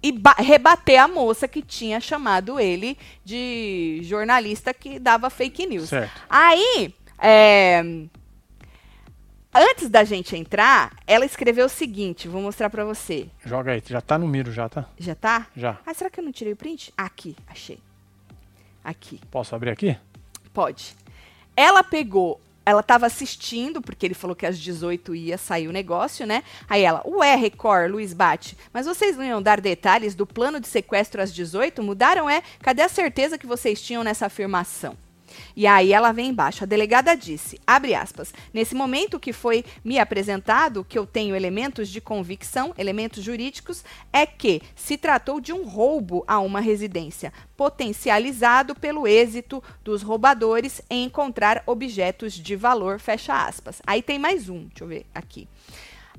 e 0.00 0.14
rebater 0.38 1.00
a 1.00 1.08
moça 1.08 1.48
que 1.48 1.60
tinha 1.60 2.00
chamado 2.00 2.60
ele 2.60 2.96
de 3.24 3.98
jornalista 4.04 4.72
que 4.72 4.98
dava 4.98 5.28
fake 5.28 5.66
news. 5.66 5.88
Certo. 5.88 6.22
Aí, 6.30 6.94
é, 7.18 7.82
Antes 9.60 9.88
da 9.88 10.04
gente 10.04 10.36
entrar, 10.36 10.92
ela 11.04 11.26
escreveu 11.26 11.66
o 11.66 11.68
seguinte, 11.68 12.28
vou 12.28 12.40
mostrar 12.40 12.70
para 12.70 12.84
você. 12.84 13.26
Joga 13.44 13.72
aí, 13.72 13.82
já 13.84 14.00
tá 14.00 14.16
no 14.16 14.28
miro 14.28 14.52
já, 14.52 14.68
tá? 14.68 14.86
Já 14.96 15.16
tá? 15.16 15.48
Já. 15.56 15.76
Ah, 15.84 15.92
será 15.92 16.08
que 16.08 16.20
eu 16.20 16.24
não 16.24 16.30
tirei 16.30 16.52
o 16.52 16.56
print? 16.56 16.94
Aqui, 16.96 17.34
achei. 17.44 17.80
Aqui. 18.84 19.20
Posso 19.32 19.56
abrir 19.56 19.70
aqui? 19.70 19.98
Pode. 20.54 20.94
Ela 21.56 21.82
pegou, 21.82 22.40
ela 22.64 22.84
tava 22.84 23.06
assistindo, 23.06 23.82
porque 23.82 24.06
ele 24.06 24.14
falou 24.14 24.36
que 24.36 24.46
às 24.46 24.56
18 24.56 25.12
ia 25.16 25.36
sair 25.36 25.66
o 25.66 25.72
negócio, 25.72 26.24
né? 26.24 26.44
Aí 26.68 26.84
ela, 26.84 27.02
ué, 27.04 27.34
Record, 27.34 27.90
Luiz 27.90 28.12
Bate, 28.12 28.56
mas 28.72 28.86
vocês 28.86 29.16
não 29.16 29.24
iam 29.24 29.42
dar 29.42 29.60
detalhes 29.60 30.14
do 30.14 30.24
plano 30.24 30.60
de 30.60 30.68
sequestro 30.68 31.20
às 31.20 31.34
18? 31.34 31.82
Mudaram, 31.82 32.30
é? 32.30 32.44
Cadê 32.62 32.82
a 32.82 32.88
certeza 32.88 33.36
que 33.36 33.46
vocês 33.46 33.82
tinham 33.82 34.04
nessa 34.04 34.26
afirmação? 34.26 34.96
E 35.58 35.66
aí 35.66 35.92
ela 35.92 36.12
vem 36.12 36.28
embaixo. 36.28 36.62
A 36.62 36.66
delegada 36.68 37.16
disse, 37.16 37.58
abre 37.66 37.92
aspas, 37.92 38.32
nesse 38.54 38.76
momento 38.76 39.18
que 39.18 39.32
foi 39.32 39.64
me 39.84 39.98
apresentado, 39.98 40.84
que 40.84 40.96
eu 40.96 41.04
tenho 41.04 41.34
elementos 41.34 41.88
de 41.88 42.00
convicção, 42.00 42.72
elementos 42.78 43.24
jurídicos, 43.24 43.84
é 44.12 44.24
que 44.24 44.62
se 44.76 44.96
tratou 44.96 45.40
de 45.40 45.52
um 45.52 45.64
roubo 45.64 46.22
a 46.28 46.38
uma 46.38 46.60
residência, 46.60 47.32
potencializado 47.56 48.72
pelo 48.76 49.04
êxito 49.04 49.60
dos 49.82 50.00
roubadores 50.00 50.80
em 50.88 51.02
encontrar 51.02 51.64
objetos 51.66 52.34
de 52.34 52.54
valor, 52.54 53.00
fecha 53.00 53.34
aspas. 53.44 53.82
Aí 53.84 54.00
tem 54.00 54.16
mais 54.16 54.48
um, 54.48 54.66
deixa 54.66 54.84
eu 54.84 54.86
ver 54.86 55.06
aqui. 55.12 55.48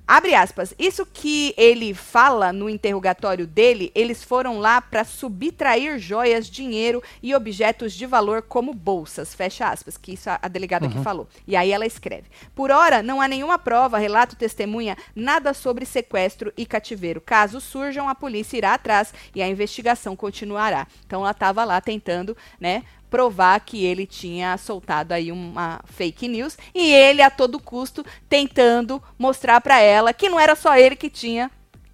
Abre 0.10 0.34
aspas. 0.34 0.74
Isso 0.80 1.06
que 1.06 1.54
ele 1.56 1.94
fala 1.94 2.52
no 2.52 2.68
interrogatório 2.68 3.46
dele, 3.46 3.92
eles 3.94 4.24
foram 4.24 4.58
lá 4.58 4.82
para 4.82 5.04
subtrair 5.04 6.00
joias, 6.00 6.50
dinheiro 6.50 7.04
e 7.22 7.36
objetos 7.36 7.94
de 7.94 8.08
valor 8.08 8.42
como 8.42 8.74
bolsas. 8.74 9.36
Fecha 9.36 9.70
aspas, 9.70 9.98
que 9.98 10.14
isso 10.14 10.28
a, 10.28 10.40
a 10.42 10.48
delegada 10.48 10.88
uhum. 10.88 10.94
que 10.94 11.04
falou. 11.04 11.28
E 11.48 11.56
aí 11.56 11.72
ela 11.72 11.86
escreve: 11.86 12.24
Por 12.56 12.72
hora, 12.72 13.04
não 13.04 13.22
há 13.22 13.28
nenhuma 13.28 13.60
prova, 13.60 14.00
relato, 14.00 14.36
testemunha, 14.36 14.98
nada 15.16 15.54
sobre 15.54 15.86
sequestro 15.86 16.52
e 16.58 16.66
cativeiro. 16.66 17.22
Caso 17.22 17.62
surjam, 17.62 18.10
a 18.10 18.16
polícia 18.16 18.58
irá 18.58 18.74
atrás 18.74 19.14
e 19.36 19.44
a 19.44 19.48
investigação 19.48 20.16
continuará. 20.16 20.88
Então 21.06 21.22
ela 21.22 21.30
estava 21.30 21.64
lá 21.64 21.80
tentando, 21.80 22.36
né, 22.60 22.84
provar 23.10 23.60
que 23.62 23.84
ele 23.84 24.06
tinha 24.06 24.58
soltado 24.58 25.14
aí 25.14 25.32
uma 25.32 25.82
fake 25.86 26.28
news 26.28 26.58
e 26.74 26.92
ele 26.92 27.22
a 27.22 27.30
todo 27.30 27.60
custo 27.60 28.06
tentando 28.28 29.02
mostrar 29.18 29.60
para 29.62 29.80
ela 29.80 30.14
que 30.14 30.30
não 30.30 30.40
era 30.40 30.56
só 30.56 30.78
ele 30.78 30.96
que 30.96 31.10
tinha 31.10 31.50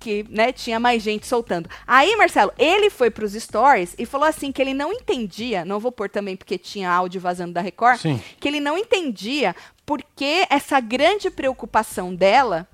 que, 0.05 0.23
né, 0.29 0.51
tinha 0.51 0.79
mais 0.79 1.01
gente 1.01 1.25
soltando. 1.25 1.67
Aí, 1.87 2.15
Marcelo, 2.15 2.51
ele 2.59 2.91
foi 2.91 3.09
para 3.09 3.25
os 3.25 3.33
stories 3.33 3.95
e 3.97 4.05
falou 4.05 4.27
assim 4.27 4.51
que 4.51 4.61
ele 4.61 4.73
não 4.73 4.93
entendia, 4.93 5.65
não 5.65 5.79
vou 5.79 5.91
pôr 5.91 6.07
também 6.07 6.35
porque 6.35 6.59
tinha 6.59 6.91
áudio 6.91 7.19
vazando 7.19 7.53
da 7.53 7.61
Record, 7.61 7.99
Sim. 7.99 8.21
que 8.39 8.47
ele 8.47 8.59
não 8.59 8.77
entendia 8.77 9.55
por 9.83 10.03
que 10.15 10.45
essa 10.47 10.79
grande 10.79 11.31
preocupação 11.31 12.13
dela 12.13 12.67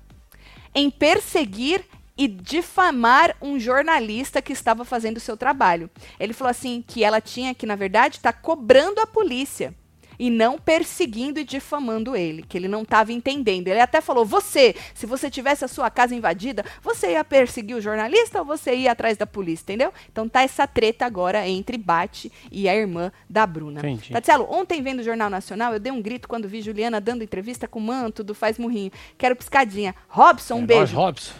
em 0.74 0.90
perseguir 0.90 1.82
e 2.22 2.28
difamar 2.28 3.34
um 3.42 3.58
jornalista 3.58 4.40
que 4.40 4.52
estava 4.52 4.84
fazendo 4.84 5.16
o 5.16 5.20
seu 5.20 5.36
trabalho. 5.36 5.90
Ele 6.20 6.32
falou 6.32 6.52
assim 6.52 6.84
que 6.86 7.02
ela 7.02 7.20
tinha 7.20 7.52
que, 7.52 7.66
na 7.66 7.74
verdade, 7.74 8.18
estar 8.18 8.32
tá 8.32 8.38
cobrando 8.38 9.00
a 9.00 9.06
polícia. 9.06 9.74
e 10.18 10.30
não 10.30 10.56
perseguindo 10.56 11.40
e 11.40 11.44
difamando 11.44 12.14
ele, 12.14 12.42
que 12.42 12.56
ele 12.56 12.68
não 12.68 12.82
estava 12.82 13.12
entendendo. 13.12 13.66
Ele 13.66 13.80
até 13.80 14.00
falou: 14.00 14.24
"Você, 14.24 14.76
se 14.94 15.04
você 15.04 15.28
tivesse 15.28 15.64
a 15.64 15.68
sua 15.68 15.90
casa 15.90 16.14
invadida, 16.14 16.64
você 16.80 17.12
ia 17.12 17.24
perseguir 17.24 17.74
o 17.74 17.80
jornalista 17.80 18.38
ou 18.38 18.44
você 18.44 18.72
ia 18.74 18.92
atrás 18.92 19.16
da 19.16 19.26
polícia, 19.26 19.64
entendeu? 19.64 19.92
Então 20.12 20.28
tá 20.28 20.42
essa 20.42 20.64
treta 20.66 21.06
agora 21.06 21.48
entre 21.48 21.76
Bate 21.76 22.30
e 22.52 22.68
a 22.68 22.76
irmã 22.76 23.10
da 23.28 23.44
Bruna. 23.44 23.80
Entendi. 23.80 24.12
Tatielo, 24.12 24.46
ontem 24.48 24.80
vendo 24.80 25.00
o 25.00 25.02
Jornal 25.02 25.30
Nacional, 25.30 25.72
eu 25.72 25.80
dei 25.80 25.90
um 25.90 26.02
grito 26.02 26.28
quando 26.28 26.46
vi 26.46 26.60
Juliana 26.60 27.00
dando 27.00 27.24
entrevista 27.24 27.66
com 27.66 27.80
o 27.80 27.82
manto 27.82 28.22
do 28.22 28.34
Faz 28.34 28.58
Murrinho. 28.58 28.92
Quero 29.18 29.34
piscadinha. 29.34 29.92
Robson, 30.08 30.56
um 30.56 30.62
É 30.62 30.66
beijo. 30.66 30.94
Robson. 30.94 31.32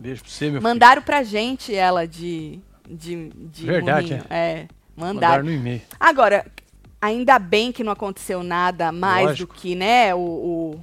Beijo 0.00 0.22
pra 0.22 0.30
você, 0.30 0.44
meu 0.46 0.52
filho. 0.54 0.62
Mandaram 0.62 1.02
pra 1.02 1.22
gente 1.22 1.74
ela 1.74 2.06
de. 2.06 2.58
de, 2.88 3.28
de 3.34 3.66
Verdade, 3.66 4.06
Murrinho. 4.14 4.26
É. 4.30 4.66
Mandaram 4.96 5.14
Mandaram. 5.14 5.44
no 5.44 5.50
e-mail. 5.52 5.82
Agora, 5.98 6.46
ainda 7.00 7.38
bem 7.38 7.72
que 7.72 7.82
não 7.84 7.92
aconteceu 7.92 8.42
nada 8.42 8.92
mais 8.92 9.26
Lógico. 9.28 9.54
do 9.54 9.58
que, 9.58 9.74
né, 9.74 10.14
o, 10.14 10.18
o- 10.18 10.80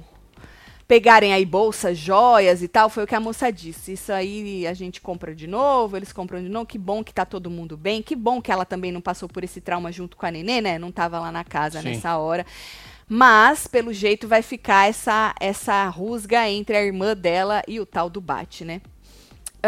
pegarem 0.88 1.32
aí 1.34 1.44
bolsas, 1.44 1.98
joias 1.98 2.62
e 2.62 2.66
tal, 2.68 2.88
foi 2.88 3.04
o 3.04 3.06
que 3.06 3.14
a 3.14 3.20
moça 3.20 3.52
disse. 3.52 3.92
Isso 3.92 4.10
aí 4.12 4.66
a 4.66 4.72
gente 4.72 5.00
compra 5.00 5.34
de 5.34 5.46
novo, 5.46 5.96
eles 5.96 6.12
compram 6.12 6.42
de 6.42 6.48
novo. 6.48 6.64
Que 6.66 6.78
bom 6.78 7.04
que 7.04 7.12
tá 7.12 7.24
todo 7.26 7.50
mundo 7.50 7.76
bem. 7.76 8.02
Que 8.02 8.16
bom 8.16 8.40
que 8.40 8.50
ela 8.50 8.64
também 8.64 8.90
não 8.90 9.00
passou 9.00 9.28
por 9.28 9.44
esse 9.44 9.60
trauma 9.60 9.92
junto 9.92 10.16
com 10.16 10.24
a 10.26 10.30
nenê, 10.30 10.60
né? 10.60 10.78
Não 10.78 10.90
tava 10.90 11.20
lá 11.20 11.30
na 11.30 11.44
casa 11.44 11.80
Sim. 11.82 11.88
nessa 11.90 12.16
hora. 12.16 12.44
Mas, 13.10 13.66
pelo 13.66 13.92
jeito, 13.92 14.26
vai 14.28 14.42
ficar 14.42 14.88
essa, 14.88 15.34
essa 15.40 15.86
rusga 15.88 16.46
entre 16.48 16.76
a 16.76 16.82
irmã 16.84 17.14
dela 17.16 17.62
e 17.68 17.80
o 17.80 17.86
tal 17.86 18.10
do 18.10 18.20
Bate, 18.20 18.64
né? 18.64 18.80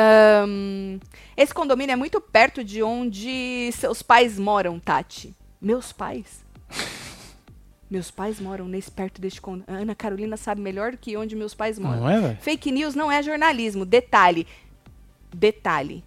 Ahn, 0.00 0.98
esse 1.36 1.52
condomínio 1.52 1.92
é 1.92 1.96
muito 1.96 2.20
perto 2.20 2.64
de 2.64 2.82
onde 2.82 3.70
seus 3.72 4.02
pais 4.02 4.38
moram, 4.38 4.78
Tati. 4.78 5.34
Meus 5.60 5.92
pais? 5.92 6.44
Meus 7.90 8.10
pais 8.10 8.38
moram 8.38 8.66
nesse 8.68 8.90
perto 8.90 9.20
deste 9.20 9.40
condomínio. 9.40 9.82
Ana 9.82 9.94
Carolina 9.96 10.36
sabe 10.36 10.60
melhor 10.60 10.92
do 10.92 10.98
que 10.98 11.16
onde 11.16 11.34
meus 11.34 11.54
pais 11.54 11.76
moram. 11.76 12.02
Não 12.02 12.08
é? 12.08 12.36
Fake 12.36 12.70
news 12.70 12.94
não 12.94 13.10
é 13.10 13.20
jornalismo. 13.20 13.84
Detalhe. 13.84 14.46
Detalhe. 15.34 16.04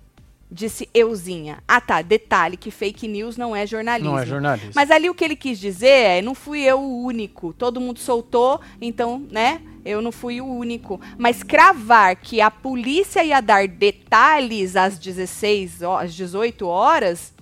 Disse 0.50 0.88
euzinha. 0.94 1.62
Ah, 1.68 1.82
tá. 1.82 2.02
Detalhe 2.02 2.56
que 2.56 2.72
fake 2.72 3.06
news 3.06 3.36
não 3.36 3.54
é 3.54 3.68
jornalismo. 3.68 4.12
Não 4.12 4.18
é 4.18 4.26
jornalismo. 4.26 4.72
Mas 4.74 4.92
ali 4.92 5.10
o 5.10 5.14
que 5.14 5.26
ele 5.26 5.36
quis 5.36 5.60
dizer 5.60 5.88
é, 5.88 6.22
não 6.22 6.34
fui 6.34 6.62
eu 6.62 6.80
o 6.80 7.04
único. 7.04 7.52
Todo 7.52 7.82
mundo 7.82 8.00
soltou, 8.00 8.62
então, 8.80 9.22
né? 9.30 9.62
Eu 9.86 10.02
não 10.02 10.12
fui 10.12 10.40
o 10.42 10.46
único. 10.46 11.00
Mas 11.18 11.44
cravar 11.44 12.16
que 12.16 12.40
a 12.42 12.50
polícia 12.52 13.24
ia 13.24 13.42
dar 13.42 13.68
detalhes 13.68 14.76
às 14.76 14.98
16, 14.98 15.82
ho- 15.82 15.98
às 15.98 16.14
18 16.14 16.68
horas, 16.68 17.34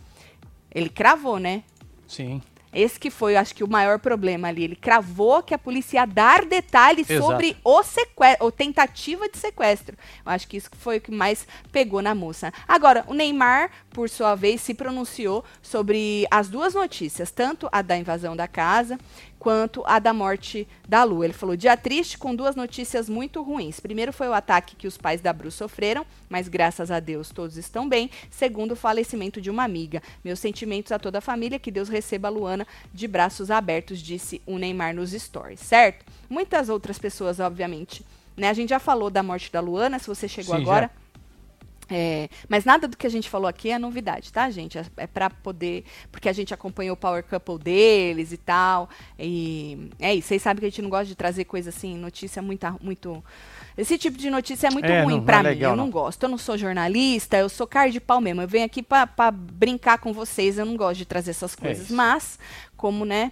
ele 0.74 0.89
cravou, 0.89 1.38
né? 1.39 1.64
Sim. 2.08 2.42
Esse 2.74 2.98
que 2.98 3.10
foi, 3.10 3.36
acho 3.36 3.54
que 3.54 3.66
o 3.66 3.70
maior 3.70 4.00
problema 4.00 4.48
ali. 4.48 4.64
Ele 4.64 4.78
cravou 4.78 5.44
que 5.44 5.54
a 5.54 5.58
polícia 5.60 5.98
ia 5.98 6.06
dar 6.06 6.46
detalhes 6.46 7.10
Exato. 7.10 7.28
sobre 7.30 7.58
o 7.66 7.84
sequestro, 7.84 8.46
ou 8.46 8.50
tentativa 8.52 9.28
de 9.28 9.38
sequestro. 9.38 9.98
Eu 10.26 10.32
acho 10.32 10.48
que 10.48 10.56
isso 10.56 10.70
foi 10.80 10.98
o 10.98 11.02
que 11.02 11.12
mais 11.12 11.46
pegou 11.70 12.02
na 12.02 12.16
moça. 12.16 12.54
Agora, 12.66 13.04
o 13.10 13.14
Neymar, 13.14 13.72
por 13.89 14.10
sua 14.10 14.36
vez, 14.36 14.62
se 14.62 14.74
pronunciou 14.74 15.44
sobre 15.62 16.26
as 16.32 16.48
duas 16.48 16.74
notícias, 16.74 17.30
tanto 17.30 17.68
a 17.74 17.82
da 17.82 17.98
invasão 17.98 18.38
da 18.38 18.48
casa 18.48 18.98
quanto 19.42 19.82
a 19.88 19.98
da 19.98 20.14
morte 20.14 20.68
da 20.88 21.04
Lu. 21.04 21.24
Ele 21.24 21.34
falou: 21.34 21.58
dia 21.58 21.76
triste 21.76 22.16
com 22.16 22.36
duas 22.36 22.56
notícias 22.56 23.10
muito 23.10 23.42
ruins. 23.42 23.80
Primeiro 23.80 24.14
foi 24.14 24.28
o 24.28 24.34
ataque 24.34 24.76
que 24.76 24.86
os 24.86 25.00
pais 25.00 25.20
da 25.20 25.34
Bru 25.34 25.50
sofreram, 25.50 26.06
mas 26.30 26.48
graças 26.48 26.92
a 26.92 27.00
Deus 27.00 27.32
todos 27.32 27.58
estão 27.58 27.89
bem. 27.89 28.12
Segundo, 28.30 28.74
o 28.74 28.76
falecimento 28.76 29.42
de 29.42 29.50
uma 29.50 29.64
amiga. 29.64 30.00
Meus 30.24 30.38
sentimentos 30.38 30.92
a 30.92 31.00
toda 31.00 31.18
a 31.18 31.22
família, 31.22 31.58
que 31.58 31.72
Deus 31.72 31.89
receba 31.89 32.28
a 32.28 32.32
Luana 32.32 32.68
de 32.94 33.08
braços 33.08 33.50
abertos, 33.50 33.98
disse 33.98 34.39
o 34.46 34.60
Neymar 34.60 34.94
nos 34.94 35.10
stories, 35.10 35.60
certo? 35.60 36.06
Muitas 36.30 36.70
outras 36.70 37.00
pessoas, 37.00 37.39
obviamente. 37.39 38.06
Né? 38.38 38.48
A 38.48 38.54
gente 38.54 38.70
já 38.70 38.80
falou 38.80 39.10
da 39.10 39.24
morte 39.24 39.52
da 39.52 39.60
Luana, 39.60 39.98
se 39.98 40.06
você 40.06 40.28
chegou 40.28 40.56
Sim, 40.56 40.62
agora. 40.62 40.92
É, 41.92 42.30
mas 42.48 42.64
nada 42.64 42.88
do 42.88 42.96
que 42.96 43.06
a 43.06 43.10
gente 43.10 43.30
falou 43.30 43.48
aqui 43.50 43.70
é 43.70 43.78
novidade, 43.78 44.32
tá, 44.32 44.50
gente? 44.50 44.78
É, 44.78 44.86
é 44.98 45.08
para 45.08 45.30
poder. 45.30 45.84
Porque 46.10 46.30
a 46.30 46.34
gente 46.34 46.54
acompanhou 46.54 46.94
o 46.94 46.98
Power 46.98 47.22
Couple 47.24 47.60
deles 47.60 48.32
e 48.32 48.38
tal. 48.38 48.89
E 49.20 49.89
é 50.00 50.16
isso. 50.16 50.30
Vocês 50.30 50.42
sabem 50.42 50.62
que 50.62 50.66
a 50.68 50.70
gente 50.70 50.82
não 50.82 50.89
gosta 50.89 51.06
de 51.06 51.16
trazer 51.16 51.44
coisa 51.44 51.70
assim, 51.70 51.98
notícia 51.98 52.42
muito. 52.42 52.66
muito 52.82 53.24
esse 53.78 53.98
tipo 53.98 54.18
de 54.18 54.30
notícia 54.30 54.68
é 54.68 54.70
muito 54.72 54.86
É, 54.86 55.04
ruim 55.04 55.18
é 55.18 55.20
mim. 55.20 55.42
legal, 55.42 55.72
eu 55.72 55.78
não, 55.78 55.86
não. 55.86 55.92
gosto. 55.92 56.24
Eu 56.24 56.30
não 56.30 56.38
sou 56.38 56.58
jornalista, 56.58 57.38
eu 57.38 57.50
sou 57.50 57.68
cara 57.68 57.89
de 57.89 58.00
pau 58.00 58.22
mesmo. 58.22 58.42
Eu 58.42 58.48
venho 58.48 58.66
aqui 58.66 58.82
pra, 58.82 59.06
pra 59.06 59.32
brincar 59.32 59.98
com 59.98 60.14
vocês. 60.14 60.58
Eu 60.58 60.66
não 60.66 60.78
gosto 60.78 60.98
de 60.98 61.06
trazer 61.06 61.32
essas 61.32 61.56
coisas. 61.56 61.92
É 61.92 61.94
mas, 61.94 62.39
como, 62.78 63.06
né? 63.06 63.32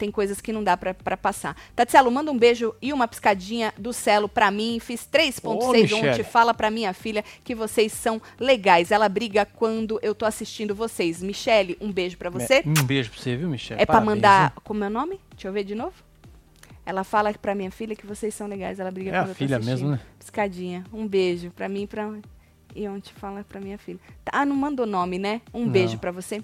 Tem 0.00 0.10
coisas 0.10 0.40
que 0.40 0.50
não 0.50 0.64
dá 0.64 0.78
pra, 0.78 0.94
pra 0.94 1.14
passar. 1.14 1.54
Tatielo, 1.76 2.10
manda 2.10 2.32
um 2.32 2.38
beijo 2.38 2.74
e 2.80 2.90
uma 2.90 3.06
piscadinha 3.06 3.70
do 3.76 3.92
Celo 3.92 4.30
pra 4.30 4.50
mim. 4.50 4.78
Fiz 4.80 5.06
3.6 5.06 5.44
ontem. 5.44 5.82
Michele. 5.82 6.24
Fala 6.24 6.54
pra 6.54 6.70
minha 6.70 6.94
filha 6.94 7.22
que 7.44 7.54
vocês 7.54 7.92
são 7.92 8.18
legais. 8.38 8.90
Ela 8.90 9.10
briga 9.10 9.44
quando 9.44 10.00
eu 10.02 10.14
tô 10.14 10.24
assistindo 10.24 10.74
vocês. 10.74 11.22
Michele, 11.22 11.76
um 11.82 11.92
beijo 11.92 12.16
pra 12.16 12.30
você. 12.30 12.62
Um 12.66 12.82
beijo 12.82 13.10
pra 13.10 13.20
você, 13.20 13.36
viu, 13.36 13.50
Michel? 13.50 13.76
É 13.78 13.84
pra 13.84 13.96
Parabéns, 13.96 14.14
mandar. 14.16 14.54
Como 14.64 14.82
é 14.82 14.86
o 14.86 14.90
nome? 14.90 15.20
Deixa 15.32 15.48
eu 15.48 15.52
ver 15.52 15.64
de 15.64 15.74
novo. 15.74 15.92
Ela 16.86 17.04
fala 17.04 17.30
pra 17.34 17.54
minha 17.54 17.70
filha 17.70 17.94
que 17.94 18.06
vocês 18.06 18.34
são 18.34 18.46
legais. 18.46 18.80
Ela 18.80 18.90
briga 18.90 19.10
É 19.10 19.16
a 19.16 19.18
quando 19.20 19.28
eu 19.28 19.34
tô 19.34 19.38
filha 19.38 19.58
mesmo, 19.58 19.90
né? 19.90 20.00
Piscadinha. 20.18 20.82
Um 20.90 21.06
beijo 21.06 21.50
pra 21.50 21.68
mim 21.68 21.82
e 21.82 21.86
pra. 21.86 22.10
E 22.74 22.88
ontem 22.88 23.12
fala 23.16 23.44
pra 23.46 23.60
minha 23.60 23.76
filha. 23.76 23.98
Tá, 24.24 24.32
Ah, 24.32 24.46
não 24.46 24.56
mandou 24.56 24.86
nome, 24.86 25.18
né? 25.18 25.42
Um 25.52 25.64
Não. 25.66 25.70
beijo 25.70 25.98
pra 25.98 26.10
você. 26.10 26.40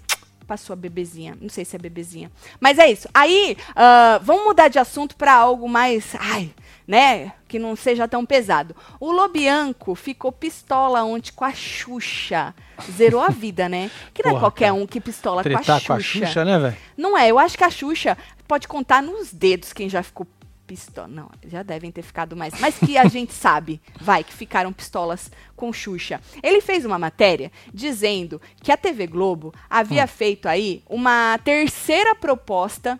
Pra 0.46 0.56
sua 0.56 0.76
bebezinha. 0.76 1.36
Não 1.40 1.48
sei 1.48 1.64
se 1.64 1.74
é 1.74 1.78
bebezinha. 1.78 2.30
Mas 2.60 2.78
é 2.78 2.88
isso. 2.90 3.08
Aí, 3.12 3.56
ah, 3.74 4.20
vamos 4.22 4.44
mudar 4.44 4.68
de 4.68 4.78
assunto 4.78 5.16
pra 5.16 5.32
algo 5.34 5.68
mais. 5.68 6.14
Ai, 6.18 6.50
né? 6.86 7.32
Que 7.48 7.58
não 7.58 7.74
seja 7.74 8.06
tão 8.06 8.24
pesado. 8.24 8.74
O 9.00 9.10
Lobianco 9.10 9.94
ficou 9.96 10.30
pistola 10.30 11.02
ontem 11.02 11.32
com 11.34 11.44
a 11.44 11.52
Xuxa. 11.52 12.54
Zerou 12.92 13.20
a 13.20 13.28
vida, 13.28 13.68
né? 13.68 13.90
Que 14.14 14.22
não 14.22 14.30
é 14.30 14.32
Porra, 14.34 14.42
qualquer 14.44 14.66
cara. 14.66 14.74
um 14.74 14.86
que 14.86 15.00
pistola 15.00 15.42
com 15.42 15.48
a 15.48 15.62
Xuxa. 15.62 15.86
com 15.86 15.92
a 15.94 16.00
Xuxa, 16.00 16.44
né, 16.44 16.58
velho? 16.58 16.76
Não 16.96 17.18
é, 17.18 17.28
eu 17.28 17.38
acho 17.38 17.58
que 17.58 17.64
a 17.64 17.70
Xuxa 17.70 18.16
pode 18.46 18.68
contar 18.68 19.02
nos 19.02 19.32
dedos 19.32 19.72
quem 19.72 19.88
já 19.88 20.02
ficou 20.02 20.26
pistola. 20.66 21.08
Não, 21.08 21.30
já 21.46 21.62
devem 21.62 21.90
ter 21.92 22.02
ficado 22.02 22.36
mais. 22.36 22.58
Mas 22.60 22.78
que 22.78 22.98
a 22.98 23.06
gente 23.08 23.32
sabe, 23.32 23.80
vai, 24.00 24.24
que 24.24 24.32
ficaram 24.34 24.72
pistolas 24.72 25.30
com 25.54 25.72
Xuxa. 25.72 26.20
Ele 26.42 26.60
fez 26.60 26.84
uma 26.84 26.98
matéria 26.98 27.50
dizendo 27.72 28.40
que 28.62 28.72
a 28.72 28.76
TV 28.76 29.06
Globo 29.06 29.54
havia 29.70 30.04
Hum. 30.04 30.08
feito 30.08 30.48
aí 30.48 30.82
uma 30.88 31.38
terceira 31.44 32.14
proposta 32.14 32.98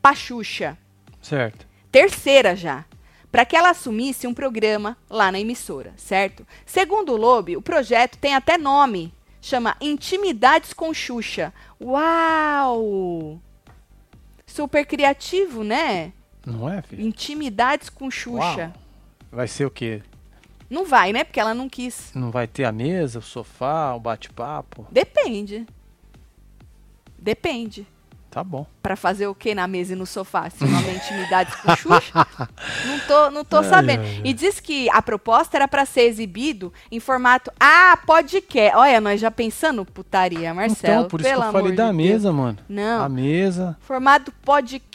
pra 0.00 0.14
Xuxa. 0.14 0.76
Certo. 1.20 1.66
Terceira 1.90 2.56
já. 2.56 2.84
Para 3.30 3.44
que 3.46 3.56
ela 3.56 3.70
assumisse 3.70 4.26
um 4.26 4.34
programa 4.34 4.96
lá 5.08 5.32
na 5.32 5.40
emissora, 5.40 5.94
certo? 5.96 6.46
Segundo 6.66 7.12
o 7.12 7.16
Lobe, 7.16 7.56
o 7.56 7.62
projeto 7.62 8.18
tem 8.18 8.34
até 8.34 8.58
nome. 8.58 9.12
Chama 9.40 9.76
Intimidades 9.80 10.72
com 10.72 10.92
Xuxa. 10.92 11.52
Uau! 11.80 13.40
Super 14.46 14.84
criativo, 14.84 15.64
né? 15.64 16.12
Não 16.46 16.68
é, 16.68 16.82
filho? 16.82 17.02
Intimidades 17.02 17.88
com 17.88 18.10
Xuxa. 18.10 18.38
Uau. 18.38 18.72
Vai 19.30 19.48
ser 19.48 19.64
o 19.64 19.70
quê? 19.70 20.02
Não 20.68 20.86
vai, 20.86 21.12
né? 21.12 21.22
Porque 21.22 21.38
ela 21.38 21.54
não 21.54 21.68
quis. 21.68 22.12
Não 22.14 22.30
vai 22.30 22.46
ter 22.46 22.64
a 22.64 22.72
mesa, 22.72 23.18
o 23.18 23.22
sofá, 23.22 23.94
o 23.94 24.00
bate-papo? 24.00 24.86
Depende. 24.90 25.66
Depende. 27.18 27.86
Tá 28.32 28.42
bom. 28.42 28.66
Pra 28.82 28.96
fazer 28.96 29.26
o 29.26 29.34
que 29.34 29.54
na 29.54 29.68
mesa 29.68 29.92
e 29.92 29.96
no 29.96 30.06
sofá? 30.06 30.48
Se 30.48 30.64
não 30.64 30.80
intimidades 30.90 31.54
com 31.56 31.76
Xuxa? 31.76 32.26
Não 32.86 32.98
tô, 33.06 33.30
não 33.30 33.44
tô 33.44 33.58
Ai, 33.58 33.64
sabendo. 33.64 34.00
ai, 34.02 34.08
ai. 34.16 34.20
E 34.24 34.32
diz 34.32 34.58
que 34.58 34.88
a 34.90 35.02
proposta 35.02 35.56
era 35.58 35.68
pra 35.68 35.84
ser 35.84 36.02
exibido 36.02 36.72
em 36.90 36.98
formato. 36.98 37.52
Ah, 37.60 37.98
podcast. 38.06 38.74
Olha, 38.76 39.00
nós 39.02 39.20
já 39.20 39.30
pensando 39.30 39.84
putaria, 39.84 40.52
Marcelo. 40.54 40.94
então, 41.00 41.08
por 41.10 41.20
isso 41.20 41.28
que 41.28 41.34
eu 41.36 41.52
falei 41.52 41.72
da 41.72 41.90
de 41.90 41.96
Deus. 41.96 42.08
mesa, 42.10 42.32
mano. 42.32 42.58
Não. 42.68 43.02
A 43.04 43.08
mesa. 43.08 43.76
Formato 43.82 44.32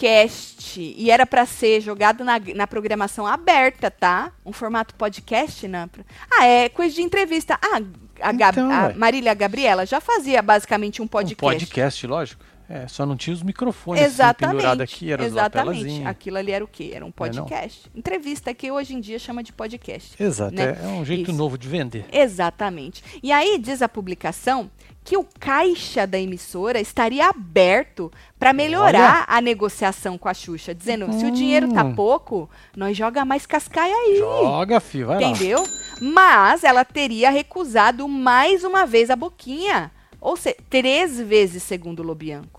podcast. 0.01 0.79
E 0.97 1.11
era 1.11 1.25
pra 1.25 1.45
ser 1.45 1.79
jogado 1.81 2.23
na, 2.23 2.39
na 2.55 2.65
programação 2.67 3.25
aberta, 3.27 3.91
tá? 3.91 4.31
Um 4.45 4.51
formato 4.51 4.95
podcast 4.95 5.67
na. 5.67 5.87
Ah, 6.31 6.45
é 6.45 6.69
coisa 6.69 6.95
de 6.95 7.01
entrevista. 7.01 7.57
Ah, 7.61 7.79
a, 8.21 8.31
Gab- 8.31 8.57
Então, 8.57 8.71
a. 8.71 8.93
Marília 8.95 9.33
Gabriela 9.33 9.85
já 9.85 10.01
fazia 10.01 10.41
basicamente 10.41 11.01
um 11.01 11.07
podcast. 11.07 11.45
Um 11.45 11.59
podcast, 11.59 12.07
lógico. 12.07 12.43
É, 12.69 12.85
só 12.87 13.05
não 13.05 13.15
tinha 13.15 13.33
os 13.33 13.41
microfones 13.41 14.19
assim, 14.19 14.33
pendurados 14.37 14.83
aqui, 14.83 15.11
era 15.11 15.23
exatamente. 15.23 16.03
Aquilo 16.05 16.37
ali 16.37 16.51
era 16.51 16.63
o 16.63 16.67
quê? 16.67 16.91
Era 16.93 17.05
um 17.05 17.09
é 17.09 17.11
podcast. 17.11 17.89
Entrevista 17.95 18.53
que 18.53 18.69
hoje 18.69 18.93
em 18.93 18.99
dia 18.99 19.17
chama 19.17 19.41
de 19.41 19.53
podcast. 19.53 20.21
Exato, 20.21 20.53
né? 20.53 20.77
é, 20.81 20.85
é 20.85 20.87
um 20.87 21.05
jeito 21.05 21.31
Isso. 21.31 21.37
novo 21.37 21.57
de 21.57 21.67
vender. 21.67 22.05
Exatamente. 22.11 23.01
E 23.23 23.31
aí 23.31 23.57
diz 23.57 23.81
a 23.81 23.87
publicação 23.87 24.69
que 25.07 25.15
o 25.15 25.25
caixa 25.39 26.05
da 26.05 26.19
emissora 26.19 26.81
estaria 26.81 27.29
aberto 27.29 28.11
para 28.37 28.51
melhorar 28.51 29.23
a 29.29 29.39
negociação 29.39 30.17
com 30.17 30.27
a 30.27 30.33
Xuxa, 30.33 30.75
dizendo, 30.75 31.13
se 31.13 31.25
o 31.25 31.31
dinheiro 31.31 31.71
tá 31.71 31.85
Hum. 31.85 31.95
pouco, 31.95 32.49
nós 32.75 32.97
joga 32.97 33.23
mais 33.23 33.45
cascaia 33.45 33.95
aí. 33.95 34.17
Joga, 34.17 34.81
filho, 34.81 35.07
vai 35.07 35.21
lá. 35.21 35.29
Entendeu? 35.29 35.63
Mas 36.01 36.65
ela 36.65 36.83
teria 36.83 37.29
recusado 37.29 38.05
mais 38.05 38.65
uma 38.65 38.85
vez 38.85 39.09
a 39.09 39.15
boquinha. 39.15 39.89
Ou 40.19 40.35
seja, 40.35 40.57
três 40.69 41.17
vezes, 41.21 41.63
segundo 41.63 42.01
o 42.01 42.03
Lobianco. 42.03 42.56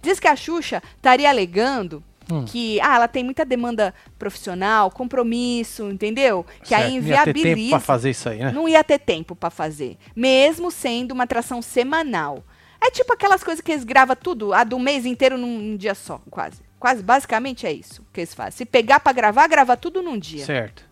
Diz 0.00 0.18
que 0.20 0.28
a 0.28 0.36
Xuxa 0.36 0.82
estaria 0.96 1.28
alegando 1.28 2.02
Hum. 2.30 2.44
que 2.44 2.80
ah, 2.80 2.94
ela 2.94 3.08
tem 3.08 3.24
muita 3.24 3.44
demanda 3.44 3.92
profissional, 4.16 4.90
compromisso, 4.92 5.90
entendeu? 5.90 6.46
Que 6.62 6.72
aí 6.72 6.92
Certo, 6.92 7.02
não 7.02 7.08
ia 7.10 7.16
ter 7.18 7.24
tempo 7.24 7.38
inviabiliza. 7.40 7.70
pra 7.70 7.80
fazer 7.80 8.10
isso 8.10 8.28
aí, 8.28 8.38
né? 8.38 8.52
Não 8.52 8.68
ia 8.68 8.84
ter 8.84 8.98
tempo 9.00 9.34
pra 9.34 9.50
fazer, 9.50 9.98
mesmo 10.14 10.70
sendo 10.70 11.12
uma 11.12 11.24
atração 11.24 11.60
semanal. 11.60 12.44
É 12.80 12.90
tipo 12.92 13.12
aquelas 13.12 13.42
coisas 13.42 13.60
que 13.60 13.72
eles 13.72 13.82
gravam 13.84 14.14
tudo, 14.16 14.54
a 14.54 14.62
do 14.62 14.78
mês 14.78 15.04
inteiro 15.04 15.36
num, 15.36 15.58
num 15.58 15.76
dia 15.76 15.94
só, 15.96 16.20
quase. 16.30 16.62
Quase, 16.78 17.02
basicamente 17.02 17.66
é 17.66 17.72
isso 17.72 18.04
que 18.12 18.20
eles 18.20 18.32
fazem. 18.34 18.52
Se 18.58 18.64
pegar 18.64 19.00
pra 19.00 19.12
gravar, 19.12 19.46
grava 19.48 19.76
tudo 19.76 20.00
num 20.00 20.16
dia. 20.18 20.44
Certo. 20.44 20.90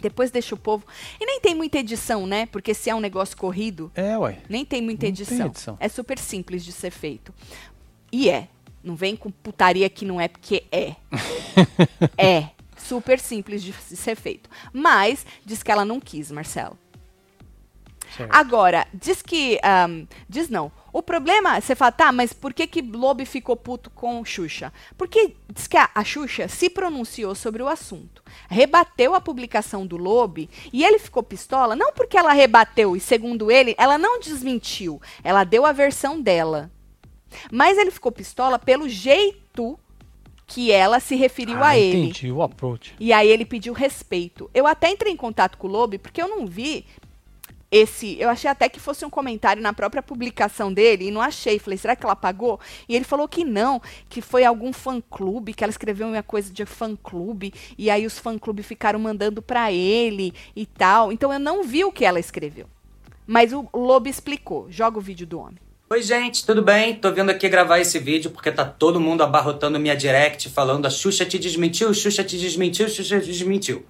Depois 0.00 0.30
deixa 0.32 0.54
o 0.54 0.58
povo. 0.58 0.84
E 1.20 1.24
nem 1.24 1.38
tem 1.40 1.54
muita 1.54 1.78
edição, 1.78 2.26
né? 2.26 2.46
Porque 2.46 2.74
se 2.74 2.90
é 2.90 2.94
um 2.94 2.98
negócio 2.98 3.36
corrido, 3.36 3.90
É, 3.94 4.18
ué. 4.18 4.38
nem 4.48 4.64
tem 4.64 4.82
muita 4.82 5.06
Não 5.06 5.14
tem 5.14 5.22
edição. 5.22 5.46
edição. 5.46 5.76
É 5.78 5.88
super 5.88 6.18
simples 6.18 6.64
de 6.64 6.72
ser 6.72 6.90
feito. 6.90 7.32
E 8.12 8.28
é. 8.28 8.48
Não 8.84 8.94
vem 8.94 9.16
com 9.16 9.30
putaria 9.30 9.88
que 9.88 10.04
não 10.04 10.20
é, 10.20 10.28
porque 10.28 10.64
é. 10.70 10.94
é. 12.18 12.48
Super 12.76 13.18
simples 13.18 13.62
de 13.62 13.72
ser 13.72 14.16
feito. 14.16 14.50
Mas 14.72 15.24
diz 15.44 15.62
que 15.62 15.70
ela 15.70 15.84
não 15.84 15.98
quis, 15.98 16.30
Marcelo. 16.30 16.76
certo. 18.16 18.30
Agora, 18.34 18.86
diz 18.92 19.22
que. 19.22 19.58
ahm, 19.62 20.04
diz 20.28 20.48
não. 20.48 20.70
O 20.92 21.02
problema, 21.02 21.58
você 21.58 21.74
fala, 21.74 21.90
tá, 21.90 22.12
mas 22.12 22.34
por 22.34 22.52
que 22.52 22.66
que 22.66 22.82
Lobe 22.82 23.24
ficou 23.24 23.56
puto 23.56 23.88
com 23.88 24.22
Xuxa? 24.24 24.70
Porque 24.98 25.34
diz 25.54 25.66
que 25.66 25.78
a, 25.78 25.88
a 25.94 26.04
Xuxa 26.04 26.48
se 26.48 26.68
pronunciou 26.68 27.34
sobre 27.34 27.62
o 27.62 27.68
assunto, 27.68 28.22
rebateu 28.46 29.14
a 29.14 29.20
publicação 29.20 29.86
do 29.86 29.96
Lobe 29.96 30.50
e 30.70 30.84
ele 30.84 30.98
ficou 30.98 31.22
pistola, 31.22 31.74
não 31.74 31.94
porque 31.94 32.18
ela 32.18 32.34
rebateu 32.34 32.94
e, 32.94 33.00
segundo 33.00 33.50
ele, 33.50 33.74
ela 33.78 33.96
não 33.96 34.20
desmentiu, 34.20 35.00
ela 35.24 35.44
deu 35.44 35.64
a 35.64 35.72
versão 35.72 36.20
dela. 36.20 36.70
Mas 37.50 37.78
ele 37.78 37.90
ficou 37.90 38.12
pistola 38.12 38.58
pelo 38.58 38.88
jeito 38.88 39.78
que 40.46 40.70
ela 40.70 41.00
se 41.00 41.16
referiu 41.16 41.62
Ah, 41.62 41.68
a 41.68 41.78
ele. 41.78 42.08
Entendi 42.08 42.30
o 42.30 42.42
approach. 42.42 42.94
E 43.00 43.12
aí 43.12 43.28
ele 43.28 43.44
pediu 43.44 43.72
respeito. 43.72 44.50
Eu 44.52 44.66
até 44.66 44.90
entrei 44.90 45.12
em 45.12 45.16
contato 45.16 45.56
com 45.56 45.66
o 45.66 45.70
Lobe, 45.70 45.98
porque 45.98 46.20
eu 46.20 46.28
não 46.28 46.46
vi 46.46 46.84
esse. 47.70 48.20
Eu 48.20 48.28
achei 48.28 48.50
até 48.50 48.68
que 48.68 48.78
fosse 48.78 49.02
um 49.02 49.08
comentário 49.08 49.62
na 49.62 49.72
própria 49.72 50.02
publicação 50.02 50.70
dele 50.70 51.06
e 51.06 51.10
não 51.10 51.22
achei. 51.22 51.58
Falei, 51.58 51.78
será 51.78 51.96
que 51.96 52.04
ela 52.04 52.12
apagou? 52.12 52.60
E 52.86 52.94
ele 52.94 53.04
falou 53.04 53.26
que 53.26 53.44
não, 53.44 53.80
que 54.10 54.20
foi 54.20 54.44
algum 54.44 54.74
fã-clube, 54.74 55.54
que 55.54 55.64
ela 55.64 55.70
escreveu 55.70 56.06
uma 56.06 56.22
coisa 56.22 56.52
de 56.52 56.66
fã-clube, 56.66 57.54
e 57.78 57.88
aí 57.88 58.04
os 58.04 58.18
fã-clube 58.18 58.62
ficaram 58.62 58.98
mandando 58.98 59.40
pra 59.40 59.72
ele 59.72 60.34
e 60.54 60.66
tal. 60.66 61.10
Então 61.10 61.32
eu 61.32 61.38
não 61.38 61.64
vi 61.64 61.82
o 61.82 61.90
que 61.90 62.04
ela 62.04 62.20
escreveu. 62.20 62.66
Mas 63.26 63.54
o 63.54 63.66
Lobe 63.72 64.10
explicou. 64.10 64.66
Joga 64.70 64.98
o 64.98 65.00
vídeo 65.00 65.26
do 65.26 65.38
homem. 65.40 65.61
Oi, 65.92 66.00
gente, 66.00 66.46
tudo 66.46 66.62
bem? 66.62 66.94
Tô 66.94 67.12
vindo 67.12 67.28
aqui 67.28 67.46
gravar 67.50 67.78
esse 67.78 67.98
vídeo 67.98 68.30
porque 68.30 68.50
tá 68.50 68.64
todo 68.64 68.98
mundo 68.98 69.22
abarrotando 69.22 69.78
minha 69.78 69.94
direct 69.94 70.48
falando 70.48 70.86
a 70.86 70.90
Xuxa 70.90 71.26
te 71.26 71.38
desmentiu, 71.38 71.92
Xuxa 71.92 72.24
te 72.24 72.38
desmentiu, 72.38 72.88
Xuxa 72.88 73.20
te 73.20 73.26
desmentiu. 73.26 73.84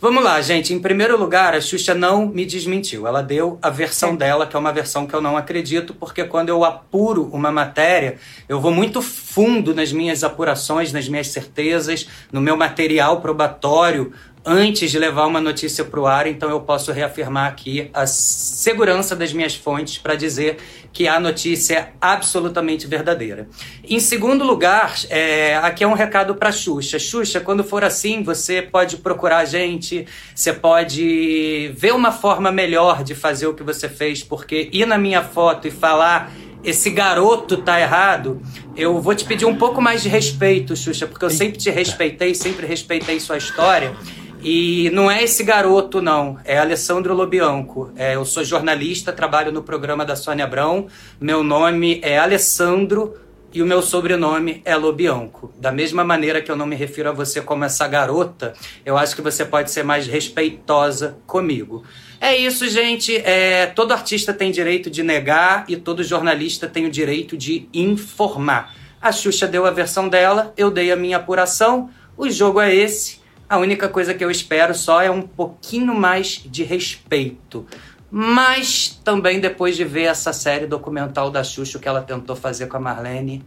Vamos 0.00 0.22
lá, 0.22 0.40
gente. 0.40 0.72
Em 0.72 0.78
primeiro 0.78 1.16
lugar, 1.16 1.54
a 1.54 1.60
Xuxa 1.60 1.92
não 1.92 2.26
me 2.26 2.44
desmentiu. 2.44 3.04
Ela 3.04 3.20
deu 3.20 3.56
a 3.60 3.68
versão 3.68 4.14
dela, 4.14 4.46
que 4.46 4.54
é 4.54 4.58
uma 4.58 4.72
versão 4.72 5.08
que 5.08 5.14
eu 5.14 5.20
não 5.20 5.36
acredito, 5.36 5.92
porque 5.92 6.22
quando 6.22 6.48
eu 6.48 6.64
apuro 6.64 7.28
uma 7.32 7.50
matéria, 7.50 8.16
eu 8.48 8.60
vou 8.60 8.72
muito 8.72 9.02
fundo 9.02 9.74
nas 9.74 9.92
minhas 9.92 10.22
apurações, 10.22 10.92
nas 10.92 11.08
minhas 11.08 11.28
certezas, 11.28 12.08
no 12.32 12.40
meu 12.40 12.56
material 12.56 13.20
probatório 13.20 14.12
antes 14.44 14.90
de 14.90 14.98
levar 14.98 15.26
uma 15.26 15.40
notícia 15.40 15.84
para 15.84 16.00
o 16.00 16.06
ar, 16.06 16.26
então 16.26 16.48
eu 16.50 16.60
posso 16.60 16.92
reafirmar 16.92 17.48
aqui 17.48 17.90
a 17.92 18.06
segurança 18.06 19.14
das 19.14 19.32
minhas 19.32 19.54
fontes 19.54 19.98
para 19.98 20.14
dizer 20.14 20.58
que 20.92 21.06
a 21.06 21.20
notícia 21.20 21.74
é 21.74 21.92
absolutamente 22.00 22.86
verdadeira. 22.86 23.48
Em 23.84 24.00
segundo 24.00 24.44
lugar, 24.44 24.94
é, 25.10 25.56
aqui 25.56 25.84
é 25.84 25.86
um 25.86 25.92
recado 25.92 26.34
para 26.34 26.50
Xuxa. 26.50 26.98
Xuxa, 26.98 27.40
quando 27.40 27.62
for 27.62 27.84
assim, 27.84 28.22
você 28.22 28.62
pode 28.62 28.96
procurar 28.96 29.38
a 29.38 29.44
gente, 29.44 30.06
você 30.34 30.52
pode 30.52 31.72
ver 31.76 31.94
uma 31.94 32.10
forma 32.10 32.50
melhor 32.50 33.04
de 33.04 33.14
fazer 33.14 33.46
o 33.46 33.54
que 33.54 33.62
você 33.62 33.88
fez, 33.88 34.22
porque 34.22 34.70
ir 34.72 34.86
na 34.86 34.98
minha 34.98 35.22
foto 35.22 35.68
e 35.68 35.70
falar 35.70 36.32
esse 36.64 36.90
garoto 36.90 37.58
tá 37.58 37.80
errado, 37.80 38.40
eu 38.76 39.00
vou 39.00 39.14
te 39.14 39.24
pedir 39.24 39.44
um 39.44 39.56
pouco 39.56 39.80
mais 39.80 40.02
de 40.02 40.08
respeito, 40.08 40.74
Xuxa, 40.74 41.06
porque 41.06 41.24
eu 41.24 41.30
sempre 41.30 41.58
te 41.58 41.70
respeitei, 41.70 42.34
sempre 42.34 42.66
respeitei 42.66 43.20
sua 43.20 43.36
história. 43.36 43.94
E 44.42 44.90
não 44.90 45.10
é 45.10 45.22
esse 45.22 45.42
garoto, 45.42 46.00
não. 46.00 46.38
É 46.44 46.58
Alessandro 46.58 47.14
Lobianco. 47.14 47.90
É, 47.96 48.14
eu 48.14 48.24
sou 48.24 48.44
jornalista, 48.44 49.12
trabalho 49.12 49.50
no 49.50 49.62
programa 49.62 50.04
da 50.04 50.14
Sônia 50.14 50.44
Abrão. 50.44 50.86
Meu 51.20 51.42
nome 51.42 52.00
é 52.02 52.18
Alessandro 52.18 53.14
e 53.52 53.62
o 53.62 53.66
meu 53.66 53.82
sobrenome 53.82 54.62
é 54.64 54.76
Lobianco. 54.76 55.52
Da 55.58 55.72
mesma 55.72 56.04
maneira 56.04 56.40
que 56.40 56.50
eu 56.50 56.56
não 56.56 56.66
me 56.66 56.76
refiro 56.76 57.08
a 57.08 57.12
você 57.12 57.40
como 57.40 57.64
essa 57.64 57.88
garota, 57.88 58.52
eu 58.84 58.96
acho 58.96 59.16
que 59.16 59.22
você 59.22 59.44
pode 59.44 59.70
ser 59.70 59.82
mais 59.82 60.06
respeitosa 60.06 61.18
comigo. 61.26 61.82
É 62.20 62.36
isso, 62.36 62.68
gente. 62.68 63.16
É, 63.16 63.66
todo 63.66 63.92
artista 63.92 64.32
tem 64.32 64.50
direito 64.50 64.90
de 64.90 65.02
negar 65.02 65.64
e 65.68 65.76
todo 65.76 66.04
jornalista 66.04 66.68
tem 66.68 66.86
o 66.86 66.90
direito 66.90 67.36
de 67.36 67.68
informar. 67.72 68.74
A 69.00 69.12
Xuxa 69.12 69.46
deu 69.46 69.64
a 69.64 69.70
versão 69.70 70.08
dela, 70.08 70.52
eu 70.56 70.70
dei 70.70 70.92
a 70.92 70.96
minha 70.96 71.16
apuração. 71.16 71.88
O 72.16 72.28
jogo 72.28 72.60
é 72.60 72.74
esse. 72.74 73.20
A 73.48 73.56
única 73.58 73.88
coisa 73.88 74.12
que 74.12 74.24
eu 74.24 74.30
espero 74.30 74.74
só 74.74 75.00
é 75.00 75.10
um 75.10 75.22
pouquinho 75.22 75.94
mais 75.94 76.42
de 76.44 76.62
respeito. 76.62 77.66
Mas 78.10 79.00
também 79.04 79.40
depois 79.40 79.76
de 79.76 79.84
ver 79.84 80.04
essa 80.04 80.32
série 80.32 80.66
documental 80.66 81.30
da 81.30 81.42
Xuxa 81.42 81.78
que 81.78 81.88
ela 81.88 82.02
tentou 82.02 82.36
fazer 82.36 82.66
com 82.66 82.76
a 82.76 82.80
Marlene, 82.80 83.44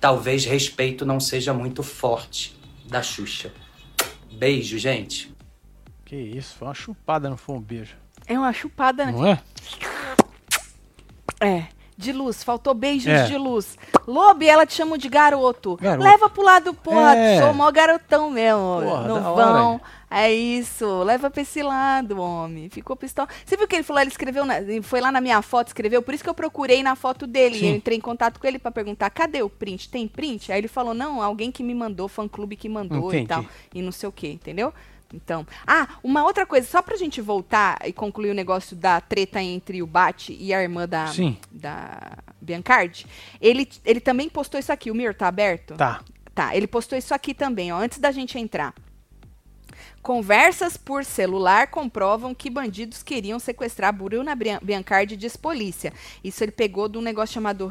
talvez 0.00 0.44
respeito 0.44 1.04
não 1.04 1.18
seja 1.18 1.52
muito 1.52 1.82
forte 1.82 2.58
da 2.86 3.02
Xuxa. 3.02 3.52
Beijo, 4.32 4.78
gente. 4.78 5.34
Que 6.04 6.16
isso, 6.16 6.54
foi 6.56 6.68
uma 6.68 6.74
chupada, 6.74 7.28
não 7.28 7.36
foi 7.36 7.56
um 7.56 7.60
beijo. 7.60 7.96
É 8.26 8.38
uma 8.38 8.52
chupada, 8.52 9.06
né? 9.06 9.12
Não 9.12 9.26
é? 9.26 9.42
É. 11.40 11.75
De 11.98 12.12
luz, 12.12 12.44
faltou 12.44 12.74
beijos 12.74 13.06
É. 13.08 13.24
de 13.24 13.38
luz. 13.38 13.78
Lobe, 14.06 14.46
ela 14.46 14.66
te 14.66 14.74
chama 14.74 14.98
de 14.98 15.08
garoto. 15.08 15.76
Garoto. 15.80 16.04
Leva 16.06 16.28
pro 16.28 16.42
lado, 16.42 16.74
porra, 16.74 17.16
É. 17.16 17.40
sou 17.40 17.54
mó 17.54 17.70
garotão 17.70 18.30
mesmo. 18.30 18.82
Porra, 18.82 19.08
não 19.08 19.34
vão. 19.34 19.80
É 20.10 20.30
isso, 20.32 21.02
leva 21.02 21.30
pra 21.30 21.42
esse 21.42 21.62
lado, 21.62 22.20
homem. 22.20 22.68
Ficou 22.68 22.94
pistola. 22.94 23.28
Você 23.44 23.56
viu 23.56 23.66
que 23.66 23.74
ele 23.76 23.82
falou? 23.82 24.00
Ele 24.02 24.10
escreveu, 24.10 24.44
na- 24.44 24.56
foi 24.82 25.00
lá 25.00 25.10
na 25.10 25.20
minha 25.20 25.40
foto, 25.42 25.68
escreveu. 25.68 26.00
Por 26.02 26.14
isso 26.14 26.22
que 26.22 26.30
eu 26.30 26.34
procurei 26.34 26.82
na 26.82 26.94
foto 26.94 27.26
dele. 27.26 27.58
Sim. 27.58 27.70
Eu 27.70 27.76
entrei 27.76 27.96
em 27.98 28.00
contato 28.00 28.38
com 28.38 28.46
ele 28.46 28.58
pra 28.58 28.70
perguntar: 28.70 29.10
cadê 29.10 29.42
o 29.42 29.48
print? 29.48 29.88
Tem 29.88 30.06
print? 30.06 30.52
Aí 30.52 30.58
ele 30.60 30.68
falou: 30.68 30.94
não, 30.94 31.20
alguém 31.22 31.50
que 31.50 31.62
me 31.62 31.74
mandou, 31.74 32.06
fã 32.08 32.28
clube 32.28 32.54
que 32.56 32.68
mandou 32.68 33.04
e 33.12 33.16
Entendi. 33.16 33.26
tal. 33.28 33.44
E 33.74 33.82
não 33.82 33.90
sei 33.90 34.08
o 34.08 34.12
que, 34.12 34.28
entendeu? 34.28 34.72
Então. 35.12 35.46
Ah, 35.66 35.88
uma 36.02 36.24
outra 36.24 36.44
coisa, 36.44 36.66
só 36.66 36.82
pra 36.82 36.96
gente 36.96 37.20
voltar 37.20 37.78
e 37.84 37.92
concluir 37.92 38.30
o 38.30 38.34
negócio 38.34 38.76
da 38.76 39.00
treta 39.00 39.42
entre 39.42 39.82
o 39.82 39.86
Bate 39.86 40.36
e 40.38 40.52
a 40.52 40.62
irmã 40.62 40.86
da, 40.88 41.06
Sim. 41.08 41.36
da 41.50 42.18
Biancardi. 42.40 43.06
Ele, 43.40 43.68
ele 43.84 44.00
também 44.00 44.28
postou 44.28 44.58
isso 44.58 44.72
aqui. 44.72 44.90
O 44.90 44.94
Mir 44.94 45.14
tá 45.14 45.28
aberto? 45.28 45.74
Tá. 45.74 46.00
Tá, 46.34 46.54
ele 46.54 46.66
postou 46.66 46.98
isso 46.98 47.14
aqui 47.14 47.32
também, 47.32 47.72
ó, 47.72 47.78
antes 47.78 47.98
da 47.98 48.10
gente 48.10 48.38
entrar. 48.38 48.74
Conversas 50.06 50.76
por 50.76 51.04
celular 51.04 51.66
comprovam 51.66 52.32
que 52.32 52.48
bandidos 52.48 53.02
queriam 53.02 53.40
sequestrar 53.40 53.92
Bruna 53.92 54.36
Biancardi, 54.62 55.16
diz 55.16 55.36
polícia. 55.36 55.92
Isso 56.22 56.44
ele 56.44 56.52
pegou 56.52 56.88
de 56.88 56.96
um 56.96 57.00
negócio 57.00 57.34
chamado 57.34 57.66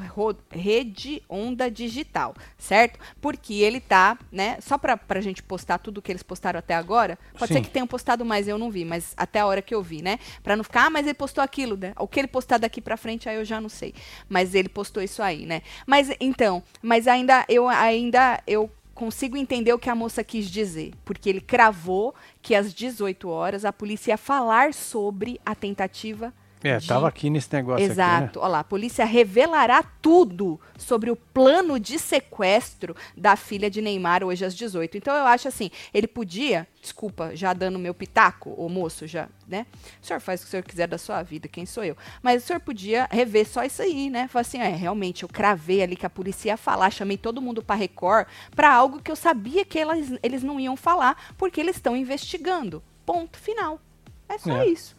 Rede 0.52 1.24
Onda 1.30 1.72
Digital, 1.72 2.36
certo? 2.58 3.00
Porque 3.22 3.54
ele 3.54 3.80
tá, 3.80 4.20
né, 4.30 4.58
só 4.60 4.78
pra, 4.78 4.98
pra 4.98 5.22
gente 5.22 5.42
postar 5.42 5.78
tudo 5.78 6.02
que 6.02 6.12
eles 6.12 6.24
postaram 6.24 6.60
até 6.60 6.76
agora, 6.76 7.18
pode 7.40 7.54
Sim. 7.54 7.54
ser 7.54 7.62
que 7.62 7.70
tenham 7.70 7.88
postado 7.88 8.26
mais, 8.26 8.50
eu 8.50 8.58
não 8.58 8.70
vi, 8.70 8.84
mas 8.84 9.14
até 9.16 9.40
a 9.40 9.46
hora 9.46 9.62
que 9.62 9.74
eu 9.74 9.82
vi, 9.82 10.02
né? 10.02 10.20
Pra 10.44 10.58
não 10.58 10.64
ficar, 10.66 10.88
ah, 10.88 10.90
mas 10.90 11.06
ele 11.06 11.14
postou 11.14 11.42
aquilo, 11.42 11.78
né? 11.78 11.94
O 11.98 12.06
que 12.06 12.20
ele 12.20 12.28
postar 12.28 12.58
daqui 12.58 12.82
pra 12.82 12.98
frente, 12.98 13.30
aí 13.30 13.38
eu 13.38 13.46
já 13.46 13.62
não 13.62 13.70
sei. 13.70 13.94
Mas 14.28 14.54
ele 14.54 14.68
postou 14.68 15.02
isso 15.02 15.24
aí, 15.24 15.46
né? 15.46 15.62
Mas 15.88 16.10
então, 16.20 16.62
mas 16.82 17.08
ainda 17.08 17.46
eu 17.48 17.70
ainda 17.70 18.44
eu 18.46 18.70
consigo 18.96 19.36
entender 19.36 19.74
o 19.74 19.78
que 19.78 19.90
a 19.90 19.94
moça 19.94 20.24
quis 20.24 20.50
dizer, 20.50 20.94
porque 21.04 21.30
ele 21.30 21.42
cravou 21.42 22.16
que 22.42 22.56
às 22.56 22.74
18 22.74 23.28
horas 23.30 23.66
a 23.66 23.74
polícia 23.74 24.14
ia 24.14 24.18
falar 24.18 24.74
sobre 24.74 25.40
a 25.46 25.54
tentativa 25.54 26.34
É, 26.68 26.78
de- 26.78 26.88
tava 26.88 27.08
aqui 27.08 27.30
nesse 27.30 27.52
negócio 27.54 27.86
Exato. 27.86 28.40
Olha 28.40 28.48
lá, 28.50 28.60
a 28.60 28.64
polícia 28.64 29.06
revelará 29.06 29.84
tudo 30.02 30.60
sobre 30.78 31.12
o 31.12 31.16
plano 31.16 31.80
de 31.80 31.98
sequestro 32.00 32.96
da 33.16 33.36
filha 33.36 33.70
de 33.70 33.82
Neymar 33.82 34.24
hoje 34.24 34.44
às 34.46 34.56
18. 34.56 34.98
Então 34.98 35.16
eu 35.16 35.26
acho 35.26 35.48
assim, 35.48 35.70
ele 35.94 36.08
podia, 36.08 36.68
desculpa, 36.82 37.36
já 37.36 37.54
dando 37.54 37.78
meu 37.80 37.94
pitaco, 37.94 38.50
o 38.52 38.68
moço 38.70 39.06
já, 39.08 39.28
né? 39.48 39.66
O 40.02 40.06
senhor 40.06 40.20
faz 40.20 40.42
o 40.42 40.44
que 40.44 40.48
o 40.48 40.52
senhor 40.52 40.64
quiser 40.64 40.88
da 40.88 40.98
sua 40.98 41.22
vida, 41.24 41.48
quem 41.48 41.66
sou 41.66 41.84
eu? 41.84 41.96
Mas 42.22 42.44
o 42.44 42.48
senhor 42.48 42.60
podia 42.60 43.08
rever 43.12 43.48
só 43.48 43.64
isso 43.64 43.82
aí, 43.82 44.10
né? 44.10 44.28
Falar 44.28 44.42
assim, 44.42 44.60
é, 44.60 44.70
realmente, 44.70 45.24
eu 45.24 45.30
cravei 45.30 45.82
ali 45.84 45.96
que 45.96 46.06
a 46.06 46.10
polícia 46.10 46.50
ia 46.50 46.58
falar, 46.58 46.90
chamei 46.90 47.18
todo 47.18 47.42
mundo 47.42 47.64
para 47.64 47.76
Record 47.76 48.28
para 48.56 48.74
algo 48.74 49.02
que 49.02 49.12
eu 49.12 49.16
sabia 49.16 49.64
que 49.64 49.78
elas, 49.80 50.08
eles 50.24 50.42
não 50.44 50.60
iam 50.60 50.76
falar, 50.76 51.34
porque 51.38 51.60
eles 51.62 51.76
estão 51.76 51.96
investigando. 51.96 52.82
Ponto 53.06 53.38
final. 53.38 53.80
É 54.28 54.38
só 54.40 54.58
É. 54.58 54.68
isso. 54.68 54.95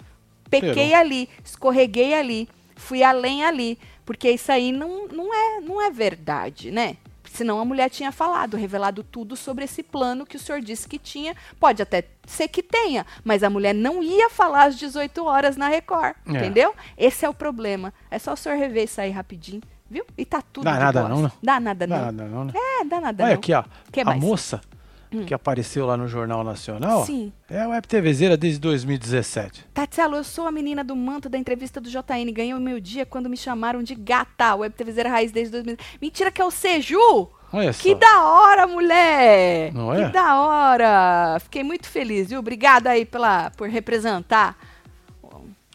Pequei 0.51 0.71
Esperou. 0.71 0.97
ali, 0.97 1.29
escorreguei 1.45 2.15
ali, 2.15 2.49
fui 2.77 3.03
além 3.03 3.45
ali, 3.45 3.79
porque 4.05 4.31
isso 4.31 4.51
aí 4.53 4.73
não, 4.73 5.09
não, 5.09 5.35
é, 5.35 5.61
não 5.61 5.83
é 5.83 5.91
verdade, 5.91 6.71
né? 6.71 6.97
Senão 7.31 7.61
a 7.61 7.65
mulher 7.67 7.91
tinha 7.91 8.11
falado, 8.11 8.57
revelado 8.57 9.05
tudo 9.05 9.37
sobre 9.37 9.65
esse 9.65 9.83
plano 9.83 10.25
que 10.25 10.37
o 10.37 10.41
senhor 10.41 10.61
disse 10.63 10.89
que 10.89 10.99
tinha. 10.99 11.35
Pode 11.61 11.83
até 11.83 12.05
ser 12.27 12.49
que 12.49 12.63
tenha, 12.63 13.05
mas 13.23 13.43
a 13.43 13.51
mulher 13.51 13.75
não 13.75 14.03
ia 14.03 14.31
falar 14.31 14.65
às 14.65 14.77
18 14.79 15.23
horas 15.25 15.55
na 15.57 15.69
Record. 15.69 16.15
É. 16.27 16.31
Entendeu? 16.31 16.75
Esse 16.97 17.27
é 17.27 17.29
o 17.29 17.35
problema. 17.35 17.93
É 18.11 18.19
só 18.19 18.33
o 18.33 18.37
senhor 18.37 18.57
rever 18.57 18.85
isso 18.85 19.01
aí 19.03 19.11
rapidinho, 19.11 19.61
viu? 19.91 20.07
E 20.17 20.25
tá 20.25 20.41
tudo 20.41 20.65
Dá 20.65 20.79
nada 20.79 21.09
não, 21.09 21.23
né? 21.23 21.33
Dá 21.43 21.61
nada 21.61 21.87
Não, 21.87 21.97
não. 22.07 22.13
não, 22.13 22.29
não, 22.29 22.45
né? 22.47 22.53
É, 22.55 22.85
dá 22.85 23.01
nada 23.03 23.25
Olha 23.25 23.33
não. 23.35 23.39
aqui, 23.39 23.53
ó. 23.53 23.65
Que 23.93 24.01
a 24.01 24.05
mais? 24.07 24.21
Moça 24.21 24.61
que 25.27 25.33
apareceu 25.35 25.87
lá 25.87 25.97
no 25.97 26.07
Jornal 26.09 26.43
Nacional 26.45 27.05
Sim. 27.07 27.33
é 27.49 27.61
a 27.63 27.69
Web 27.69 27.87
TVzeira 27.89 28.37
desde 28.37 28.59
2017. 28.61 29.67
Tatielo, 29.73 30.17
eu 30.17 30.25
sou 30.25 30.47
a 30.47 30.53
menina 30.53 30.83
do 30.85 30.95
manto 30.97 31.29
da 31.29 31.39
entrevista 31.39 31.81
do 31.81 31.89
JN. 31.89 32.33
Ganhei 32.33 32.55
o 32.55 32.61
meu 32.61 32.81
dia 32.81 33.07
quando 33.07 33.29
me 33.31 33.37
chamaram 33.37 33.83
de 33.83 33.95
gata. 33.95 34.55
Web 34.55 34.75
TVzeira 34.75 35.09
Raiz 35.09 35.33
desde 35.33 35.53
2000. 35.53 35.77
Mentira 36.01 36.31
que 36.31 36.41
é 36.41 36.45
o 36.45 36.51
Seju! 36.51 37.29
Olha 37.53 37.73
Que 37.73 37.93
só. 37.93 37.99
da 37.99 38.25
hora, 38.25 38.67
mulher! 38.67 39.73
Não 39.73 39.95
que 39.95 40.03
é? 40.03 40.09
da 40.11 40.41
hora! 40.41 41.39
Fiquei 41.41 41.63
muito 41.63 41.87
feliz, 41.89 42.29
viu? 42.29 42.41
Obrigada 42.41 42.91
aí 42.91 43.05
pela, 43.07 43.51
por 43.51 43.69
representar 43.69 44.57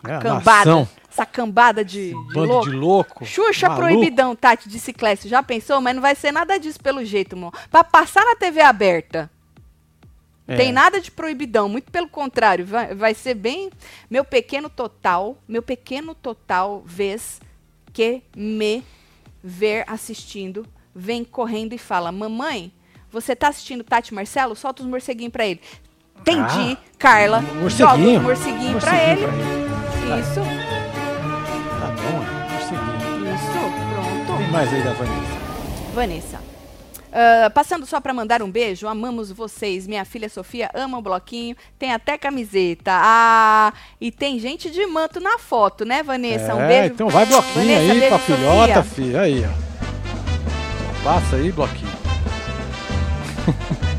É, 0.07 0.15
a 0.15 0.19
cambada. 0.19 0.57
nação. 0.65 0.87
Essa 1.11 1.25
cambada 1.25 1.83
de, 1.83 2.09
de 2.09 2.33
Bando 2.33 2.45
louco. 2.53 2.69
de 2.69 2.75
louco. 2.75 3.25
Xuxa 3.25 3.67
maluco. 3.67 3.85
proibidão, 3.87 4.33
Tati, 4.35 4.69
de 4.69 4.79
ciclete. 4.79 5.27
Já 5.27 5.43
pensou? 5.43 5.81
Mas 5.81 5.93
não 5.93 6.01
vai 6.01 6.15
ser 6.15 6.31
nada 6.31 6.57
disso 6.57 6.79
pelo 6.79 7.03
jeito, 7.03 7.35
irmão. 7.35 7.51
Pra 7.69 7.83
passar 7.83 8.23
na 8.25 8.35
TV 8.35 8.61
aberta. 8.61 9.29
É. 10.47 10.55
Tem 10.55 10.71
nada 10.71 10.99
de 10.99 11.11
proibidão, 11.11 11.69
muito 11.69 11.91
pelo 11.91 12.07
contrário, 12.09 12.65
vai, 12.65 12.93
vai 12.95 13.13
ser 13.13 13.35
bem 13.35 13.69
meu 14.09 14.25
pequeno 14.25 14.69
total, 14.69 15.37
meu 15.47 15.61
pequeno 15.61 16.13
total 16.15 16.81
vez 16.85 17.39
que 17.93 18.21
me 18.35 18.83
ver 19.43 19.83
assistindo, 19.87 20.65
vem 20.95 21.23
correndo 21.23 21.73
e 21.73 21.77
fala: 21.77 22.11
"Mamãe, 22.11 22.71
você 23.09 23.35
tá 23.35 23.47
assistindo 23.49 23.83
Tati 23.83 24.13
Marcelo? 24.13 24.55
Solta 24.55 24.81
os 24.81 24.89
morceguinhos 24.89 25.31
pra 25.31 25.45
ele." 25.45 25.61
Entendi, 26.19 26.77
Ah, 26.77 26.77
Carla. 26.97 27.41
morceguinho. 27.41 27.69
Joga 27.69 28.17
os 28.17 28.21
morceguinhos 28.23 28.83
pra 28.83 28.91
Morceguinho 28.93 29.27
ele. 29.29 30.07
Vai. 30.07 30.19
Isso, 30.19 30.39
mais 34.51 34.73
aí 34.73 34.83
da 34.83 34.93
Vanessa. 34.93 35.39
Vanessa. 35.95 36.51
Ah, 37.11 37.49
passando 37.49 37.85
só 37.85 37.99
pra 37.99 38.13
mandar 38.13 38.41
um 38.41 38.49
beijo, 38.49 38.87
amamos 38.87 39.31
vocês. 39.31 39.85
Minha 39.85 40.05
filha 40.05 40.29
Sofia 40.29 40.69
ama 40.73 40.97
o 40.97 41.01
bloquinho, 41.01 41.55
tem 41.77 41.93
até 41.93 42.17
camiseta. 42.17 42.91
Ah, 42.93 43.73
e 43.99 44.11
tem 44.11 44.39
gente 44.39 44.69
de 44.69 44.85
manto 44.85 45.19
na 45.19 45.37
foto, 45.37 45.83
né, 45.83 46.01
Vanessa? 46.03 46.55
um 46.55 46.61
é, 46.61 46.67
beijo. 46.67 46.93
então 46.93 47.09
vai 47.09 47.25
bloquinho 47.25 47.55
Vanessa, 47.55 47.93
aí 47.93 48.07
pra 48.07 48.19
filhota, 48.19 48.83
filha. 48.83 49.21
Aí, 49.21 49.45
ó. 49.45 49.49
Passa 51.03 51.35
aí, 51.35 51.51
bloquinho. 51.51 51.91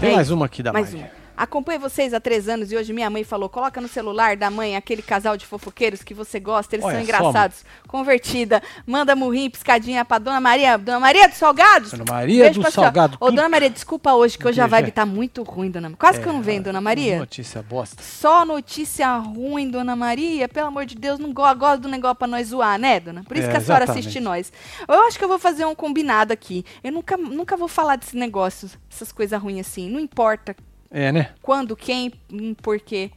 Tem 0.00 0.12
É 0.12 0.14
mais 0.14 0.30
uma 0.30 0.46
aqui 0.46 0.62
da 0.62 0.72
Mais 0.72 0.94
uma. 0.94 1.17
Acompanho 1.38 1.78
vocês 1.78 2.12
há 2.12 2.18
três 2.18 2.48
anos 2.48 2.72
e 2.72 2.76
hoje 2.76 2.92
minha 2.92 3.08
mãe 3.08 3.22
falou: 3.22 3.48
coloca 3.48 3.80
no 3.80 3.86
celular 3.86 4.36
da 4.36 4.50
mãe 4.50 4.74
aquele 4.74 5.02
casal 5.02 5.36
de 5.36 5.46
fofoqueiros 5.46 6.02
que 6.02 6.12
você 6.12 6.40
gosta, 6.40 6.74
eles 6.74 6.84
Olha 6.84 6.96
são 6.96 7.02
engraçados. 7.04 7.64
Convertida. 7.86 8.60
Manda 8.84 9.14
murrinho, 9.14 9.48
piscadinha 9.48 10.04
pra 10.04 10.18
dona 10.18 10.40
Maria. 10.40 10.76
Dona 10.76 10.98
Maria 10.98 11.28
dos 11.28 11.38
Salgados? 11.38 11.92
Dona 11.92 12.04
Maria 12.08 12.44
Beijo 12.46 12.60
do. 12.60 12.70
Salgado. 12.72 13.16
Ô, 13.20 13.30
dona 13.30 13.48
Maria, 13.48 13.70
desculpa 13.70 14.14
hoje, 14.14 14.36
que 14.36 14.48
hoje 14.48 14.60
a 14.60 14.66
vibe 14.66 14.88
é. 14.88 14.90
tá 14.90 15.06
muito 15.06 15.44
ruim, 15.44 15.70
dona 15.70 15.92
Quase 15.96 16.20
que 16.20 16.26
eu 16.26 16.32
não 16.32 16.42
venho, 16.42 16.64
dona 16.64 16.80
Maria. 16.80 17.20
Notícia 17.20 17.62
bosta. 17.62 18.02
Só 18.02 18.44
notícia 18.44 19.16
ruim, 19.18 19.70
dona 19.70 19.94
Maria. 19.94 20.48
Pelo 20.48 20.66
amor 20.66 20.86
de 20.86 20.96
Deus, 20.96 21.20
não 21.20 21.32
go 21.32 21.42
gosto 21.54 21.82
do 21.82 21.88
negócio 21.88 22.16
pra 22.16 22.26
nós 22.26 22.48
zoar, 22.48 22.80
né, 22.80 22.98
dona? 22.98 23.22
Por 23.22 23.36
isso 23.36 23.46
É, 23.46 23.50
que 23.52 23.56
a 23.56 23.60
senhora 23.60 23.84
exatamente. 23.84 24.08
assiste 24.08 24.20
nós. 24.20 24.52
Eu 24.88 25.02
acho 25.06 25.16
que 25.16 25.22
eu 25.22 25.28
vou 25.28 25.38
fazer 25.38 25.64
um 25.64 25.74
combinado 25.74 26.32
aqui. 26.32 26.64
Eu 26.82 26.90
nunca, 26.90 27.16
nunca 27.16 27.56
vou 27.56 27.68
falar 27.68 27.94
desse 27.94 28.16
negócio, 28.16 28.68
essas 28.90 29.12
coisas 29.12 29.40
ruins 29.40 29.60
assim. 29.60 29.88
Não 29.88 30.00
importa 30.00 30.56
É, 30.90 31.12
né? 31.12 31.30
quando, 31.42 31.76
quem, 31.76 32.12
hum, 32.32 32.54
por 32.54 32.80
quê. 32.80 33.10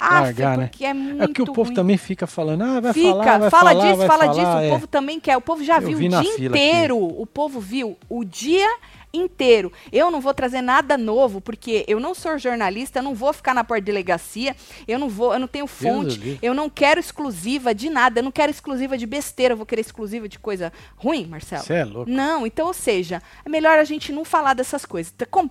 Ah, 0.00 0.20
Largar, 0.20 0.56
né? 0.58 0.66
porque 0.68 0.84
é 0.84 0.94
muito 0.94 1.22
É 1.24 1.26
que 1.28 1.42
o 1.42 1.46
povo 1.46 1.64
ruim. 1.64 1.74
também 1.74 1.96
fica 1.96 2.24
falando, 2.26 2.62
ah, 2.62 2.78
vai 2.80 2.92
Fica, 2.92 3.08
falar, 3.08 3.38
vai 3.38 3.50
fala 3.50 3.70
falar, 3.70 3.84
disso, 3.84 3.96
vai 3.96 4.06
fala 4.06 4.24
falar, 4.26 4.32
disso. 4.34 4.46
é. 4.46 4.66
O 4.68 4.70
povo 4.70 4.86
também 4.86 5.18
quer. 5.18 5.36
O 5.36 5.40
povo 5.40 5.64
já 5.64 5.76
Eu 5.78 5.88
viu 5.88 5.98
vi 5.98 6.06
o 6.06 6.08
dia 6.10 6.18
fila 6.22 6.32
aqui. 6.34 6.44
inteiro. 6.46 6.96
O 6.98 7.26
povo 7.26 7.58
viu 7.58 7.96
o 8.08 8.24
dia 8.24 8.68
inteiro. 9.12 9.72
Eu 9.90 10.08
não 10.10 10.20
vou 10.20 10.32
trazer 10.32 10.60
nada 10.62 10.96
novo, 10.96 11.40
porque 11.40 11.84
eu 11.88 11.98
não 11.98 12.14
sou 12.14 12.38
jornalista, 12.38 13.00
eu 13.00 13.02
não 13.02 13.14
vou 13.14 13.32
ficar 13.32 13.54
na 13.54 13.64
porta 13.64 13.80
de 13.80 13.86
delegacia, 13.86 14.54
eu 14.86 14.98
não 15.00 15.08
vou, 15.08 15.32
eu 15.32 15.40
não 15.40 15.48
tenho 15.48 15.66
fonte, 15.66 16.38
eu 16.42 16.52
não 16.54 16.68
quero 16.70 17.00
exclusiva 17.00 17.74
de 17.74 17.88
nada, 17.90 18.20
eu 18.20 18.24
não 18.24 18.30
quero 18.30 18.50
exclusiva 18.52 18.96
de 18.98 19.06
besteira, 19.06 19.54
eu 19.54 19.56
vou 19.56 19.66
querer 19.66 19.80
exclusiva 19.80 20.28
de 20.28 20.38
coisa 20.38 20.72
ruim, 20.96 21.26
Marcelo. 21.26 21.62
Você 21.64 21.72
é 21.74 21.84
louco. 21.84 22.08
Não, 22.08 22.46
então, 22.46 22.66
ou 22.68 22.74
seja, 22.74 23.20
é 23.44 23.48
melhor 23.48 23.78
a 23.78 23.84
gente 23.84 24.12
não 24.12 24.24
falar 24.24 24.54
dessas 24.54 24.84
coisas. 24.84 25.10
Tá, 25.16 25.24
com- 25.26 25.48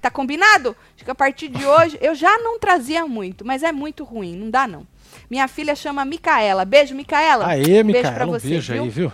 tá? 0.00 0.10
Combinado? 0.10 0.76
Acho 0.94 1.04
que 1.04 1.10
a 1.10 1.14
partir 1.14 1.48
de 1.48 1.64
hoje, 1.64 1.98
eu 2.00 2.14
já 2.14 2.38
não 2.38 2.58
trazia 2.58 3.06
muito, 3.06 3.44
mas 3.44 3.62
é 3.62 3.72
muito 3.72 4.04
ruim, 4.04 4.36
não 4.36 4.50
dá 4.50 4.66
não. 4.66 4.86
Minha 5.30 5.48
filha 5.48 5.74
chama 5.74 6.04
Micaela. 6.04 6.64
Beijo, 6.64 6.94
Micaela. 6.94 7.46
Aê, 7.46 7.64
beijo 7.64 7.84
Micaela, 7.84 8.14
pra 8.14 8.26
um 8.26 8.30
você, 8.30 8.48
beijo 8.48 8.72
viu? 8.72 8.82
aí, 8.82 8.88
viu? 8.88 9.12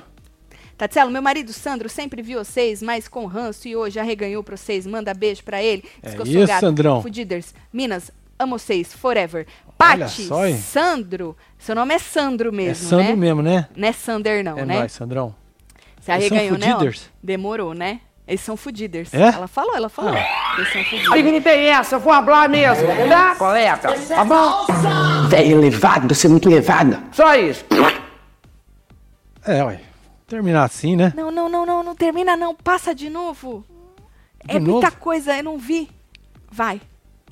Tatielo, 0.76 1.10
meu 1.10 1.22
marido 1.22 1.52
Sandro 1.52 1.88
sempre 1.88 2.20
viu 2.20 2.44
vocês, 2.44 2.82
mas 2.82 3.06
com 3.06 3.26
ranço 3.26 3.68
e 3.68 3.76
hoje 3.76 3.98
arreganhou 4.00 4.42
pra 4.42 4.56
vocês. 4.56 4.86
Manda 4.86 5.14
beijo 5.14 5.42
pra 5.44 5.62
ele. 5.62 5.82
Diz 6.02 6.12
É 6.12 6.16
que 6.16 6.22
eu 6.22 6.26
sou 6.26 6.34
isso, 6.34 6.46
gata. 6.48 6.66
Sandrão. 6.66 7.00
Fudiders. 7.00 7.54
Minas, 7.72 8.10
amo 8.38 8.58
vocês, 8.58 8.92
forever. 8.92 9.46
Pati? 9.78 10.28
Sandro. 10.58 11.36
Seu 11.58 11.74
nome 11.74 11.94
é 11.94 11.98
Sandro 11.98 12.52
mesmo, 12.52 12.86
é 12.86 12.88
Sandro 12.88 13.06
né? 13.10 13.16
mesmo, 13.16 13.42
né? 13.42 13.68
Não 13.76 13.88
é 13.88 13.92
Sander, 13.92 14.44
não, 14.44 14.58
é 14.58 14.64
né? 14.64 14.78
nóis, 14.78 14.92
Sandrão. 14.92 15.34
Você 16.00 16.12
arreganhou, 16.12 16.58
né? 16.58 16.74
ó? 16.74 16.92
Demorou, 17.22 17.72
né? 17.72 18.00
Eles 18.26 18.40
são 18.40 18.56
fudiders. 18.56 19.12
É? 19.12 19.28
Ela 19.28 19.46
falou, 19.46 19.76
ela 19.76 19.88
falou. 19.88 20.14
Ah. 20.14 20.54
Eles 20.56 20.72
são 20.72 20.80
A 20.80 20.84
fudiders. 20.84 21.32
não 21.32 21.40
tem 21.42 21.66
essa, 21.66 21.96
eu 21.96 22.00
vou 22.00 22.12
falar 22.12 22.48
mesmo, 22.48 22.86
tá, 23.08 23.34
colega? 23.34 23.76
Tá 24.08 24.24
bom? 24.24 24.66
Véia 25.28 25.52
elevado, 25.52 26.14
você 26.14 26.26
é 26.26 26.30
muito 26.30 26.48
elevada. 26.48 27.02
Só 27.12 27.34
isso. 27.34 27.64
É, 29.46 29.62
ué. 29.62 29.80
Terminar 30.26 30.64
assim, 30.64 30.96
né? 30.96 31.12
Não, 31.14 31.30
não, 31.30 31.50
não, 31.50 31.66
não, 31.66 31.82
não 31.82 31.94
termina 31.94 32.34
não. 32.34 32.54
Passa 32.54 32.94
de 32.94 33.10
novo. 33.10 33.62
De 34.44 34.56
é 34.56 34.58
muita 34.58 34.86
novo? 34.88 34.96
coisa, 34.98 35.36
eu 35.36 35.44
não 35.44 35.58
vi. 35.58 35.90
Vai. 36.50 36.80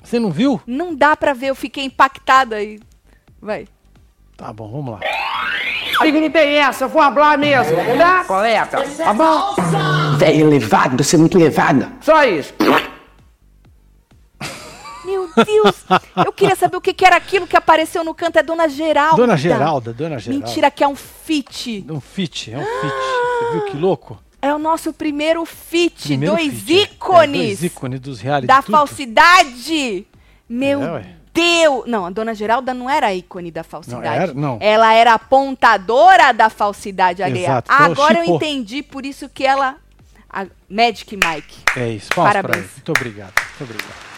Você 0.03 0.19
não 0.19 0.29
viu? 0.29 0.61
Não 0.67 0.93
dá 0.93 1.15
pra 1.17 1.33
ver, 1.33 1.47
eu 1.47 1.55
fiquei 1.55 1.85
impactada 1.85 2.61
e. 2.61 2.79
Vai. 3.41 3.67
Tá 4.37 4.53
bom, 4.53 4.69
vamos 4.69 4.93
lá. 4.93 4.99
A 5.99 6.05
não 6.05 6.29
tem 6.29 6.55
essa, 6.55 6.85
eu 6.85 6.89
vou 6.89 7.01
falar 7.01 7.37
mesmo, 7.37 7.75
tá, 7.97 8.23
colega? 8.25 8.65
Tá 8.97 9.13
bom? 9.13 9.55
Véia 10.25 10.41
elevado, 10.41 11.03
você 11.03 11.15
é 11.15 11.19
muito 11.19 11.37
elevada. 11.37 11.91
Só 12.01 12.23
isso. 12.23 12.53
Meu 15.05 15.29
Deus! 15.45 15.75
eu 16.25 16.31
queria 16.31 16.55
saber 16.55 16.77
o 16.77 16.81
que, 16.81 16.93
que 16.93 17.05
era 17.05 17.17
aquilo 17.17 17.45
que 17.45 17.57
apareceu 17.57 18.03
no 18.05 18.13
canto. 18.13 18.37
É 18.39 18.43
Dona 18.43 18.69
Geralda. 18.69 19.17
Dona 19.17 19.35
Geralda, 19.35 19.93
Dona 19.93 20.17
Geralda. 20.17 20.45
Mentira, 20.47 20.71
que 20.71 20.83
é 20.83 20.87
um 20.87 20.95
fit. 20.95 21.85
Um 21.89 21.99
fit, 21.99 22.51
é 22.53 22.57
um 22.57 22.61
fit. 22.63 22.93
Você 22.93 23.51
viu 23.51 23.65
que 23.65 23.77
louco? 23.77 24.17
É 24.41 24.53
o 24.53 24.57
nosso 24.59 24.93
primeiro 24.93 25.43
fit. 25.45 26.03
Primeiro 26.07 26.35
dois 26.35 26.53
fit, 26.53 26.73
é. 26.73 26.79
É, 26.79 26.83
ícones. 26.83 27.41
dois 27.59 27.63
ícones 27.63 27.99
dos 27.99 28.21
reality. 28.21 28.47
da 28.47 28.61
tudo. 28.61 28.71
falsidade. 28.71 30.07
Meu 30.47 30.81
É. 30.97 31.05
Deus! 31.33 31.83
Não, 31.87 32.05
a 32.05 32.09
Dona 32.11 32.33
Geralda 32.35 32.73
não 32.73 32.89
era 32.89 33.13
ícone 33.13 33.49
da 33.51 33.63
falsidade. 33.63 34.05
era- 34.07 34.33
não. 34.33 34.57
Ela 34.61 34.93
era 34.93 35.15
apontadora 35.15 36.31
da 36.31 36.49
falsidade 36.49 37.23
alheia. 37.23 37.45
Exato, 37.47 37.71
então 37.73 37.85
Agora 37.87 38.19
eu 38.25 38.35
entendi, 38.35 38.83
por 38.83 39.05
isso 39.05 39.27
que 39.27 39.43
ela. 39.45 39.77
A 40.33 40.47
Magic 40.67 41.15
Mike. 41.15 41.57
É 41.77 41.89
isso, 41.89 42.09
palmas 42.15 42.33
Parabéns. 42.33 42.65
Muito 42.75 42.89
obrigado, 42.89 43.33
muito 43.59 43.63
obrigado. 43.71 44.13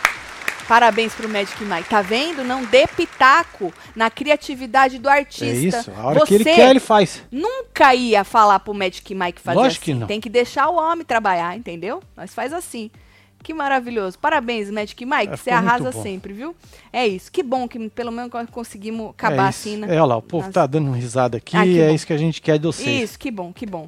Parabéns 0.68 1.14
pro 1.14 1.30
Magic 1.30 1.64
Mike. 1.64 1.90
Tá 1.90 2.02
vendo? 2.02 2.44
Não 2.44 2.66
dê 2.66 2.88
pitaco 2.88 3.72
na 3.96 4.10
criatividade 4.10 4.98
do 4.98 5.08
artista. 5.08 5.46
É 5.46 5.80
isso, 5.82 5.92
a 5.96 6.08
hora 6.08 6.20
Você 6.22 6.26
que 6.26 6.34
ele 6.36 6.44
quer, 6.46 6.70
ele 6.72 6.80
faz. 6.80 7.22
nunca 7.32 7.94
ia 7.94 8.24
falar 8.24 8.60
pro 8.60 8.74
Magic 8.74 9.14
Mike 9.14 9.40
fazer 9.42 9.58
Lógico 9.60 9.84
assim. 9.84 9.94
que 9.94 10.00
não. 10.00 10.08
Tem 10.08 10.20
que 10.20 10.30
deixar 10.30 10.68
o 10.70 10.76
homem 10.78 11.06
trabalhar, 11.06 11.56
entendeu? 11.56 12.02
Nós 12.18 12.34
faz 12.34 12.52
assim. 12.52 12.90
Que 13.44 13.54
maravilhoso. 13.54 14.18
Parabéns, 14.18 14.72
Magic 14.72 15.06
Mike. 15.06 15.34
É, 15.34 15.38
Você 15.38 15.52
arrasa 15.52 15.92
sempre, 15.92 16.34
viu? 16.34 16.56
É 16.92 17.06
isso. 17.08 17.32
Que 17.32 17.44
bom 17.44 17.68
que 17.68 17.88
pelo 17.90 18.12
menos 18.12 18.32
conseguimos 18.50 19.12
acabar 19.12 19.46
é 19.46 19.50
assim, 19.50 19.78
né? 19.78 19.88
É, 19.96 20.02
olha 20.02 20.06
lá, 20.06 20.18
o 20.18 20.22
povo 20.24 20.46
Nas- 20.46 20.54
tá 20.56 20.66
dando 20.66 20.90
risada 20.94 21.38
aqui, 21.38 21.56
Ah, 21.56 21.68
é 21.68 21.90
bom. 21.90 21.94
isso 21.94 22.08
que 22.08 22.14
a 22.14 22.18
gente 22.18 22.42
quer 22.42 22.58
de 22.58 22.66
vocês. 22.66 23.04
Isso, 23.12 23.20
que 23.20 23.30
bom, 23.30 23.54
que 23.54 23.68
bom. 23.68 23.88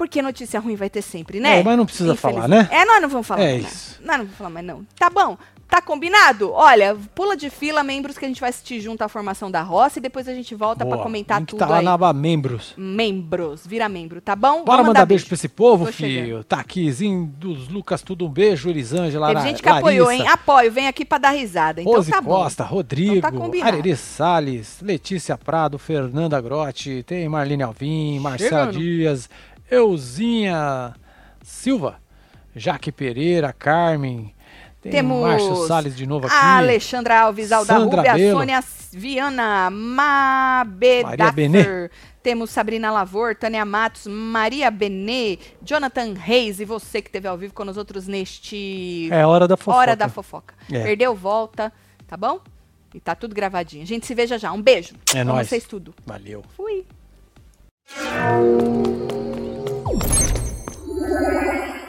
Porque 0.00 0.22
notícia 0.22 0.58
ruim 0.58 0.76
vai 0.76 0.88
ter 0.88 1.02
sempre, 1.02 1.40
né? 1.40 1.60
É, 1.60 1.62
mas 1.62 1.76
não 1.76 1.84
precisa 1.84 2.14
falar, 2.16 2.48
né? 2.48 2.66
É, 2.72 2.86
nós 2.86 3.02
não 3.02 3.08
vamos 3.10 3.26
falar 3.26 3.42
É 3.42 3.52
mais 3.60 3.70
isso. 3.70 4.00
Nós 4.02 4.16
não 4.16 4.24
vamos 4.24 4.38
falar 4.38 4.48
mais 4.48 4.64
não. 4.64 4.86
Tá 4.98 5.10
bom. 5.10 5.36
Tá 5.68 5.80
combinado? 5.80 6.50
Olha, 6.50 6.96
pula 7.14 7.36
de 7.36 7.48
fila, 7.48 7.84
membros, 7.84 8.18
que 8.18 8.24
a 8.24 8.28
gente 8.28 8.40
vai 8.40 8.50
assistir 8.50 8.80
junto 8.80 9.02
à 9.02 9.08
formação 9.08 9.48
da 9.48 9.62
roça 9.62 10.00
e 10.00 10.02
depois 10.02 10.26
a 10.26 10.34
gente 10.34 10.52
volta 10.52 10.84
pra 10.84 10.96
Boa. 10.96 11.02
comentar 11.04 11.38
Link 11.38 11.50
tudo 11.50 11.60
tá 11.60 11.66
lá 11.68 11.78
aí. 11.78 11.84
na 11.84 11.92
aba 11.92 12.12
membros. 12.12 12.74
Membros, 12.76 13.64
vira 13.64 13.88
membro, 13.88 14.20
tá 14.20 14.34
bom? 14.34 14.64
Bora 14.64 14.78
Vamos 14.78 14.86
mandar 14.88 15.06
beijo 15.06 15.26
pra 15.26 15.34
esse 15.34 15.48
povo, 15.48 15.86
Tô 15.86 15.92
filho. 15.92 16.24
chegando. 16.24 16.42
Taquizinho 16.44 17.24
dos 17.38 17.68
Lucas, 17.68 18.02
tudo 18.02 18.26
um 18.26 18.28
beijo. 18.28 18.68
Elisângela, 18.68 19.28
Teve 19.28 19.38
Lara- 19.38 19.48
gente 19.48 19.62
que 19.62 19.68
apoiou, 19.68 20.10
hein? 20.10 20.18
Larissa, 20.18 20.34
Apoio, 20.34 20.72
vem 20.72 20.88
aqui 20.88 21.04
pra 21.04 21.18
dar 21.18 21.30
risada. 21.30 21.80
Então 21.80 21.92
Rose 21.94 22.10
tá 22.10 22.20
bom. 22.20 22.30
Costa, 22.30 22.64
Rodrigo, 22.64 23.14
Então 23.18 23.50
tá. 23.50 23.66
Arerê 23.66 23.94
Salles, 23.94 24.78
Letícia 24.82 25.38
Prado, 25.38 25.78
Fernanda 25.78 26.40
Grotti, 26.40 27.04
tem 27.06 27.28
Marlene 27.28 27.62
Alvim, 27.62 28.18
Marcela. 28.18 28.72
Dias, 28.72 29.30
Euzinha 29.70 30.94
Silva, 31.42 32.00
Jaque 32.54 32.90
Pereira, 32.90 33.52
Carmen. 33.52 34.34
Tem 34.82 34.92
Temos 34.92 35.22
Márcio 35.22 35.66
Salles 35.66 35.94
de 35.94 36.06
novo 36.06 36.26
aqui. 36.26 36.34
Alexandra 36.34 37.20
Alves, 37.20 37.52
Alda 37.52 37.74
Sandra 37.74 37.98
Rubia, 37.98 38.14
Belo. 38.14 38.38
Sônia 38.38 38.64
Viana, 38.92 39.70
Benê. 41.34 41.90
Temos 42.22 42.50
Sabrina 42.50 42.90
Lavor, 42.90 43.34
Tânia 43.34 43.64
Matos, 43.64 44.06
Maria 44.06 44.70
Benê, 44.70 45.38
Jonathan 45.62 46.14
Reis 46.14 46.60
e 46.60 46.64
você 46.64 47.00
que 47.00 47.08
esteve 47.08 47.28
ao 47.28 47.36
vivo 47.36 47.54
com 47.54 47.64
nós 47.64 47.76
outros 47.76 48.06
neste 48.06 49.08
É 49.10 49.24
hora 49.24 49.46
da 49.46 49.56
fofoca. 49.56 49.78
Hora 49.78 49.96
da 49.96 50.08
Fofoca. 50.08 50.54
É. 50.70 50.82
Perdeu, 50.82 51.14
volta, 51.14 51.72
tá 52.06 52.16
bom? 52.16 52.40
E 52.94 53.00
tá 53.00 53.14
tudo 53.14 53.34
gravadinho. 53.34 53.82
A 53.82 53.86
gente 53.86 54.06
se 54.06 54.14
vê 54.14 54.26
já. 54.26 54.52
Um 54.52 54.60
beijo. 54.60 54.94
É 55.14 55.22
nóis. 55.22 55.48
vocês 55.48 55.64
tudo. 55.64 55.94
Valeu. 56.04 56.42
Fui. 56.56 56.84
Thank 59.92 61.74
you. 61.74 61.79